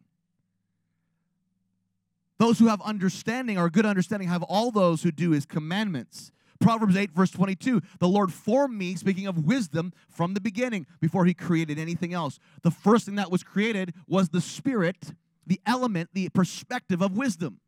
Those 2.39 2.59
who 2.59 2.67
have 2.67 2.83
understanding 2.83 3.59
or 3.59 3.71
good 3.71 3.87
understanding 3.87 4.29
have 4.29 4.43
all 4.43 4.71
those 4.71 5.03
who 5.03 5.11
do 5.11 5.31
his 5.31 5.47
commandments. 5.47 6.33
Proverbs 6.61 6.97
8, 6.97 7.13
verse 7.13 7.31
22 7.31 7.81
The 7.99 8.09
Lord 8.09 8.33
formed 8.33 8.77
me, 8.77 8.95
speaking 8.97 9.27
of 9.27 9.45
wisdom, 9.45 9.93
from 10.09 10.35
the 10.35 10.41
beginning, 10.41 10.87
before 11.01 11.25
he 11.25 11.35
created 11.35 11.79
anything 11.79 12.13
else. 12.13 12.39
The 12.63 12.71
first 12.71 13.07
thing 13.07 13.17
that 13.17 13.31
was 13.31 13.43
created 13.43 13.95
was 14.07 14.31
the 14.31 14.41
spirit, 14.41 15.15
the 15.47 15.61
element, 15.67 16.11
the 16.13 16.29
perspective 16.31 17.03
of 17.03 17.17
wisdom. 17.17 17.61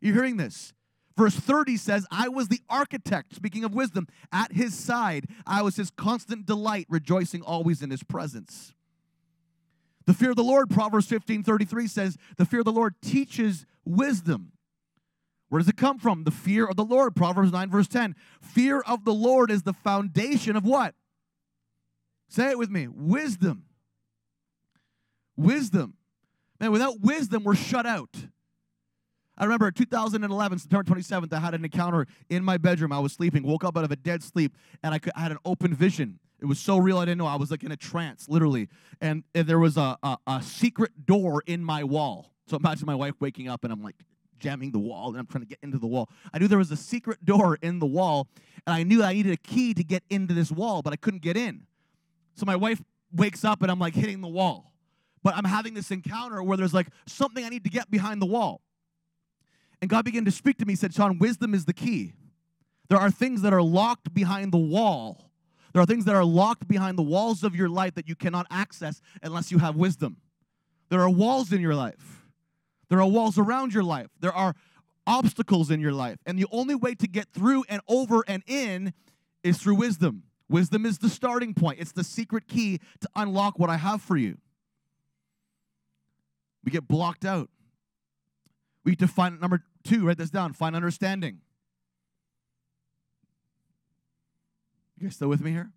You're 0.00 0.14
hearing 0.14 0.36
this? 0.36 0.72
Verse 1.16 1.34
30 1.34 1.76
says, 1.76 2.06
I 2.12 2.28
was 2.28 2.46
the 2.46 2.60
architect, 2.70 3.34
speaking 3.34 3.64
of 3.64 3.74
wisdom, 3.74 4.06
at 4.30 4.52
his 4.52 4.78
side. 4.78 5.26
I 5.44 5.62
was 5.62 5.74
his 5.74 5.90
constant 5.90 6.46
delight, 6.46 6.86
rejoicing 6.88 7.42
always 7.42 7.82
in 7.82 7.90
his 7.90 8.04
presence. 8.04 8.72
The 10.06 10.14
fear 10.14 10.30
of 10.30 10.36
the 10.36 10.44
Lord, 10.44 10.70
Proverbs 10.70 11.06
15 11.06 11.42
33 11.42 11.86
says, 11.88 12.16
The 12.36 12.46
fear 12.46 12.60
of 12.60 12.66
the 12.66 12.72
Lord 12.72 12.94
teaches 13.02 13.66
wisdom. 13.84 14.52
Where 15.48 15.58
does 15.58 15.68
it 15.68 15.76
come 15.76 15.98
from? 15.98 16.24
The 16.24 16.30
fear 16.30 16.66
of 16.66 16.76
the 16.76 16.84
Lord. 16.84 17.16
Proverbs 17.16 17.52
9, 17.52 17.70
verse 17.70 17.88
10. 17.88 18.14
Fear 18.42 18.80
of 18.80 19.04
the 19.04 19.14
Lord 19.14 19.50
is 19.50 19.62
the 19.62 19.72
foundation 19.72 20.56
of 20.56 20.64
what? 20.64 20.94
Say 22.28 22.50
it 22.50 22.58
with 22.58 22.70
me 22.70 22.88
wisdom. 22.88 23.64
Wisdom. 25.36 25.94
Man, 26.60 26.72
without 26.72 27.00
wisdom, 27.00 27.44
we're 27.44 27.54
shut 27.54 27.86
out. 27.86 28.14
I 29.38 29.44
remember 29.44 29.70
2011, 29.70 30.58
September 30.58 30.82
27th, 30.82 31.32
I 31.32 31.38
had 31.38 31.54
an 31.54 31.64
encounter 31.64 32.06
in 32.28 32.44
my 32.44 32.58
bedroom. 32.58 32.92
I 32.92 32.98
was 32.98 33.12
sleeping, 33.12 33.44
woke 33.44 33.62
up 33.62 33.76
out 33.76 33.84
of 33.84 33.92
a 33.92 33.96
dead 33.96 34.24
sleep, 34.24 34.56
and 34.82 34.92
I, 34.92 34.98
could, 34.98 35.12
I 35.14 35.20
had 35.20 35.30
an 35.30 35.38
open 35.44 35.72
vision. 35.72 36.18
It 36.40 36.46
was 36.46 36.58
so 36.58 36.76
real, 36.78 36.98
I 36.98 37.04
didn't 37.04 37.18
know. 37.18 37.26
I 37.26 37.36
was 37.36 37.52
like 37.52 37.62
in 37.62 37.70
a 37.70 37.76
trance, 37.76 38.28
literally. 38.28 38.68
And, 39.00 39.22
and 39.36 39.46
there 39.46 39.60
was 39.60 39.76
a, 39.76 39.96
a, 40.02 40.18
a 40.26 40.42
secret 40.42 41.06
door 41.06 41.42
in 41.46 41.62
my 41.62 41.84
wall. 41.84 42.32
So 42.48 42.56
imagine 42.56 42.86
my 42.86 42.96
wife 42.96 43.14
waking 43.20 43.48
up, 43.48 43.62
and 43.62 43.72
I'm 43.72 43.82
like, 43.82 43.96
jamming 44.38 44.72
the 44.72 44.78
wall 44.78 45.08
and 45.10 45.18
I'm 45.18 45.26
trying 45.26 45.42
to 45.42 45.48
get 45.48 45.58
into 45.62 45.78
the 45.78 45.86
wall. 45.86 46.08
I 46.32 46.38
knew 46.38 46.48
there 46.48 46.58
was 46.58 46.70
a 46.70 46.76
secret 46.76 47.24
door 47.24 47.58
in 47.62 47.78
the 47.78 47.86
wall 47.86 48.28
and 48.66 48.74
I 48.74 48.82
knew 48.82 49.02
I 49.02 49.12
needed 49.12 49.32
a 49.32 49.36
key 49.36 49.74
to 49.74 49.84
get 49.84 50.02
into 50.10 50.34
this 50.34 50.50
wall, 50.50 50.82
but 50.82 50.92
I 50.92 50.96
couldn't 50.96 51.22
get 51.22 51.36
in. 51.36 51.66
So 52.34 52.46
my 52.46 52.56
wife 52.56 52.82
wakes 53.12 53.44
up 53.44 53.62
and 53.62 53.70
I'm 53.70 53.78
like 53.78 53.94
hitting 53.94 54.20
the 54.20 54.28
wall. 54.28 54.72
But 55.22 55.36
I'm 55.36 55.44
having 55.44 55.74
this 55.74 55.90
encounter 55.90 56.42
where 56.42 56.56
there's 56.56 56.74
like 56.74 56.88
something 57.06 57.44
I 57.44 57.48
need 57.48 57.64
to 57.64 57.70
get 57.70 57.90
behind 57.90 58.22
the 58.22 58.26
wall. 58.26 58.60
And 59.80 59.90
God 59.90 60.04
began 60.04 60.24
to 60.24 60.30
speak 60.30 60.58
to 60.58 60.66
me, 60.66 60.74
said, 60.74 60.94
Sean, 60.94 61.18
wisdom 61.18 61.54
is 61.54 61.64
the 61.64 61.72
key. 61.72 62.12
There 62.88 62.98
are 62.98 63.10
things 63.10 63.42
that 63.42 63.52
are 63.52 63.62
locked 63.62 64.12
behind 64.14 64.52
the 64.52 64.58
wall. 64.58 65.30
There 65.72 65.82
are 65.82 65.86
things 65.86 66.04
that 66.06 66.14
are 66.14 66.24
locked 66.24 66.66
behind 66.66 66.98
the 66.98 67.02
walls 67.02 67.44
of 67.44 67.54
your 67.54 67.68
life 67.68 67.94
that 67.94 68.08
you 68.08 68.16
cannot 68.16 68.46
access 68.50 69.00
unless 69.22 69.52
you 69.52 69.58
have 69.58 69.76
wisdom. 69.76 70.16
There 70.88 71.00
are 71.00 71.10
walls 71.10 71.52
in 71.52 71.60
your 71.60 71.74
life. 71.74 72.17
There 72.88 73.00
are 73.00 73.08
walls 73.08 73.38
around 73.38 73.74
your 73.74 73.82
life. 73.82 74.08
There 74.20 74.32
are 74.32 74.54
obstacles 75.06 75.70
in 75.70 75.80
your 75.80 75.92
life. 75.92 76.18
And 76.26 76.38
the 76.38 76.46
only 76.50 76.74
way 76.74 76.94
to 76.94 77.06
get 77.06 77.28
through 77.32 77.64
and 77.68 77.80
over 77.88 78.24
and 78.28 78.42
in 78.46 78.92
is 79.42 79.58
through 79.58 79.76
wisdom. 79.76 80.24
Wisdom 80.48 80.86
is 80.86 80.98
the 80.98 81.10
starting 81.10 81.52
point, 81.52 81.78
it's 81.78 81.92
the 81.92 82.04
secret 82.04 82.48
key 82.48 82.80
to 83.00 83.08
unlock 83.14 83.58
what 83.58 83.68
I 83.68 83.76
have 83.76 84.00
for 84.00 84.16
you. 84.16 84.38
We 86.64 86.72
get 86.72 86.88
blocked 86.88 87.24
out. 87.24 87.50
We 88.84 88.96
define 88.96 89.38
number 89.40 89.62
two, 89.84 90.06
write 90.06 90.16
this 90.16 90.30
down 90.30 90.54
find 90.54 90.74
understanding. 90.74 91.40
You 94.98 95.06
guys 95.06 95.14
still 95.14 95.28
with 95.28 95.40
me 95.40 95.50
here? 95.50 95.70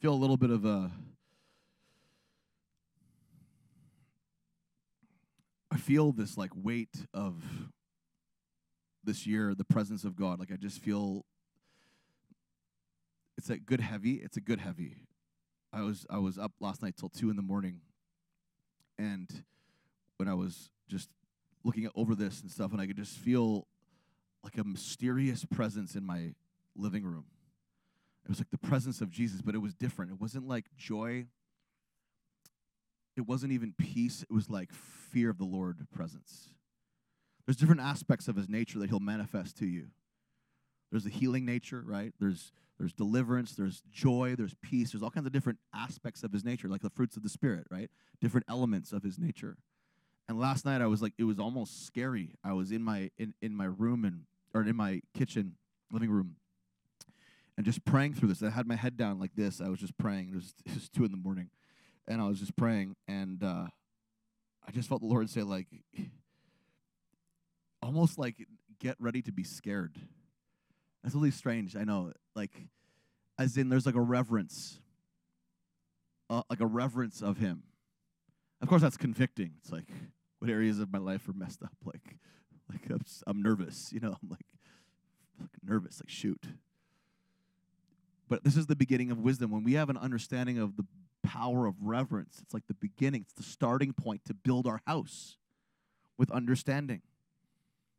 Feel 0.00 0.12
a 0.12 0.14
little 0.14 0.36
bit 0.36 0.50
of 0.50 0.64
a 0.64 0.90
I 5.72 5.76
feel 5.78 6.12
this 6.12 6.36
like 6.36 6.50
weight 6.54 7.06
of 7.14 7.42
this 9.04 9.26
year, 9.26 9.54
the 9.54 9.64
presence 9.64 10.04
of 10.04 10.14
God. 10.14 10.38
Like 10.38 10.52
I 10.52 10.56
just 10.56 10.82
feel 10.82 11.24
it's 13.38 13.48
a 13.48 13.56
good 13.56 13.80
heavy. 13.80 14.16
It's 14.16 14.36
a 14.36 14.42
good 14.42 14.60
heavy. 14.60 15.06
I 15.72 15.80
was 15.80 16.04
I 16.10 16.18
was 16.18 16.36
up 16.36 16.52
last 16.60 16.82
night 16.82 16.96
till 16.98 17.08
two 17.08 17.30
in 17.30 17.36
the 17.36 17.42
morning, 17.42 17.80
and 18.98 19.30
when 20.18 20.28
I 20.28 20.34
was 20.34 20.70
just 20.88 21.08
looking 21.64 21.88
over 21.94 22.14
this 22.14 22.42
and 22.42 22.50
stuff, 22.50 22.72
and 22.72 22.80
I 22.80 22.86
could 22.86 22.98
just 22.98 23.16
feel 23.16 23.66
like 24.44 24.58
a 24.58 24.64
mysterious 24.64 25.46
presence 25.46 25.94
in 25.94 26.04
my 26.04 26.34
living 26.76 27.04
room. 27.04 27.24
It 28.26 28.28
was 28.28 28.38
like 28.38 28.50
the 28.50 28.58
presence 28.58 29.00
of 29.00 29.10
Jesus, 29.10 29.40
but 29.40 29.54
it 29.54 29.62
was 29.62 29.72
different. 29.72 30.12
It 30.12 30.20
wasn't 30.20 30.46
like 30.46 30.66
joy 30.76 31.28
it 33.16 33.22
wasn't 33.22 33.52
even 33.52 33.74
peace, 33.76 34.22
it 34.22 34.32
was 34.32 34.48
like 34.48 34.72
fear 34.72 35.30
of 35.30 35.38
the 35.38 35.44
Lord 35.44 35.86
presence. 35.92 36.48
There's 37.46 37.56
different 37.56 37.80
aspects 37.80 38.28
of 38.28 38.36
his 38.36 38.48
nature 38.48 38.78
that 38.78 38.88
he'll 38.88 39.00
manifest 39.00 39.58
to 39.58 39.66
you. 39.66 39.88
There's 40.90 41.04
the 41.04 41.10
healing 41.10 41.44
nature, 41.44 41.82
right? 41.84 42.12
There's 42.20 42.52
there's 42.78 42.92
deliverance, 42.92 43.54
there's 43.54 43.82
joy, 43.92 44.34
there's 44.36 44.54
peace, 44.60 44.92
there's 44.92 45.02
all 45.02 45.10
kinds 45.10 45.26
of 45.26 45.32
different 45.32 45.58
aspects 45.74 46.24
of 46.24 46.32
his 46.32 46.44
nature, 46.44 46.68
like 46.68 46.80
the 46.80 46.90
fruits 46.90 47.16
of 47.16 47.22
the 47.22 47.28
spirit, 47.28 47.66
right? 47.70 47.90
Different 48.20 48.46
elements 48.48 48.92
of 48.92 49.04
his 49.04 49.18
nature. 49.18 49.56
And 50.28 50.38
last 50.38 50.64
night 50.64 50.80
I 50.80 50.86
was 50.86 51.00
like, 51.00 51.12
it 51.18 51.24
was 51.24 51.38
almost 51.38 51.86
scary. 51.86 52.34
I 52.42 52.52
was 52.54 52.72
in 52.72 52.82
my 52.82 53.10
in, 53.18 53.34
in 53.40 53.54
my 53.54 53.66
room 53.66 54.04
and 54.04 54.22
or 54.54 54.62
in 54.62 54.76
my 54.76 55.00
kitchen, 55.14 55.56
living 55.90 56.10
room, 56.10 56.36
and 57.56 57.64
just 57.64 57.84
praying 57.84 58.14
through 58.14 58.28
this. 58.28 58.42
I 58.42 58.50
had 58.50 58.66
my 58.66 58.76
head 58.76 58.96
down 58.96 59.18
like 59.18 59.34
this. 59.34 59.60
I 59.60 59.68
was 59.68 59.80
just 59.80 59.96
praying. 59.98 60.30
It 60.30 60.34
was, 60.34 60.54
it 60.66 60.74
was 60.74 60.88
two 60.88 61.04
in 61.04 61.10
the 61.10 61.16
morning, 61.16 61.50
and 62.08 62.20
I 62.20 62.28
was 62.28 62.38
just 62.38 62.56
praying, 62.56 62.96
and 63.06 63.42
uh, 63.42 63.66
I 64.66 64.70
just 64.72 64.88
felt 64.88 65.00
the 65.00 65.06
Lord 65.06 65.30
say, 65.30 65.42
like, 65.42 65.68
almost 67.82 68.18
like, 68.18 68.46
get 68.80 68.96
ready 68.98 69.22
to 69.22 69.32
be 69.32 69.44
scared. 69.44 69.96
That's 71.02 71.14
really 71.14 71.30
strange. 71.30 71.76
I 71.76 71.84
know, 71.84 72.12
like, 72.34 72.52
as 73.38 73.56
in 73.56 73.68
there's 73.68 73.86
like 73.86 73.94
a 73.94 74.00
reverence, 74.00 74.80
uh, 76.30 76.42
like 76.48 76.60
a 76.60 76.66
reverence 76.66 77.22
of 77.22 77.38
Him. 77.38 77.64
Of 78.60 78.68
course, 78.68 78.82
that's 78.82 78.96
convicting. 78.96 79.52
It's 79.58 79.72
like, 79.72 79.88
what 80.38 80.50
areas 80.50 80.78
of 80.78 80.92
my 80.92 80.98
life 80.98 81.28
are 81.28 81.32
messed 81.32 81.62
up? 81.62 81.74
Like, 81.84 82.18
like 82.70 82.88
I'm, 82.90 83.04
I'm 83.26 83.42
nervous. 83.42 83.92
You 83.92 84.00
know, 84.00 84.16
I'm 84.22 84.28
like, 84.28 84.46
like 85.40 85.50
nervous. 85.64 86.00
Like, 86.00 86.10
shoot. 86.10 86.44
But 88.28 88.44
this 88.44 88.56
is 88.56 88.66
the 88.66 88.76
beginning 88.76 89.10
of 89.10 89.18
wisdom. 89.18 89.50
When 89.50 89.64
we 89.64 89.74
have 89.74 89.90
an 89.90 89.96
understanding 89.96 90.58
of 90.58 90.76
the 90.76 90.84
power 91.22 91.66
of 91.66 91.74
reverence, 91.80 92.38
it's 92.42 92.54
like 92.54 92.66
the 92.66 92.74
beginning, 92.74 93.22
it's 93.22 93.32
the 93.34 93.42
starting 93.42 93.92
point 93.92 94.24
to 94.26 94.34
build 94.34 94.66
our 94.66 94.80
house 94.86 95.36
with 96.18 96.30
understanding. 96.30 97.02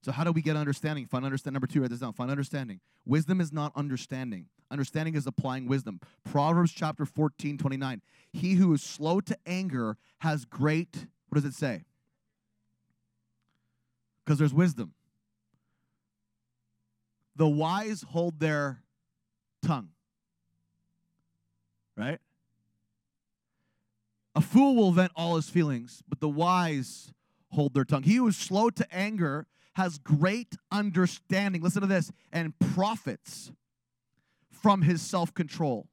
So, 0.02 0.12
how 0.12 0.24
do 0.24 0.32
we 0.32 0.42
get 0.42 0.58
understanding? 0.58 1.06
Find 1.08 1.24
understand. 1.24 1.54
Number 1.54 1.68
two, 1.68 1.82
write 1.82 1.90
this 1.90 2.00
down. 2.00 2.14
Find 2.14 2.30
understanding. 2.30 2.82
Wisdom 3.06 3.40
is 3.40 3.54
not 3.54 3.72
understanding. 3.76 4.48
Understanding 4.70 5.16
is 5.16 5.28
applying 5.28 5.68
wisdom. 5.68 6.00
Proverbs 6.26 6.72
chapter 6.72 7.06
14, 7.06 7.58
29. 7.58 8.02
He 8.32 8.54
who 8.56 8.74
is 8.74 8.84
slow 8.84 9.22
to 9.22 9.38
anger 9.46 9.98
has 10.20 10.46
great, 10.46 11.08
what 11.30 11.36
does 11.36 11.46
it 11.46 11.54
say? 11.54 11.86
Because 14.26 14.40
there's 14.40 14.54
wisdom. 14.54 14.94
The 17.36 17.48
wise 17.48 18.04
hold 18.10 18.40
their 18.40 18.82
tongue 19.66 19.90
right? 21.96 22.20
A 24.36 24.42
fool 24.42 24.76
will 24.76 24.92
vent 24.92 25.12
all 25.16 25.36
his 25.36 25.50
feelings, 25.50 26.02
but 26.08 26.20
the 26.20 26.30
wise 26.30 27.14
hold 27.52 27.74
their 27.74 27.86
tongue. 27.86 28.04
He 28.04 28.16
who 28.16 28.28
is 28.28 28.38
slow 28.38 28.70
to 28.72 28.94
anger 28.94 29.46
has 29.76 29.98
great 30.00 30.56
understanding. 30.72 31.62
Listen 31.62 31.82
to 31.82 31.88
this 31.88 32.12
and 32.32 32.58
profits 32.60 33.52
from 34.50 34.82
his 34.82 35.02
self 35.02 35.34
control. 35.34 35.88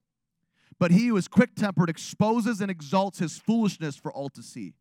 But 0.79 0.91
he 0.91 1.09
who 1.09 1.17
is 1.17 1.29
quick 1.29 1.55
tempered 1.55 1.91
exposes 1.91 2.61
and 2.61 2.71
exalts 2.71 3.19
his 3.19 3.37
foolishness 3.37 3.97
for 3.97 4.11
all 4.11 4.31
to 4.31 4.43
see. 4.43 4.73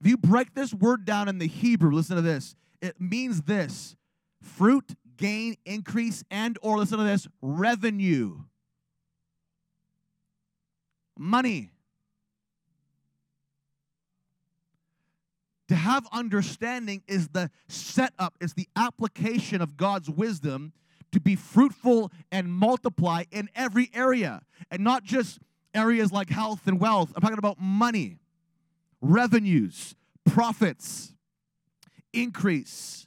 If 0.00 0.06
you 0.06 0.16
break 0.16 0.54
this 0.54 0.72
word 0.72 1.04
down 1.04 1.28
in 1.28 1.38
the 1.38 1.48
Hebrew, 1.48 1.90
listen 1.90 2.14
to 2.14 2.22
this. 2.22 2.54
It 2.80 3.00
means 3.00 3.42
this 3.42 3.96
fruit, 4.40 4.94
gain, 5.16 5.56
increase, 5.64 6.22
and 6.30 6.56
or 6.62 6.78
listen 6.78 6.98
to 6.98 7.04
this, 7.04 7.26
revenue 7.42 8.38
money. 11.18 11.72
To 15.68 15.76
have 15.76 16.06
understanding 16.12 17.02
is 17.06 17.28
the 17.28 17.50
setup, 17.68 18.34
is 18.40 18.54
the 18.54 18.68
application 18.74 19.60
of 19.60 19.76
God's 19.76 20.08
wisdom 20.08 20.72
to 21.12 21.20
be 21.20 21.36
fruitful 21.36 22.10
and 22.32 22.52
multiply 22.52 23.24
in 23.30 23.48
every 23.54 23.90
area. 23.94 24.42
And 24.70 24.82
not 24.82 25.04
just 25.04 25.38
areas 25.74 26.10
like 26.10 26.30
health 26.30 26.66
and 26.66 26.80
wealth. 26.80 27.12
I'm 27.14 27.20
talking 27.20 27.38
about 27.38 27.60
money, 27.60 28.16
revenues, 29.00 29.94
profits, 30.24 31.14
increase. 32.12 33.06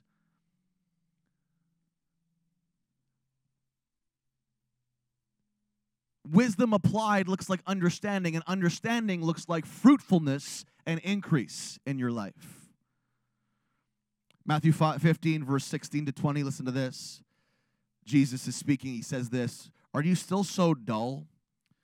Wisdom 6.30 6.74
applied 6.74 7.28
looks 7.28 7.50
like 7.50 7.60
understanding, 7.68 8.36
and 8.36 8.44
understanding 8.48 9.22
looks 9.22 9.50
like 9.50 9.66
fruitfulness 9.66 10.64
and 10.86 11.00
increase 11.00 11.80
in 11.86 12.00
your 12.00 12.12
life. 12.12 12.62
Matthew 14.46 14.72
15, 14.72 15.46
verse 15.46 15.66
16 15.66 16.08
to 16.08 16.12
20, 16.12 16.44
listen 16.44 16.66
to 16.66 16.72
this. 16.72 17.22
Jesus 18.06 18.48
is 18.48 18.56
speaking. 18.56 18.92
He 18.92 19.02
says 19.02 19.30
this 19.30 19.70
Are 19.94 20.02
you 20.02 20.16
still 20.16 20.44
so 20.44 20.74
dull? 20.74 21.28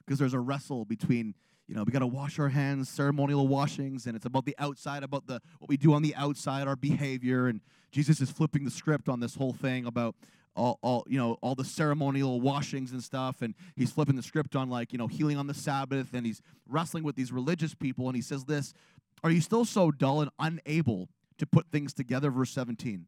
Because 0.05 0.19
there's 0.19 0.33
a 0.33 0.39
wrestle 0.39 0.85
between, 0.85 1.35
you 1.67 1.75
know, 1.75 1.83
we 1.83 1.91
got 1.91 1.99
to 1.99 2.07
wash 2.07 2.39
our 2.39 2.49
hands, 2.49 2.87
ceremonial 2.89 3.47
washings, 3.47 4.05
and 4.07 4.15
it's 4.15 4.25
about 4.25 4.45
the 4.45 4.55
outside, 4.57 5.03
about 5.03 5.27
the 5.27 5.41
what 5.59 5.69
we 5.69 5.77
do 5.77 5.93
on 5.93 6.01
the 6.01 6.15
outside, 6.15 6.67
our 6.67 6.75
behavior. 6.75 7.47
And 7.47 7.61
Jesus 7.91 8.21
is 8.21 8.31
flipping 8.31 8.63
the 8.63 8.71
script 8.71 9.09
on 9.09 9.19
this 9.19 9.35
whole 9.35 9.53
thing 9.53 9.85
about 9.85 10.15
all, 10.57 10.79
all 10.81 11.05
you 11.07 11.17
know 11.17 11.37
all 11.41 11.55
the 11.55 11.63
ceremonial 11.63 12.41
washings 12.41 12.91
and 12.91 13.03
stuff 13.03 13.41
and 13.41 13.53
he's 13.75 13.91
flipping 13.91 14.15
the 14.15 14.23
script 14.23 14.55
on 14.55 14.69
like 14.69 14.91
you 14.91 14.97
know 14.97 15.07
healing 15.07 15.37
on 15.37 15.47
the 15.47 15.53
sabbath 15.53 16.13
and 16.13 16.25
he's 16.25 16.41
wrestling 16.67 17.03
with 17.03 17.15
these 17.15 17.31
religious 17.31 17.73
people 17.73 18.07
and 18.07 18.15
he 18.15 18.21
says 18.21 18.45
this 18.45 18.73
are 19.23 19.31
you 19.31 19.41
still 19.41 19.65
so 19.65 19.91
dull 19.91 20.21
and 20.21 20.31
unable 20.39 21.09
to 21.37 21.45
put 21.45 21.71
things 21.71 21.93
together? 21.93 22.31
Verse 22.31 22.49
17 22.51 23.05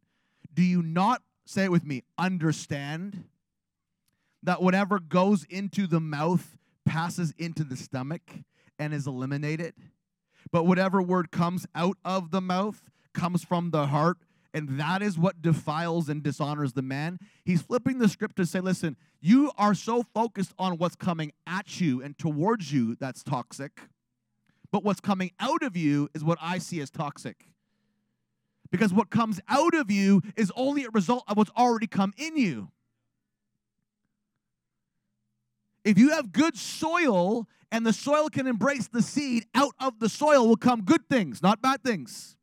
do 0.53 0.61
you 0.61 0.81
not 0.81 1.21
say 1.45 1.65
it 1.65 1.71
with 1.71 1.85
me 1.85 2.03
understand 2.17 3.25
that 4.43 4.61
whatever 4.61 4.99
goes 4.99 5.43
into 5.49 5.87
the 5.87 5.99
mouth 5.99 6.57
passes 6.85 7.33
into 7.37 7.63
the 7.63 7.75
stomach 7.75 8.21
and 8.77 8.93
is 8.93 9.07
eliminated? 9.07 9.73
But 10.51 10.65
whatever 10.65 11.01
word 11.01 11.31
comes 11.31 11.65
out 11.75 11.97
of 12.05 12.31
the 12.31 12.41
mouth 12.41 12.89
comes 13.13 13.43
from 13.43 13.71
the 13.71 13.87
heart 13.87 14.17
and 14.53 14.79
that 14.79 15.01
is 15.01 15.17
what 15.17 15.41
defiles 15.41 16.09
and 16.09 16.23
dishonors 16.23 16.73
the 16.73 16.81
man. 16.81 17.19
He's 17.45 17.61
flipping 17.61 17.99
the 17.99 18.09
script 18.09 18.35
to 18.37 18.45
say, 18.45 18.59
listen, 18.59 18.97
you 19.21 19.51
are 19.57 19.73
so 19.73 20.03
focused 20.03 20.53
on 20.57 20.77
what's 20.77 20.95
coming 20.95 21.33
at 21.45 21.79
you 21.79 22.01
and 22.01 22.17
towards 22.17 22.71
you 22.71 22.95
that's 22.95 23.23
toxic, 23.23 23.81
but 24.71 24.83
what's 24.83 25.01
coming 25.01 25.31
out 25.39 25.63
of 25.63 25.77
you 25.77 26.09
is 26.13 26.23
what 26.23 26.37
I 26.41 26.57
see 26.57 26.81
as 26.81 26.89
toxic. 26.89 27.45
Because 28.71 28.93
what 28.93 29.09
comes 29.09 29.39
out 29.47 29.73
of 29.73 29.89
you 29.89 30.21
is 30.35 30.51
only 30.55 30.85
a 30.85 30.89
result 30.91 31.23
of 31.27 31.37
what's 31.37 31.51
already 31.57 31.87
come 31.87 32.13
in 32.17 32.37
you. 32.37 32.69
If 35.83 35.97
you 35.97 36.09
have 36.11 36.31
good 36.31 36.55
soil 36.57 37.47
and 37.71 37.85
the 37.85 37.93
soil 37.93 38.29
can 38.29 38.45
embrace 38.47 38.87
the 38.87 39.01
seed, 39.01 39.45
out 39.55 39.73
of 39.79 39.99
the 39.99 40.09
soil 40.09 40.47
will 40.47 40.57
come 40.57 40.83
good 40.83 41.07
things, 41.09 41.41
not 41.41 41.61
bad 41.61 41.83
things. 41.83 42.35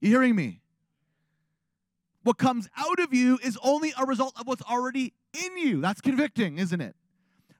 You 0.00 0.10
hearing 0.10 0.36
me? 0.36 0.60
What 2.24 2.38
comes 2.38 2.68
out 2.76 2.98
of 2.98 3.14
you 3.14 3.38
is 3.42 3.56
only 3.62 3.92
a 3.98 4.04
result 4.04 4.34
of 4.38 4.46
what's 4.46 4.62
already 4.62 5.12
in 5.44 5.56
you. 5.56 5.80
That's 5.80 6.00
convicting, 6.00 6.58
isn't 6.58 6.80
it? 6.80 6.96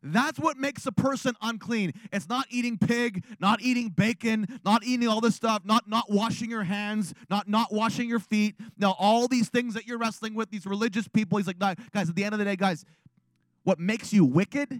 That's 0.03 0.39
what 0.39 0.59
makes 0.59 0.85
a 0.85 0.93
person 0.93 1.35
unclean. 1.41 1.93
It's 2.13 2.29
not 2.29 2.47
eating 2.51 2.77
pig, 2.77 3.25
not 3.41 3.63
eating 3.63 3.89
bacon, 3.89 4.61
not 4.63 4.85
eating 4.85 5.09
all 5.09 5.23
this 5.23 5.35
stuff, 5.35 5.63
not 5.65 5.89
not 5.89 6.11
washing 6.11 6.51
your 6.51 6.65
hands, 6.65 7.15
not 7.31 7.49
not 7.49 7.73
washing 7.73 8.09
your 8.09 8.19
feet. 8.19 8.57
Now, 8.77 8.95
all 8.99 9.29
these 9.29 9.49
things 9.49 9.73
that 9.75 9.87
you're 9.87 9.97
wrestling 9.97 10.35
with, 10.35 10.51
these 10.51 10.67
religious 10.67 11.09
people, 11.09 11.39
he's 11.39 11.47
like, 11.47 11.59
guys, 11.59 11.77
at 11.95 12.15
the 12.15 12.25
end 12.25 12.35
of 12.35 12.39
the 12.39 12.45
day, 12.45 12.57
guys, 12.57 12.85
what 13.63 13.79
makes 13.79 14.13
you 14.13 14.27
wicked 14.27 14.73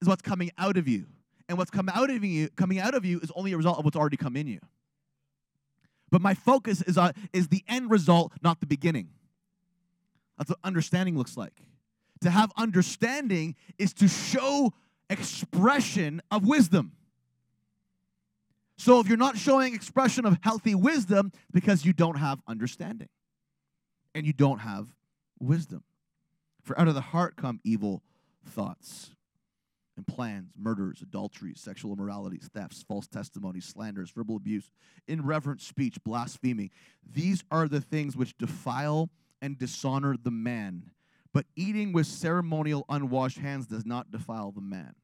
is 0.00 0.08
what's 0.08 0.22
coming 0.22 0.50
out 0.56 0.76
of 0.76 0.86
you. 0.86 1.06
And 1.48 1.58
what's 1.58 1.70
coming 1.70 1.94
out 1.94 2.10
of 2.10 2.22
you, 2.22 2.48
coming 2.50 2.78
out 2.78 2.94
of 2.94 3.04
you 3.04 3.18
is 3.20 3.32
only 3.34 3.52
a 3.52 3.56
result 3.56 3.78
of 3.78 3.84
what's 3.84 3.96
already 3.96 4.18
come 4.18 4.36
in 4.36 4.46
you. 4.46 4.60
But 6.10 6.22
my 6.22 6.34
focus 6.34 6.82
is 6.82 6.96
on 6.96 7.12
is 7.32 7.48
the 7.48 7.64
end 7.68 7.90
result, 7.90 8.32
not 8.42 8.60
the 8.60 8.66
beginning. 8.66 9.08
That's 10.36 10.50
what 10.50 10.58
understanding 10.64 11.18
looks 11.18 11.36
like. 11.36 11.62
To 12.22 12.30
have 12.30 12.52
understanding 12.56 13.56
is 13.78 13.92
to 13.94 14.08
show 14.08 14.72
expression 15.10 16.22
of 16.30 16.46
wisdom. 16.46 16.92
So 18.76 19.00
if 19.00 19.08
you're 19.08 19.16
not 19.16 19.36
showing 19.36 19.74
expression 19.74 20.24
of 20.24 20.38
healthy 20.42 20.74
wisdom, 20.74 21.32
because 21.52 21.84
you 21.84 21.92
don't 21.92 22.16
have 22.16 22.40
understanding 22.46 23.08
and 24.14 24.24
you 24.24 24.32
don't 24.32 24.60
have 24.60 24.94
wisdom. 25.40 25.82
For 26.62 26.78
out 26.78 26.88
of 26.88 26.94
the 26.94 27.00
heart 27.00 27.36
come 27.36 27.60
evil 27.64 28.02
thoughts 28.44 29.10
and 29.98 30.06
plans, 30.06 30.52
murders, 30.56 31.02
adulteries, 31.02 31.60
sexual 31.60 31.92
immoralities, 31.92 32.48
thefts, 32.54 32.82
false 32.82 33.06
testimonies, 33.06 33.66
slanders, 33.66 34.10
verbal 34.10 34.36
abuse, 34.36 34.70
irreverent 35.06 35.60
speech, 35.60 36.02
blaspheming. 36.02 36.70
These 37.06 37.44
are 37.50 37.68
the 37.68 37.82
things 37.82 38.16
which 38.16 38.38
defile 38.38 39.10
and 39.42 39.58
dishonor 39.58 40.16
the 40.16 40.30
man. 40.30 40.90
But 41.34 41.44
eating 41.54 41.92
with 41.92 42.06
ceremonial 42.06 42.86
unwashed 42.88 43.38
hands 43.38 43.66
does 43.66 43.84
not 43.84 44.10
defile 44.10 44.50
the 44.52 44.62
man. 44.62 44.94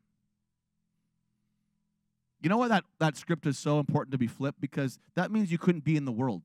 You 2.40 2.48
know 2.48 2.56
why 2.58 2.68
that, 2.68 2.84
that 2.98 3.16
script 3.16 3.46
is 3.46 3.58
so 3.58 3.78
important 3.78 4.12
to 4.12 4.18
be 4.18 4.26
flipped? 4.26 4.60
Because 4.60 4.98
that 5.14 5.30
means 5.30 5.50
you 5.50 5.58
couldn't 5.58 5.84
be 5.84 5.96
in 5.96 6.04
the 6.04 6.12
world. 6.12 6.42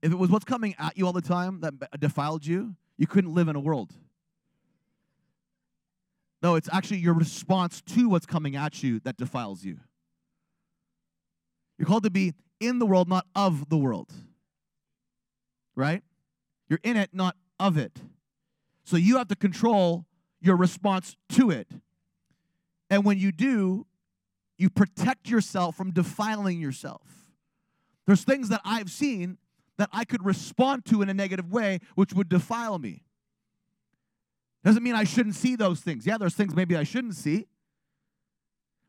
If 0.00 0.10
it 0.10 0.18
was 0.18 0.30
what's 0.30 0.44
coming 0.44 0.74
at 0.78 0.96
you 0.96 1.06
all 1.06 1.12
the 1.12 1.20
time 1.20 1.60
that 1.60 1.74
defiled 2.00 2.44
you, 2.44 2.76
you 2.96 3.06
couldn't 3.06 3.34
live 3.34 3.48
in 3.48 3.56
a 3.56 3.60
world. 3.60 3.92
No, 6.42 6.56
it's 6.56 6.68
actually 6.72 6.98
your 6.98 7.14
response 7.14 7.80
to 7.82 8.08
what's 8.08 8.26
coming 8.26 8.56
at 8.56 8.82
you 8.82 8.98
that 9.00 9.16
defiles 9.16 9.64
you. 9.64 9.78
You're 11.78 11.86
called 11.86 12.02
to 12.02 12.10
be 12.10 12.34
in 12.60 12.78
the 12.78 12.86
world, 12.86 13.08
not 13.08 13.26
of 13.34 13.68
the 13.68 13.76
world. 13.76 14.12
Right? 15.76 16.02
You're 16.68 16.80
in 16.82 16.96
it, 16.96 17.10
not 17.12 17.36
of 17.60 17.78
it. 17.78 17.98
So 18.84 18.96
you 18.96 19.18
have 19.18 19.28
to 19.28 19.36
control 19.36 20.06
your 20.40 20.56
response 20.56 21.16
to 21.30 21.50
it. 21.50 21.68
And 22.90 23.04
when 23.04 23.18
you 23.18 23.30
do, 23.30 23.86
you 24.58 24.68
protect 24.68 25.30
yourself 25.30 25.76
from 25.76 25.92
defiling 25.92 26.60
yourself. 26.60 27.02
There's 28.06 28.24
things 28.24 28.48
that 28.48 28.60
I've 28.64 28.90
seen 28.90 29.38
that 29.78 29.88
I 29.92 30.04
could 30.04 30.24
respond 30.24 30.84
to 30.86 31.02
in 31.02 31.08
a 31.08 31.14
negative 31.14 31.50
way, 31.50 31.78
which 31.94 32.12
would 32.12 32.28
defile 32.28 32.78
me. 32.78 33.04
Doesn't 34.64 34.82
mean 34.82 34.94
I 34.94 35.04
shouldn't 35.04 35.34
see 35.34 35.56
those 35.56 35.80
things. 35.80 36.06
Yeah, 36.06 36.18
there's 36.18 36.34
things 36.34 36.54
maybe 36.54 36.76
I 36.76 36.84
shouldn't 36.84 37.16
see. 37.16 37.46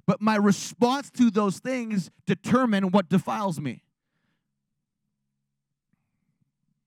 But 0.06 0.22
my 0.22 0.36
response 0.36 1.10
to 1.12 1.32
those 1.32 1.60
things 1.60 2.12
determine 2.26 2.92
what 2.92 3.10
defiles 3.10 3.60
me. 3.60 3.84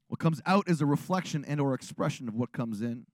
What 0.09 0.21
comes 0.21 0.41
out 0.47 0.69
is 0.69 0.81
a 0.81 0.87
reflection 0.87 1.45
and 1.45 1.61
or 1.61 1.75
expression 1.75 2.29
of 2.29 2.35
what 2.35 2.53
comes 2.53 2.81
in. 2.81 3.07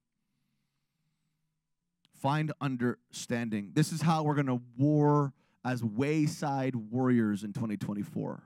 Find 2.21 2.53
understanding. 2.61 3.71
This 3.73 3.93
is 3.93 4.03
how 4.03 4.23
we're 4.23 4.35
going 4.35 4.47
to 4.47 4.61
war 4.77 5.33
as 5.65 5.83
wayside 5.83 6.77
warriors 6.77 7.45
in 7.45 7.53
2024. 7.53 8.43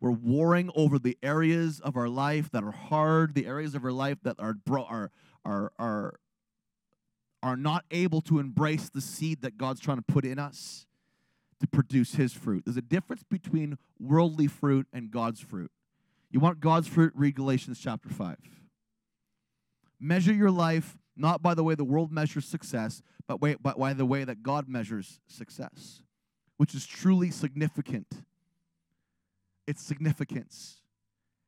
We're 0.00 0.10
warring 0.10 0.70
over 0.74 0.98
the 0.98 1.16
areas 1.22 1.80
of 1.80 1.96
our 1.96 2.08
life 2.08 2.50
that 2.50 2.62
are 2.62 2.72
hard, 2.72 3.34
the 3.34 3.46
areas 3.46 3.74
of 3.74 3.84
our 3.84 3.92
life 3.92 4.18
that 4.22 4.36
are 4.38 4.54
bro- 4.54 4.84
are 4.84 5.10
are 5.44 5.72
are 5.78 6.18
are 7.46 7.56
not 7.56 7.84
able 7.90 8.20
to 8.22 8.38
embrace 8.38 8.88
the 8.88 9.00
seed 9.00 9.42
that 9.42 9.56
God's 9.56 9.80
trying 9.80 9.98
to 9.98 10.02
put 10.02 10.24
in 10.24 10.38
us 10.38 10.86
to 11.60 11.66
produce 11.66 12.14
his 12.14 12.32
fruit. 12.32 12.64
There's 12.64 12.76
a 12.76 12.82
difference 12.82 13.22
between 13.22 13.78
worldly 13.98 14.46
fruit 14.46 14.86
and 14.92 15.10
God's 15.10 15.40
fruit. 15.40 15.70
You 16.30 16.40
want 16.40 16.60
God's 16.60 16.88
fruit? 16.88 17.12
Read 17.14 17.36
Galatians 17.36 17.78
chapter 17.80 18.08
5. 18.08 18.36
Measure 20.00 20.34
your 20.34 20.50
life 20.50 20.98
not 21.16 21.40
by 21.40 21.54
the 21.54 21.64
way 21.64 21.74
the 21.74 21.84
world 21.84 22.12
measures 22.12 22.44
success, 22.44 23.00
but 23.26 23.38
but 23.62 23.78
by 23.78 23.94
the 23.94 24.04
way 24.04 24.24
that 24.24 24.42
God 24.42 24.68
measures 24.68 25.20
success, 25.26 26.02
which 26.58 26.74
is 26.74 26.84
truly 26.84 27.30
significant. 27.30 28.08
It's 29.66 29.82
significance. 29.82 30.82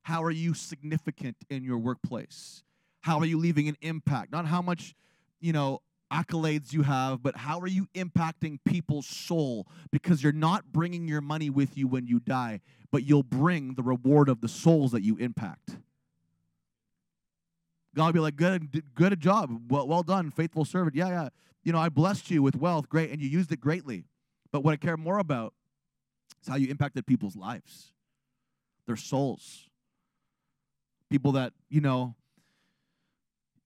How 0.02 0.22
are 0.22 0.30
you 0.30 0.54
significant 0.54 1.36
in 1.50 1.64
your 1.64 1.76
workplace? 1.76 2.62
How 3.02 3.18
are 3.18 3.26
you 3.26 3.36
leaving 3.36 3.68
an 3.68 3.76
impact? 3.82 4.32
Not 4.32 4.46
how 4.46 4.62
much, 4.62 4.94
you 5.40 5.52
know, 5.52 5.82
accolades 6.12 6.72
you 6.72 6.82
have, 6.82 7.22
but 7.22 7.36
how 7.36 7.60
are 7.60 7.66
you 7.66 7.86
impacting 7.94 8.58
people's 8.64 9.06
soul? 9.06 9.66
Because 9.90 10.22
you're 10.22 10.32
not 10.32 10.72
bringing 10.72 11.06
your 11.08 11.20
money 11.20 11.50
with 11.50 11.76
you 11.76 11.86
when 11.86 12.06
you 12.06 12.18
die, 12.20 12.60
but 12.90 13.04
you'll 13.04 13.22
bring 13.22 13.74
the 13.74 13.82
reward 13.82 14.28
of 14.28 14.40
the 14.40 14.48
souls 14.48 14.92
that 14.92 15.02
you 15.02 15.16
impact. 15.16 15.76
God 17.94 18.06
will 18.06 18.12
be 18.12 18.20
like, 18.20 18.36
good, 18.36 18.82
good 18.94 19.18
job. 19.20 19.50
Well, 19.68 19.88
well 19.88 20.02
done, 20.02 20.30
faithful 20.30 20.64
servant. 20.64 20.94
Yeah, 20.94 21.08
yeah. 21.08 21.28
You 21.64 21.72
know, 21.72 21.78
I 21.78 21.88
blessed 21.88 22.30
you 22.30 22.42
with 22.42 22.56
wealth. 22.56 22.88
Great. 22.88 23.10
And 23.10 23.20
you 23.20 23.28
used 23.28 23.50
it 23.52 23.60
greatly. 23.60 24.04
But 24.52 24.62
what 24.62 24.72
I 24.72 24.76
care 24.76 24.96
more 24.96 25.18
about 25.18 25.52
is 26.40 26.48
how 26.48 26.56
you 26.56 26.68
impacted 26.68 27.06
people's 27.06 27.36
lives, 27.36 27.92
their 28.86 28.96
souls. 28.96 29.68
People 31.10 31.32
that, 31.32 31.52
you 31.68 31.80
know, 31.80 32.14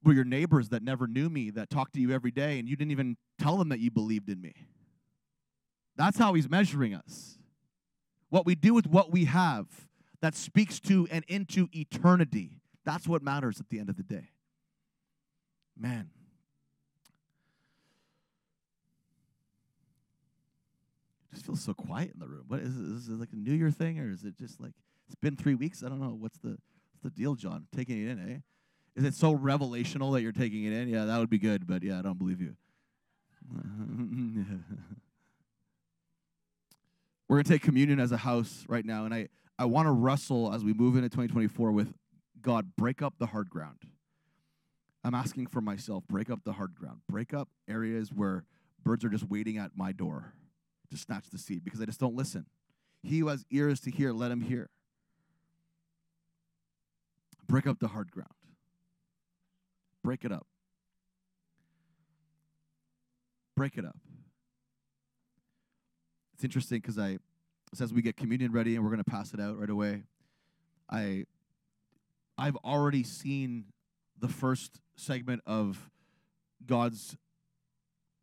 were 0.04 0.12
your 0.12 0.24
neighbors 0.24 0.68
that 0.70 0.82
never 0.82 1.06
knew 1.06 1.28
me, 1.28 1.50
that 1.50 1.70
talked 1.70 1.94
to 1.94 2.00
you 2.00 2.12
every 2.12 2.30
day, 2.30 2.58
and 2.58 2.68
you 2.68 2.76
didn't 2.76 2.90
even 2.90 3.16
tell 3.38 3.56
them 3.56 3.68
that 3.68 3.80
you 3.80 3.90
believed 3.90 4.28
in 4.28 4.40
me. 4.40 4.54
That's 5.96 6.18
how 6.18 6.34
he's 6.34 6.48
measuring 6.48 6.94
us. 6.94 7.38
What 8.30 8.46
we 8.46 8.54
do 8.54 8.74
with 8.74 8.86
what 8.86 9.12
we 9.12 9.26
have 9.26 9.66
that 10.20 10.34
speaks 10.34 10.80
to 10.80 11.06
and 11.10 11.24
into 11.28 11.68
eternity. 11.72 12.60
That's 12.84 13.06
what 13.06 13.22
matters 13.22 13.60
at 13.60 13.68
the 13.68 13.78
end 13.78 13.90
of 13.90 13.96
the 13.96 14.02
day. 14.02 14.30
Man. 15.78 16.10
Just 21.32 21.46
feels 21.46 21.62
so 21.62 21.74
quiet 21.74 22.12
in 22.12 22.20
the 22.20 22.28
room. 22.28 22.44
What 22.48 22.60
is 22.60 22.76
it? 22.76 22.84
Is 22.84 23.08
it 23.08 23.18
like 23.18 23.32
a 23.32 23.36
New 23.36 23.54
Year 23.54 23.70
thing, 23.70 23.98
or 23.98 24.10
is 24.10 24.24
it 24.24 24.36
just 24.36 24.60
like 24.60 24.72
it's 25.06 25.14
been 25.14 25.36
three 25.36 25.54
weeks? 25.54 25.82
I 25.82 25.88
don't 25.88 26.00
know. 26.00 26.14
What's 26.18 26.38
the 26.38 26.58
what's 26.90 27.02
the 27.02 27.10
deal, 27.10 27.34
John? 27.34 27.66
Taking 27.74 28.02
it 28.02 28.10
in, 28.10 28.30
eh? 28.30 28.38
Is 28.94 29.04
it 29.04 29.14
so 29.14 29.36
revelational 29.36 30.12
that 30.12 30.22
you're 30.22 30.32
taking 30.32 30.64
it 30.64 30.72
in? 30.72 30.88
Yeah, 30.88 31.06
that 31.06 31.18
would 31.18 31.30
be 31.30 31.38
good, 31.38 31.66
but 31.66 31.82
yeah, 31.82 31.98
I 31.98 32.02
don't 32.02 32.18
believe 32.18 32.40
you. 32.40 32.54
We're 37.28 37.36
going 37.36 37.44
to 37.44 37.50
take 37.50 37.62
communion 37.62 37.98
as 37.98 38.12
a 38.12 38.18
house 38.18 38.64
right 38.68 38.84
now, 38.84 39.06
and 39.06 39.14
I, 39.14 39.28
I 39.58 39.64
want 39.64 39.86
to 39.86 39.92
wrestle 39.92 40.52
as 40.52 40.62
we 40.62 40.74
move 40.74 40.96
into 40.96 41.08
2024 41.08 41.72
with 41.72 41.94
God, 42.42 42.76
break 42.76 43.00
up 43.00 43.14
the 43.18 43.26
hard 43.26 43.48
ground. 43.48 43.78
I'm 45.04 45.14
asking 45.14 45.46
for 45.46 45.60
myself, 45.60 46.04
break 46.06 46.28
up 46.30 46.40
the 46.44 46.52
hard 46.52 46.74
ground. 46.74 47.00
Break 47.08 47.32
up 47.32 47.48
areas 47.68 48.10
where 48.12 48.44
birds 48.84 49.04
are 49.04 49.08
just 49.08 49.28
waiting 49.28 49.56
at 49.56 49.70
my 49.74 49.92
door 49.92 50.34
to 50.90 50.96
snatch 50.96 51.30
the 51.30 51.38
seed 51.38 51.64
because 51.64 51.80
I 51.80 51.86
just 51.86 52.00
don't 52.00 52.14
listen. 52.14 52.46
He 53.02 53.20
who 53.20 53.28
has 53.28 53.44
ears 53.50 53.80
to 53.80 53.90
hear, 53.90 54.12
let 54.12 54.30
him 54.30 54.42
hear. 54.42 54.68
Break 57.48 57.66
up 57.66 57.80
the 57.80 57.88
hard 57.88 58.10
ground. 58.10 58.30
Break 60.02 60.24
it 60.24 60.32
up. 60.32 60.46
Break 63.56 63.76
it 63.76 63.84
up. 63.84 63.96
It's 66.34 66.44
interesting 66.44 66.80
because 66.80 66.98
I, 66.98 67.18
as 67.80 67.92
we 67.92 68.02
get 68.02 68.16
communion 68.16 68.52
ready 68.52 68.74
and 68.74 68.84
we're 68.84 68.90
going 68.90 69.04
to 69.04 69.10
pass 69.10 69.32
it 69.32 69.40
out 69.40 69.58
right 69.58 69.70
away, 69.70 70.02
I, 70.90 71.24
I've 72.36 72.56
already 72.56 73.04
seen 73.04 73.66
the 74.18 74.28
first 74.28 74.80
segment 74.96 75.42
of 75.46 75.90
God's 76.66 77.16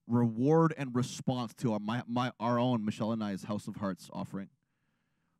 reward 0.07 0.73
and 0.77 0.93
response 0.95 1.53
to 1.53 1.73
our 1.73 1.79
my, 1.79 2.01
my 2.07 2.31
our 2.39 2.57
own 2.57 2.83
Michelle 2.83 3.11
and 3.11 3.23
I's 3.23 3.43
House 3.43 3.67
of 3.67 3.75
Hearts 3.75 4.09
offering. 4.11 4.49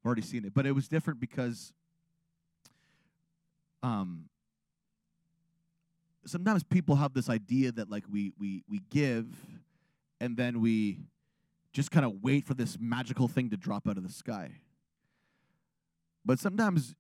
I've 0.02 0.06
already 0.06 0.22
seen 0.22 0.46
it, 0.46 0.54
but 0.54 0.66
it 0.66 0.74
was 0.74 0.88
different 0.88 1.20
because 1.20 1.74
um, 3.84 4.26
sometimes 6.26 6.64
people 6.64 6.96
have 6.96 7.14
this 7.14 7.30
idea 7.30 7.72
that 7.72 7.90
like 7.90 8.04
we 8.12 8.34
we 8.38 8.64
we 8.68 8.82
give 8.90 9.28
and 10.20 10.38
then 10.38 10.62
we 10.62 11.00
just 11.72 11.92
kind 11.92 12.06
of 12.06 12.22
wait 12.22 12.46
for 12.46 12.54
this 12.54 12.78
magical 12.80 13.28
thing 13.28 13.50
to 13.50 13.58
drop 13.58 13.88
out 13.88 13.98
of 13.98 14.04
the 14.04 14.12
sky. 14.12 14.52
But 16.26 16.40
sometimes 16.40 16.96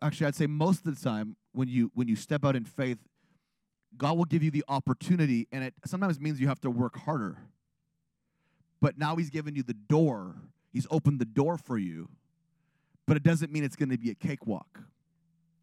actually 0.00 0.26
I'd 0.28 0.34
say 0.34 0.46
most 0.46 0.86
of 0.86 0.96
the 0.96 1.02
time 1.02 1.36
when 1.52 1.68
you 1.68 1.90
when 1.94 2.08
you 2.08 2.16
step 2.16 2.44
out 2.44 2.56
in 2.56 2.64
faith 2.64 2.98
God 3.96 4.16
will 4.16 4.24
give 4.24 4.42
you 4.42 4.50
the 4.50 4.64
opportunity 4.68 5.48
and 5.52 5.64
it 5.64 5.74
sometimes 5.84 6.18
means 6.18 6.40
you 6.40 6.48
have 6.48 6.60
to 6.60 6.70
work 6.70 6.98
harder. 6.98 7.36
But 8.80 8.98
now 8.98 9.16
he's 9.16 9.30
given 9.30 9.54
you 9.54 9.62
the 9.62 9.74
door. 9.74 10.34
He's 10.72 10.86
opened 10.90 11.20
the 11.20 11.24
door 11.24 11.58
for 11.58 11.78
you. 11.78 12.08
But 13.06 13.16
it 13.16 13.22
doesn't 13.22 13.52
mean 13.52 13.64
it's 13.64 13.76
going 13.76 13.90
to 13.90 13.98
be 13.98 14.10
a 14.10 14.14
cakewalk. 14.14 14.80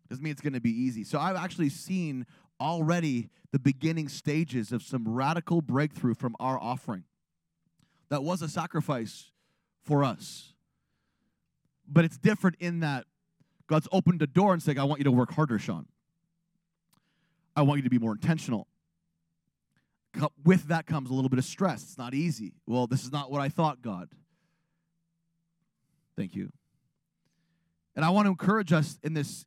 Doesn't 0.09 0.23
mean 0.23 0.31
it's 0.31 0.41
going 0.41 0.53
to 0.53 0.61
be 0.61 0.71
easy. 0.71 1.03
So 1.03 1.19
I've 1.19 1.35
actually 1.35 1.69
seen 1.69 2.25
already 2.59 3.29
the 3.51 3.59
beginning 3.59 4.09
stages 4.09 4.71
of 4.71 4.83
some 4.83 5.07
radical 5.07 5.61
breakthrough 5.61 6.13
from 6.13 6.35
our 6.39 6.59
offering. 6.59 7.03
That 8.09 8.23
was 8.23 8.41
a 8.41 8.49
sacrifice 8.49 9.31
for 9.83 10.03
us. 10.03 10.53
But 11.87 12.05
it's 12.05 12.17
different 12.17 12.57
in 12.59 12.81
that 12.81 13.05
God's 13.67 13.87
opened 13.91 14.21
a 14.21 14.27
door 14.27 14.53
and 14.53 14.61
saying, 14.61 14.79
I 14.79 14.83
want 14.83 14.99
you 14.99 15.05
to 15.05 15.11
work 15.11 15.31
harder, 15.31 15.59
Sean. 15.59 15.85
I 17.55 17.61
want 17.61 17.79
you 17.79 17.83
to 17.83 17.89
be 17.89 17.99
more 17.99 18.13
intentional. 18.13 18.67
With 20.43 20.67
that 20.69 20.87
comes 20.87 21.09
a 21.09 21.13
little 21.13 21.29
bit 21.29 21.39
of 21.39 21.45
stress. 21.45 21.83
It's 21.83 21.97
not 21.97 22.13
easy. 22.13 22.53
Well, 22.65 22.87
this 22.87 23.03
is 23.03 23.11
not 23.11 23.31
what 23.31 23.41
I 23.41 23.49
thought, 23.49 23.81
God. 23.81 24.09
Thank 26.15 26.35
you. 26.35 26.51
And 27.95 28.03
I 28.03 28.09
want 28.09 28.25
to 28.25 28.29
encourage 28.29 28.73
us 28.73 28.97
in 29.03 29.13
this 29.13 29.45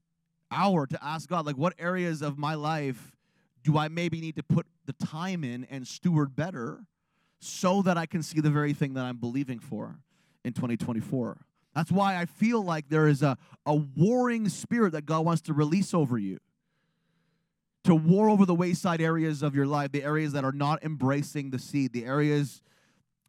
hour 0.52 0.86
to 0.86 0.98
ask 1.02 1.28
God, 1.28 1.46
like, 1.46 1.56
what 1.56 1.74
areas 1.78 2.22
of 2.22 2.38
my 2.38 2.54
life 2.54 3.16
do 3.64 3.78
I 3.78 3.88
maybe 3.88 4.20
need 4.20 4.36
to 4.36 4.42
put 4.42 4.66
the 4.86 4.92
time 4.92 5.44
in 5.44 5.64
and 5.70 5.86
steward 5.86 6.36
better 6.36 6.84
so 7.40 7.82
that 7.82 7.96
I 7.96 8.06
can 8.06 8.22
see 8.22 8.40
the 8.40 8.50
very 8.50 8.72
thing 8.72 8.94
that 8.94 9.04
I'm 9.04 9.16
believing 9.16 9.58
for 9.58 9.98
in 10.44 10.52
2024? 10.52 11.46
That's 11.74 11.90
why 11.90 12.16
I 12.16 12.26
feel 12.26 12.62
like 12.62 12.88
there 12.88 13.08
is 13.08 13.22
a, 13.22 13.38
a 13.64 13.74
warring 13.74 14.48
spirit 14.48 14.92
that 14.92 15.06
God 15.06 15.24
wants 15.24 15.42
to 15.42 15.54
release 15.54 15.94
over 15.94 16.18
you. 16.18 16.38
To 17.84 17.94
war 17.94 18.28
over 18.28 18.46
the 18.46 18.54
wayside 18.54 19.00
areas 19.00 19.42
of 19.42 19.56
your 19.56 19.66
life, 19.66 19.90
the 19.90 20.04
areas 20.04 20.32
that 20.34 20.44
are 20.44 20.52
not 20.52 20.84
embracing 20.84 21.50
the 21.50 21.58
seed, 21.58 21.92
the 21.92 22.04
areas 22.04 22.62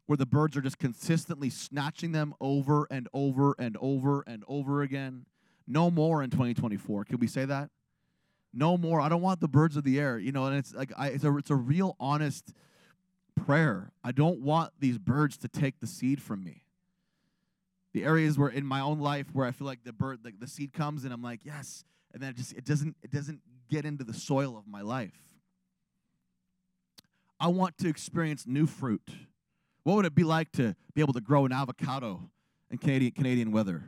where 0.05 0.17
the 0.17 0.25
birds 0.25 0.55
are 0.57 0.61
just 0.61 0.77
consistently 0.77 1.49
snatching 1.49 2.11
them 2.11 2.35
over 2.39 2.87
and 2.91 3.07
over 3.13 3.55
and 3.57 3.77
over 3.79 4.23
and 4.27 4.43
over 4.47 4.81
again. 4.81 5.25
No 5.67 5.89
more 5.89 6.23
in 6.23 6.29
2024. 6.29 7.05
Can 7.05 7.19
we 7.19 7.27
say 7.27 7.45
that? 7.45 7.69
No 8.53 8.77
more. 8.77 9.01
I 9.01 9.09
don't 9.09 9.21
want 9.21 9.39
the 9.39 9.47
birds 9.47 9.77
of 9.77 9.83
the 9.83 9.99
air. 9.99 10.19
You 10.19 10.31
know, 10.31 10.45
and 10.45 10.57
it's 10.57 10.73
like 10.73 10.91
I, 10.97 11.07
it's 11.09 11.23
a 11.23 11.35
it's 11.37 11.49
a 11.49 11.55
real 11.55 11.95
honest 11.99 12.53
prayer. 13.35 13.91
I 14.03 14.11
don't 14.11 14.41
want 14.41 14.73
these 14.79 14.97
birds 14.97 15.37
to 15.37 15.47
take 15.47 15.79
the 15.79 15.87
seed 15.87 16.21
from 16.21 16.43
me. 16.43 16.65
The 17.93 18.03
areas 18.03 18.37
where 18.37 18.49
in 18.49 18.65
my 18.65 18.79
own 18.79 18.99
life 18.99 19.27
where 19.33 19.47
I 19.47 19.51
feel 19.51 19.67
like 19.67 19.83
the 19.83 19.93
bird, 19.93 20.19
like 20.23 20.39
the 20.39 20.47
seed 20.47 20.73
comes 20.73 21.03
and 21.03 21.13
I'm 21.13 21.21
like, 21.21 21.41
yes, 21.43 21.83
and 22.13 22.21
then 22.21 22.29
it 22.29 22.37
just 22.37 22.53
it 22.53 22.65
doesn't 22.65 22.95
it 23.01 23.11
doesn't 23.11 23.41
get 23.69 23.85
into 23.85 24.03
the 24.03 24.13
soil 24.13 24.57
of 24.57 24.67
my 24.67 24.81
life. 24.81 25.23
I 27.39 27.47
want 27.47 27.77
to 27.79 27.89
experience 27.89 28.45
new 28.47 28.67
fruit. 28.67 29.09
What 29.83 29.95
would 29.95 30.05
it 30.05 30.15
be 30.15 30.23
like 30.23 30.51
to 30.53 30.75
be 30.93 31.01
able 31.01 31.13
to 31.13 31.21
grow 31.21 31.45
an 31.45 31.51
avocado 31.51 32.29
in 32.71 32.77
Canadian, 32.77 33.11
Canadian 33.11 33.51
weather? 33.51 33.83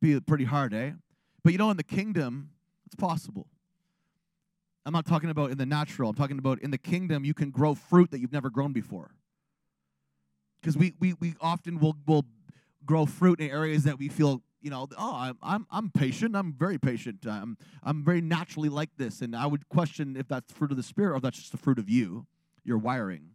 Be 0.00 0.20
pretty 0.20 0.44
hard, 0.44 0.74
eh? 0.74 0.92
But 1.42 1.52
you 1.52 1.58
know, 1.58 1.70
in 1.70 1.76
the 1.76 1.84
kingdom, 1.84 2.50
it's 2.86 2.96
possible. 2.96 3.46
I'm 4.84 4.92
not 4.92 5.04
talking 5.04 5.30
about 5.30 5.50
in 5.50 5.58
the 5.58 5.66
natural. 5.66 6.10
I'm 6.10 6.16
talking 6.16 6.38
about 6.38 6.60
in 6.60 6.70
the 6.70 6.78
kingdom, 6.78 7.24
you 7.24 7.34
can 7.34 7.50
grow 7.50 7.74
fruit 7.74 8.12
that 8.12 8.20
you've 8.20 8.32
never 8.32 8.50
grown 8.50 8.72
before. 8.72 9.10
Because 10.60 10.76
we, 10.76 10.94
we, 11.00 11.14
we 11.14 11.34
often 11.40 11.80
will, 11.80 11.96
will 12.06 12.24
grow 12.84 13.04
fruit 13.04 13.40
in 13.40 13.50
areas 13.50 13.82
that 13.84 13.98
we 13.98 14.08
feel, 14.08 14.42
you 14.60 14.70
know, 14.70 14.88
oh, 14.96 15.32
I'm, 15.42 15.66
I'm, 15.70 15.90
patient. 15.90 16.36
I'm 16.36 16.52
very 16.52 16.78
patient. 16.78 17.26
I'm, 17.26 17.56
I'm 17.82 18.04
very 18.04 18.20
naturally 18.20 18.68
like 18.68 18.90
this. 18.96 19.22
And 19.22 19.34
I 19.34 19.46
would 19.46 19.68
question 19.68 20.16
if 20.16 20.28
that's 20.28 20.52
fruit 20.52 20.70
of 20.70 20.76
the 20.76 20.84
Spirit 20.84 21.14
or 21.14 21.16
if 21.16 21.22
that's 21.22 21.38
just 21.38 21.52
the 21.52 21.58
fruit 21.58 21.80
of 21.80 21.90
you, 21.90 22.26
your 22.64 22.78
wiring. 22.78 23.30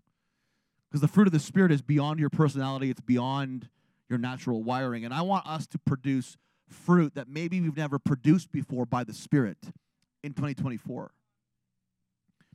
Because 0.89 1.01
the 1.01 1.07
fruit 1.07 1.27
of 1.27 1.33
the 1.33 1.39
Spirit 1.39 1.71
is 1.71 1.81
beyond 1.81 2.19
your 2.19 2.29
personality, 2.29 2.89
it's 2.89 3.01
beyond 3.01 3.69
your 4.09 4.19
natural 4.19 4.63
wiring. 4.63 5.03
And 5.03 5.13
I 5.13 5.21
want 5.21 5.47
us 5.47 5.67
to 5.67 5.77
produce 5.77 6.37
fruit 6.71 7.15
that 7.15 7.27
maybe 7.27 7.59
we've 7.61 7.77
never 7.77 7.99
produced 7.99 8.51
before 8.51 8.85
by 8.85 9.03
the 9.03 9.13
Spirit 9.13 9.57
in 10.23 10.33
2024. 10.33 11.11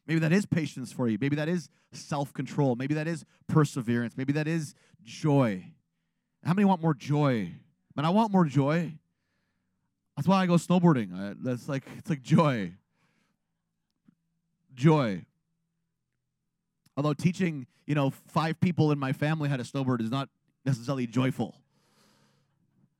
Maybe 0.06 0.20
that 0.20 0.32
is 0.32 0.46
patience 0.46 0.92
for 0.92 1.08
you. 1.08 1.18
Maybe 1.20 1.36
that 1.36 1.48
is 1.48 1.68
self 1.92 2.32
control. 2.32 2.76
Maybe 2.76 2.94
that 2.94 3.08
is 3.08 3.24
perseverance. 3.48 4.16
Maybe 4.16 4.32
that 4.34 4.46
is 4.46 4.74
joy. 5.02 5.64
How 6.44 6.54
many 6.54 6.64
want 6.64 6.80
more 6.80 6.94
joy? 6.94 7.52
Man, 7.96 8.04
I 8.04 8.10
want 8.10 8.30
more 8.30 8.44
joy. 8.44 8.92
That's 10.16 10.28
why 10.28 10.42
I 10.42 10.46
go 10.46 10.54
snowboarding. 10.54 11.12
I, 11.12 11.34
that's 11.38 11.68
like 11.68 11.84
it's 11.98 12.08
like 12.08 12.22
joy. 12.22 12.72
Joy. 14.74 15.26
Although 16.96 17.14
teaching, 17.14 17.66
you 17.86 17.94
know, 17.94 18.10
five 18.28 18.60
people 18.60 18.92
in 18.92 18.98
my 18.98 19.12
family 19.12 19.48
how 19.48 19.56
to 19.56 19.64
snowboard 19.64 20.00
is 20.00 20.10
not 20.10 20.28
necessarily 20.64 21.06
joyful. 21.06 21.56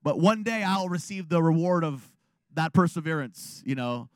But 0.07 0.21
one 0.21 0.45
day 0.45 0.63
I'll 0.63 0.89
receive 0.89 1.29
the 1.29 1.43
reward 1.43 1.83
of 1.83 2.09
that 2.55 2.73
perseverance, 2.73 3.61
you 3.67 3.75
know, 3.75 4.09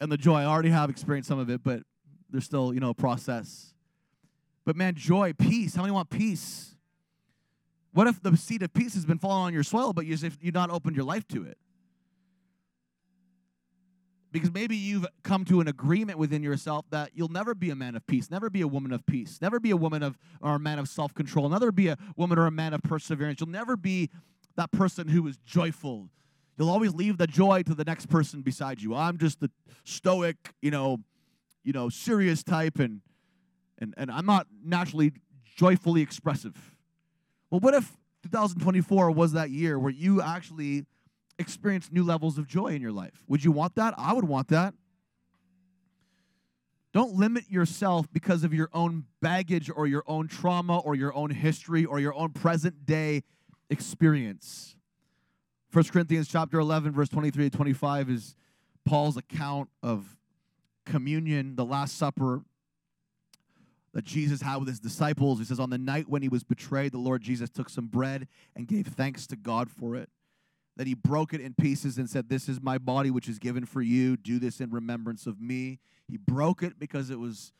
and 0.00 0.10
the 0.10 0.16
joy. 0.16 0.40
I 0.40 0.44
already 0.44 0.70
have 0.70 0.90
experienced 0.90 1.28
some 1.28 1.38
of 1.38 1.48
it, 1.48 1.62
but 1.62 1.84
there's 2.30 2.44
still, 2.44 2.74
you 2.74 2.80
know, 2.80 2.90
a 2.90 2.94
process. 2.94 3.72
But 4.64 4.74
man, 4.74 4.96
joy, 4.96 5.32
peace. 5.32 5.76
How 5.76 5.82
many 5.82 5.92
want 5.92 6.10
peace? 6.10 6.74
What 7.92 8.08
if 8.08 8.20
the 8.20 8.36
seed 8.36 8.64
of 8.64 8.72
peace 8.72 8.94
has 8.94 9.06
been 9.06 9.20
falling 9.20 9.44
on 9.44 9.54
your 9.54 9.62
soil, 9.62 9.92
but 9.92 10.04
you 10.04 10.18
you've 10.40 10.52
not 10.52 10.68
opened 10.68 10.96
your 10.96 11.04
life 11.04 11.28
to 11.28 11.44
it? 11.44 11.58
Because 14.32 14.52
maybe 14.52 14.74
you've 14.74 15.06
come 15.22 15.44
to 15.44 15.60
an 15.60 15.68
agreement 15.68 16.18
within 16.18 16.42
yourself 16.42 16.86
that 16.90 17.12
you'll 17.14 17.28
never 17.28 17.54
be 17.54 17.70
a 17.70 17.76
man 17.76 17.94
of 17.94 18.04
peace, 18.04 18.32
never 18.32 18.50
be 18.50 18.62
a 18.62 18.68
woman 18.68 18.92
of 18.92 19.06
peace, 19.06 19.38
never 19.40 19.60
be 19.60 19.70
a 19.70 19.76
woman 19.76 20.02
of 20.02 20.18
or 20.40 20.56
a 20.56 20.58
man 20.58 20.80
of 20.80 20.88
self-control, 20.88 21.50
never 21.50 21.70
be 21.70 21.86
a 21.86 21.96
woman 22.16 22.36
or 22.36 22.46
a 22.46 22.50
man 22.50 22.74
of 22.74 22.82
perseverance. 22.82 23.38
You'll 23.38 23.48
never 23.48 23.76
be 23.76 24.10
that 24.56 24.70
person 24.72 25.08
who 25.08 25.26
is 25.26 25.36
joyful. 25.38 26.08
You'll 26.58 26.70
always 26.70 26.94
leave 26.94 27.18
the 27.18 27.26
joy 27.26 27.62
to 27.62 27.74
the 27.74 27.84
next 27.84 28.06
person 28.06 28.42
beside 28.42 28.80
you. 28.82 28.94
I'm 28.94 29.18
just 29.18 29.40
the 29.40 29.50
stoic, 29.84 30.36
you 30.60 30.70
know, 30.70 30.98
you 31.64 31.72
know, 31.72 31.88
serious 31.88 32.42
type 32.42 32.78
and 32.78 33.00
and 33.78 33.94
and 33.96 34.10
I'm 34.10 34.26
not 34.26 34.46
naturally 34.64 35.12
joyfully 35.56 36.02
expressive. 36.02 36.76
Well, 37.50 37.60
what 37.60 37.74
if 37.74 37.96
2024 38.22 39.10
was 39.10 39.32
that 39.32 39.50
year 39.50 39.78
where 39.78 39.92
you 39.92 40.20
actually 40.20 40.84
experienced 41.38 41.92
new 41.92 42.04
levels 42.04 42.38
of 42.38 42.46
joy 42.46 42.68
in 42.68 42.82
your 42.82 42.92
life? 42.92 43.24
Would 43.26 43.44
you 43.44 43.52
want 43.52 43.74
that? 43.76 43.94
I 43.96 44.12
would 44.12 44.24
want 44.24 44.48
that. 44.48 44.74
Don't 46.92 47.14
limit 47.14 47.48
yourself 47.48 48.12
because 48.12 48.42
of 48.42 48.52
your 48.52 48.68
own 48.72 49.04
baggage 49.22 49.70
or 49.74 49.86
your 49.86 50.02
own 50.06 50.26
trauma 50.26 50.78
or 50.78 50.94
your 50.94 51.14
own 51.14 51.30
history 51.30 51.84
or 51.84 52.00
your 52.00 52.14
own 52.14 52.30
present 52.30 52.84
day 52.84 53.22
experience. 53.70 54.76
1 55.72 55.84
Corinthians 55.84 56.28
chapter 56.28 56.58
11 56.58 56.92
verse 56.92 57.08
23 57.08 57.48
to 57.48 57.56
25 57.56 58.10
is 58.10 58.36
Paul's 58.84 59.16
account 59.16 59.70
of 59.82 60.16
communion, 60.84 61.54
the 61.54 61.64
last 61.64 61.96
supper 61.96 62.42
that 63.92 64.04
Jesus 64.04 64.42
had 64.42 64.58
with 64.58 64.68
his 64.68 64.80
disciples. 64.80 65.38
He 65.38 65.44
says 65.44 65.60
on 65.60 65.70
the 65.70 65.78
night 65.78 66.08
when 66.08 66.22
he 66.22 66.28
was 66.28 66.42
betrayed, 66.42 66.92
the 66.92 66.98
Lord 66.98 67.22
Jesus 67.22 67.50
took 67.50 67.68
some 67.68 67.86
bread 67.86 68.28
and 68.56 68.66
gave 68.66 68.88
thanks 68.88 69.26
to 69.28 69.36
God 69.36 69.70
for 69.70 69.96
it. 69.96 70.08
Then 70.76 70.86
he 70.86 70.94
broke 70.94 71.34
it 71.34 71.40
in 71.40 71.54
pieces 71.54 71.98
and 71.98 72.08
said, 72.08 72.28
"This 72.28 72.48
is 72.48 72.60
my 72.60 72.78
body 72.78 73.10
which 73.10 73.28
is 73.28 73.38
given 73.38 73.66
for 73.66 73.82
you. 73.82 74.16
Do 74.16 74.38
this 74.38 74.60
in 74.60 74.70
remembrance 74.70 75.26
of 75.26 75.40
me." 75.40 75.78
He 76.08 76.16
broke 76.16 76.62
it 76.62 76.78
because 76.78 77.10
it 77.10 77.18
was 77.18 77.52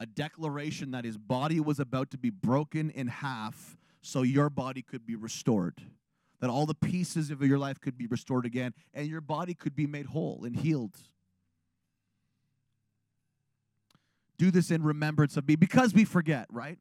a 0.00 0.06
declaration 0.06 0.90
that 0.92 1.04
his 1.04 1.18
body 1.18 1.60
was 1.60 1.78
about 1.78 2.10
to 2.10 2.18
be 2.18 2.30
broken 2.30 2.90
in 2.90 3.08
half 3.08 3.76
so 4.02 4.22
your 4.22 4.50
body 4.50 4.82
could 4.82 5.06
be 5.06 5.16
restored. 5.16 5.80
That 6.40 6.50
all 6.50 6.66
the 6.66 6.74
pieces 6.74 7.30
of 7.30 7.40
your 7.40 7.58
life 7.58 7.80
could 7.80 7.96
be 7.96 8.06
restored 8.06 8.44
again 8.44 8.74
and 8.92 9.06
your 9.06 9.20
body 9.20 9.54
could 9.54 9.76
be 9.76 9.86
made 9.86 10.06
whole 10.06 10.42
and 10.44 10.56
healed. 10.56 10.96
Do 14.38 14.50
this 14.50 14.72
in 14.72 14.82
remembrance 14.82 15.36
of 15.36 15.46
me 15.46 15.54
because 15.54 15.94
we 15.94 16.04
forget, 16.04 16.48
right? 16.50 16.78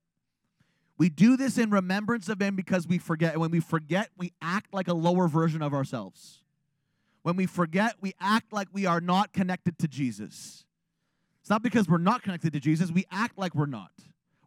We 0.98 1.10
do 1.10 1.38
this 1.38 1.60
in 1.60 1.70
remembrance 1.70 2.28
of 2.28 2.42
him 2.42 2.56
because 2.56 2.88
we 2.88 2.98
forget. 2.98 3.34
And 3.34 3.42
when 3.42 3.52
we 3.52 3.60
forget, 3.60 4.10
we 4.18 4.34
act 4.42 4.74
like 4.74 4.88
a 4.88 4.94
lower 4.94 5.28
version 5.28 5.62
of 5.62 5.74
ourselves. 5.74 6.42
When 7.22 7.36
we 7.36 7.46
forget, 7.46 7.96
we 8.02 8.14
act 8.20 8.52
like 8.52 8.68
we 8.74 8.88
are 8.88 9.02
not 9.02 9.32
connected 9.32 9.78
to 9.80 9.88
Jesus. 9.88 10.66
It's 11.42 11.50
not 11.50 11.62
because 11.62 11.88
we're 11.88 11.98
not 11.98 12.24
connected 12.24 12.54
to 12.54 12.60
Jesus, 12.60 12.92
we 12.92 13.06
act 13.12 13.38
like 13.38 13.56
we're 13.56 13.66
not 13.68 13.92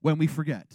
when 0.01 0.19
we 0.19 0.27
forget. 0.27 0.67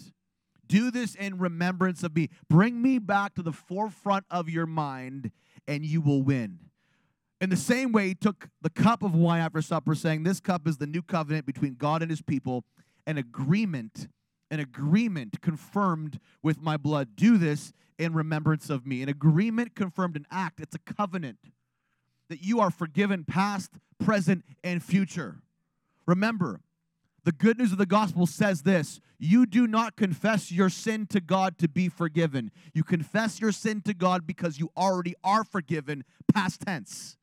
Do 0.69 0.91
this 0.91 1.15
in 1.15 1.39
remembrance 1.39 2.03
of 2.03 2.15
me. 2.15 2.29
Bring 2.47 2.81
me 2.81 2.99
back 2.99 3.35
to 3.35 3.41
the 3.41 3.51
forefront 3.51 4.25
of 4.31 4.47
your 4.47 4.67
mind, 4.67 5.31
and 5.67 5.83
you 5.83 5.99
will 5.99 6.21
win. 6.21 6.59
In 7.41 7.49
the 7.49 7.57
same 7.57 7.91
way, 7.91 8.09
he 8.09 8.15
took 8.15 8.49
the 8.61 8.69
cup 8.69 9.01
of 9.01 9.15
wine 9.15 9.41
after 9.41 9.61
supper, 9.61 9.95
saying, 9.95 10.23
This 10.23 10.39
cup 10.39 10.67
is 10.67 10.77
the 10.77 10.87
new 10.87 11.01
covenant 11.01 11.45
between 11.45 11.73
God 11.73 12.01
and 12.01 12.11
his 12.11 12.21
people, 12.21 12.63
an 13.07 13.17
agreement, 13.17 14.07
an 14.51 14.59
agreement 14.59 15.41
confirmed 15.41 16.19
with 16.43 16.61
my 16.61 16.77
blood. 16.77 17.15
Do 17.15 17.37
this 17.37 17.73
in 17.97 18.13
remembrance 18.13 18.69
of 18.69 18.85
me. 18.85 19.01
An 19.01 19.09
agreement 19.09 19.75
confirmed 19.75 20.15
an 20.15 20.27
act, 20.29 20.59
it's 20.59 20.75
a 20.75 20.93
covenant 20.93 21.39
that 22.29 22.43
you 22.43 22.59
are 22.59 22.69
forgiven 22.69 23.23
past, 23.23 23.71
present, 23.99 24.45
and 24.63 24.83
future. 24.83 25.39
Remember, 26.05 26.61
the 27.23 27.31
good 27.31 27.57
news 27.57 27.71
of 27.71 27.77
the 27.77 27.85
gospel 27.85 28.25
says 28.25 28.61
this 28.61 28.99
you 29.17 29.45
do 29.45 29.67
not 29.67 29.97
confess 29.97 30.51
your 30.51 30.69
sin 30.69 31.05
to 31.07 31.19
God 31.19 31.57
to 31.57 31.67
be 31.67 31.89
forgiven. 31.89 32.51
You 32.73 32.83
confess 32.83 33.41
your 33.41 33.51
sin 33.51 33.81
to 33.81 33.93
God 33.93 34.25
because 34.25 34.59
you 34.59 34.71
already 34.77 35.13
are 35.23 35.43
forgiven, 35.43 36.05
past 36.33 36.61
tense. 36.61 37.17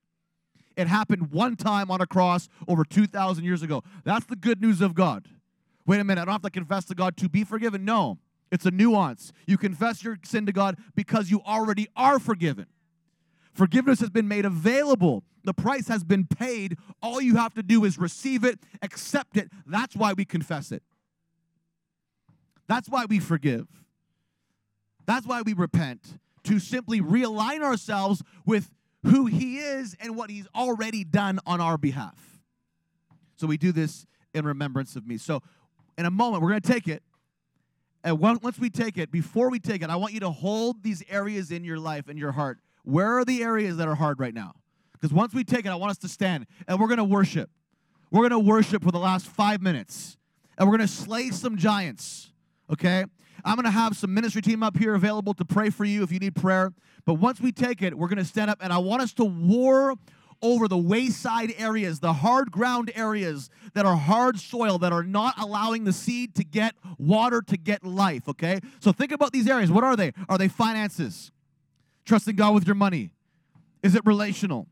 It 0.76 0.88
happened 0.88 1.32
one 1.32 1.56
time 1.56 1.90
on 1.90 2.02
a 2.02 2.06
cross 2.06 2.48
over 2.68 2.84
2,000 2.84 3.44
years 3.44 3.62
ago. 3.62 3.82
That's 4.04 4.26
the 4.26 4.36
good 4.36 4.60
news 4.60 4.82
of 4.82 4.94
God. 4.94 5.26
Wait 5.86 6.00
a 6.00 6.04
minute, 6.04 6.20
I 6.20 6.24
don't 6.26 6.32
have 6.32 6.42
to 6.42 6.50
confess 6.50 6.84
to 6.86 6.94
God 6.94 7.16
to 7.16 7.28
be 7.30 7.44
forgiven. 7.44 7.84
No, 7.84 8.18
it's 8.50 8.66
a 8.66 8.70
nuance. 8.70 9.32
You 9.46 9.56
confess 9.56 10.04
your 10.04 10.18
sin 10.22 10.44
to 10.46 10.52
God 10.52 10.76
because 10.94 11.30
you 11.30 11.40
already 11.46 11.88
are 11.96 12.18
forgiven. 12.18 12.66
Forgiveness 13.54 14.00
has 14.00 14.10
been 14.10 14.28
made 14.28 14.44
available. 14.44 15.24
The 15.46 15.54
price 15.54 15.86
has 15.88 16.04
been 16.04 16.26
paid. 16.26 16.76
All 17.00 17.20
you 17.20 17.36
have 17.36 17.54
to 17.54 17.62
do 17.62 17.84
is 17.84 17.96
receive 17.98 18.44
it, 18.44 18.58
accept 18.82 19.36
it. 19.36 19.48
That's 19.64 19.96
why 19.96 20.12
we 20.12 20.24
confess 20.24 20.72
it. 20.72 20.82
That's 22.66 22.88
why 22.88 23.04
we 23.04 23.20
forgive. 23.20 23.68
That's 25.06 25.24
why 25.24 25.42
we 25.42 25.52
repent, 25.52 26.18
to 26.44 26.58
simply 26.58 27.00
realign 27.00 27.62
ourselves 27.62 28.24
with 28.44 28.70
who 29.04 29.26
He 29.26 29.58
is 29.58 29.96
and 30.00 30.16
what 30.16 30.30
He's 30.30 30.48
already 30.52 31.04
done 31.04 31.38
on 31.46 31.60
our 31.60 31.78
behalf. 31.78 32.40
So 33.36 33.46
we 33.46 33.56
do 33.56 33.70
this 33.70 34.04
in 34.34 34.44
remembrance 34.44 34.96
of 34.96 35.06
me. 35.06 35.16
So 35.16 35.42
in 35.96 36.06
a 36.06 36.10
moment, 36.10 36.42
we're 36.42 36.50
going 36.50 36.60
to 36.60 36.72
take 36.72 36.88
it. 36.88 37.04
And 38.02 38.18
once 38.18 38.58
we 38.58 38.68
take 38.68 38.98
it, 38.98 39.12
before 39.12 39.48
we 39.48 39.60
take 39.60 39.82
it, 39.82 39.90
I 39.90 39.96
want 39.96 40.12
you 40.12 40.20
to 40.20 40.30
hold 40.30 40.82
these 40.82 41.04
areas 41.08 41.52
in 41.52 41.62
your 41.62 41.78
life 41.78 42.08
and 42.08 42.18
your 42.18 42.32
heart. 42.32 42.58
Where 42.82 43.16
are 43.18 43.24
the 43.24 43.44
areas 43.44 43.76
that 43.76 43.86
are 43.86 43.94
hard 43.94 44.18
right 44.18 44.34
now? 44.34 44.54
Because 45.00 45.12
once 45.12 45.34
we 45.34 45.44
take 45.44 45.66
it, 45.66 45.68
I 45.68 45.74
want 45.76 45.90
us 45.90 45.98
to 45.98 46.08
stand 46.08 46.46
and 46.66 46.80
we're 46.80 46.88
going 46.88 46.98
to 46.98 47.04
worship. 47.04 47.50
We're 48.10 48.28
going 48.28 48.44
to 48.44 48.50
worship 48.50 48.82
for 48.82 48.92
the 48.92 48.98
last 48.98 49.26
five 49.26 49.60
minutes 49.60 50.16
and 50.58 50.68
we're 50.68 50.76
going 50.76 50.88
to 50.88 50.92
slay 50.92 51.30
some 51.30 51.56
giants. 51.56 52.32
Okay? 52.70 53.04
I'm 53.44 53.54
going 53.54 53.64
to 53.64 53.70
have 53.70 53.96
some 53.96 54.12
ministry 54.14 54.42
team 54.42 54.62
up 54.62 54.76
here 54.76 54.94
available 54.94 55.34
to 55.34 55.44
pray 55.44 55.70
for 55.70 55.84
you 55.84 56.02
if 56.02 56.10
you 56.10 56.18
need 56.18 56.34
prayer. 56.34 56.72
But 57.04 57.14
once 57.14 57.40
we 57.40 57.52
take 57.52 57.82
it, 57.82 57.96
we're 57.96 58.08
going 58.08 58.18
to 58.18 58.24
stand 58.24 58.50
up 58.50 58.58
and 58.60 58.72
I 58.72 58.78
want 58.78 59.02
us 59.02 59.12
to 59.14 59.24
war 59.24 59.94
over 60.42 60.68
the 60.68 60.76
wayside 60.76 61.54
areas, 61.56 62.00
the 62.00 62.12
hard 62.12 62.50
ground 62.50 62.90
areas 62.94 63.48
that 63.74 63.86
are 63.86 63.96
hard 63.96 64.38
soil, 64.38 64.78
that 64.78 64.92
are 64.92 65.02
not 65.02 65.34
allowing 65.38 65.84
the 65.84 65.92
seed 65.92 66.34
to 66.34 66.44
get 66.44 66.74
water, 66.98 67.40
to 67.42 67.56
get 67.56 67.84
life, 67.84 68.28
okay? 68.28 68.60
So 68.80 68.92
think 68.92 69.12
about 69.12 69.32
these 69.32 69.48
areas. 69.48 69.70
What 69.70 69.84
are 69.84 69.96
they? 69.96 70.12
Are 70.28 70.36
they 70.36 70.48
finances? 70.48 71.30
Trusting 72.04 72.36
God 72.36 72.54
with 72.54 72.66
your 72.66 72.74
money? 72.74 73.10
Is 73.82 73.94
it 73.94 74.02
relational? 74.04 74.66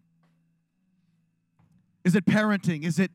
Is 2.04 2.14
it 2.14 2.26
parenting? 2.26 2.84
Is 2.84 2.98
it 2.98 3.10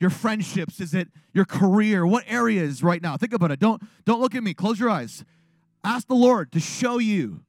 your 0.00 0.10
friendships? 0.10 0.80
Is 0.80 0.94
it 0.94 1.08
your 1.32 1.44
career? 1.44 2.06
What 2.06 2.24
areas 2.26 2.82
right 2.82 3.00
now? 3.00 3.16
Think 3.16 3.32
about 3.32 3.52
it. 3.52 3.60
Don't 3.60 3.82
don't 4.04 4.20
look 4.20 4.34
at 4.34 4.42
me. 4.42 4.54
Close 4.54 4.80
your 4.80 4.90
eyes. 4.90 5.24
Ask 5.84 6.08
the 6.08 6.14
Lord 6.14 6.52
to 6.52 6.60
show 6.60 6.98
you 6.98 7.44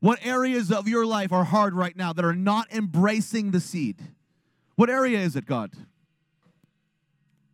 what 0.00 0.18
areas 0.24 0.70
of 0.70 0.88
your 0.88 1.04
life 1.04 1.32
are 1.32 1.44
hard 1.44 1.74
right 1.74 1.96
now 1.96 2.12
that 2.12 2.24
are 2.24 2.34
not 2.34 2.72
embracing 2.72 3.50
the 3.50 3.60
seed. 3.60 4.00
What 4.76 4.88
area 4.88 5.18
is 5.18 5.34
it, 5.34 5.44
God? 5.44 5.72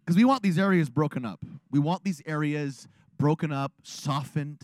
Because 0.05 0.17
we 0.17 0.25
want 0.25 0.43
these 0.43 0.59
areas 0.59 0.91
broken 0.91 1.25
up. 1.25 1.43
We 1.71 1.79
want 1.79 2.05
these 2.05 2.21
areas 2.27 2.87
broken 3.17 3.51
up, 3.51 3.73
softened, 3.83 4.61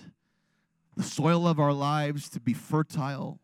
the 0.97 1.03
soil 1.03 1.47
of 1.47 1.59
our 1.59 1.73
lives 1.73 2.29
to 2.31 2.41
be 2.41 2.53
fertile. 2.53 3.40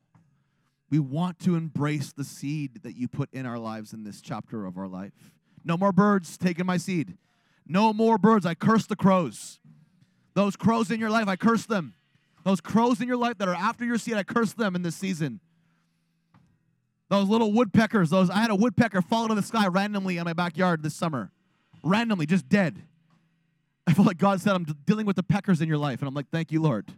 We 0.90 0.98
want 0.98 1.38
to 1.40 1.56
embrace 1.56 2.12
the 2.12 2.24
seed 2.24 2.82
that 2.82 2.96
you 2.96 3.08
put 3.08 3.32
in 3.32 3.44
our 3.44 3.58
lives 3.58 3.92
in 3.92 4.04
this 4.04 4.20
chapter 4.20 4.66
of 4.66 4.78
our 4.78 4.86
life. 4.86 5.12
No 5.64 5.76
more 5.76 5.92
birds 5.92 6.38
taking 6.38 6.66
my 6.66 6.76
seed. 6.76 7.16
No 7.66 7.92
more 7.92 8.18
birds. 8.18 8.46
I 8.46 8.54
curse 8.54 8.86
the 8.86 8.96
crows. 8.96 9.58
Those 10.34 10.54
crows 10.54 10.90
in 10.90 11.00
your 11.00 11.10
life, 11.10 11.28
I 11.28 11.36
curse 11.36 11.66
them. 11.66 11.94
Those 12.44 12.60
crows 12.60 13.00
in 13.00 13.08
your 13.08 13.16
life 13.16 13.38
that 13.38 13.48
are 13.48 13.54
after 13.54 13.84
your 13.84 13.98
seed, 13.98 14.14
I 14.14 14.22
curse 14.22 14.52
them 14.52 14.76
in 14.76 14.82
this 14.82 14.94
season. 14.94 15.40
Those 17.08 17.28
little 17.28 17.52
woodpeckers, 17.52 18.10
those 18.10 18.30
I 18.30 18.36
had 18.36 18.50
a 18.50 18.54
woodpecker 18.54 19.02
fall 19.02 19.30
of 19.30 19.36
the 19.36 19.42
sky 19.42 19.66
randomly 19.66 20.18
in 20.18 20.24
my 20.24 20.32
backyard 20.32 20.82
this 20.82 20.94
summer. 20.94 21.32
Randomly, 21.82 22.26
just 22.26 22.48
dead. 22.48 22.82
I 23.86 23.92
feel 23.92 24.04
like 24.04 24.18
God 24.18 24.40
said, 24.40 24.54
I'm 24.54 24.64
dealing 24.84 25.06
with 25.06 25.16
the 25.16 25.22
peckers 25.22 25.60
in 25.60 25.68
your 25.68 25.78
life. 25.78 26.00
And 26.00 26.08
I'm 26.08 26.14
like, 26.14 26.30
thank 26.30 26.50
you, 26.52 26.60
Lord. 26.60 26.92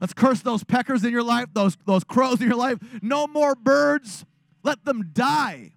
Let's 0.00 0.12
curse 0.12 0.42
those 0.42 0.62
peckers 0.62 1.04
in 1.04 1.10
your 1.10 1.22
life, 1.22 1.46
those, 1.54 1.76
those 1.86 2.04
crows 2.04 2.40
in 2.40 2.48
your 2.48 2.56
life. 2.56 2.78
No 3.00 3.26
more 3.26 3.54
birds. 3.54 4.24
Let 4.62 4.84
them 4.84 5.10
die 5.12 5.72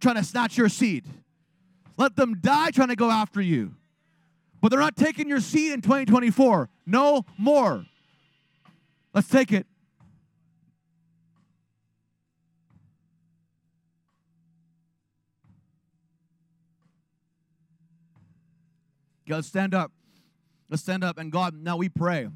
trying 0.00 0.16
to 0.16 0.24
snatch 0.24 0.56
your 0.56 0.68
seed. 0.68 1.04
Let 1.96 2.16
them 2.16 2.38
die 2.40 2.70
trying 2.70 2.88
to 2.88 2.96
go 2.96 3.10
after 3.10 3.40
you. 3.40 3.74
But 4.60 4.70
they're 4.70 4.80
not 4.80 4.96
taking 4.96 5.28
your 5.28 5.40
seed 5.40 5.72
in 5.72 5.82
2024. 5.82 6.68
No 6.86 7.24
more. 7.38 7.84
Let's 9.14 9.28
take 9.28 9.52
it. 9.52 9.66
God, 19.28 19.44
stand 19.44 19.74
up. 19.74 19.92
Let's 20.68 20.82
stand 20.82 21.04
up. 21.04 21.16
And 21.16 21.30
God, 21.30 21.54
now 21.54 21.76
we 21.76 21.88
pray. 21.88 22.28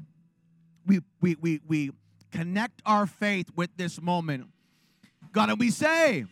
We, 0.85 0.99
we, 1.21 1.35
we, 1.35 1.61
we 1.67 1.91
connect 2.31 2.81
our 2.85 3.07
faith 3.07 3.47
with 3.55 3.69
this 3.77 4.01
moment. 4.01 4.47
God, 5.31 5.49
and 5.49 5.59
we 5.59 5.71
say, 5.71 6.25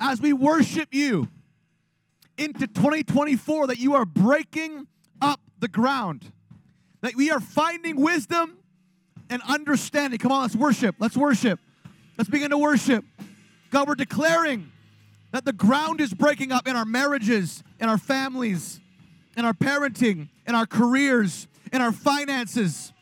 as 0.00 0.20
we 0.20 0.32
worship 0.32 0.88
you 0.92 1.28
into 2.36 2.66
2024, 2.66 3.68
that 3.68 3.78
you 3.78 3.94
are 3.94 4.04
breaking 4.04 4.86
up 5.20 5.40
the 5.58 5.68
ground, 5.68 6.32
that 7.00 7.14
we 7.14 7.30
are 7.30 7.40
finding 7.40 8.00
wisdom 8.00 8.58
and 9.30 9.42
understanding. 9.48 10.18
Come 10.18 10.32
on, 10.32 10.42
let's 10.42 10.56
worship. 10.56 10.96
Let's 10.98 11.16
worship. 11.16 11.58
Let's 12.18 12.30
begin 12.30 12.50
to 12.50 12.58
worship. 12.58 13.04
God, 13.70 13.88
we're 13.88 13.94
declaring 13.94 14.70
that 15.32 15.44
the 15.44 15.52
ground 15.52 16.00
is 16.00 16.14
breaking 16.14 16.52
up 16.52 16.68
in 16.68 16.76
our 16.76 16.84
marriages, 16.84 17.62
in 17.80 17.88
our 17.88 17.98
families, 17.98 18.80
in 19.36 19.44
our 19.44 19.52
parenting, 19.52 20.28
in 20.46 20.54
our 20.54 20.66
careers, 20.66 21.48
in 21.74 21.82
our 21.82 21.92
finances. 21.92 22.93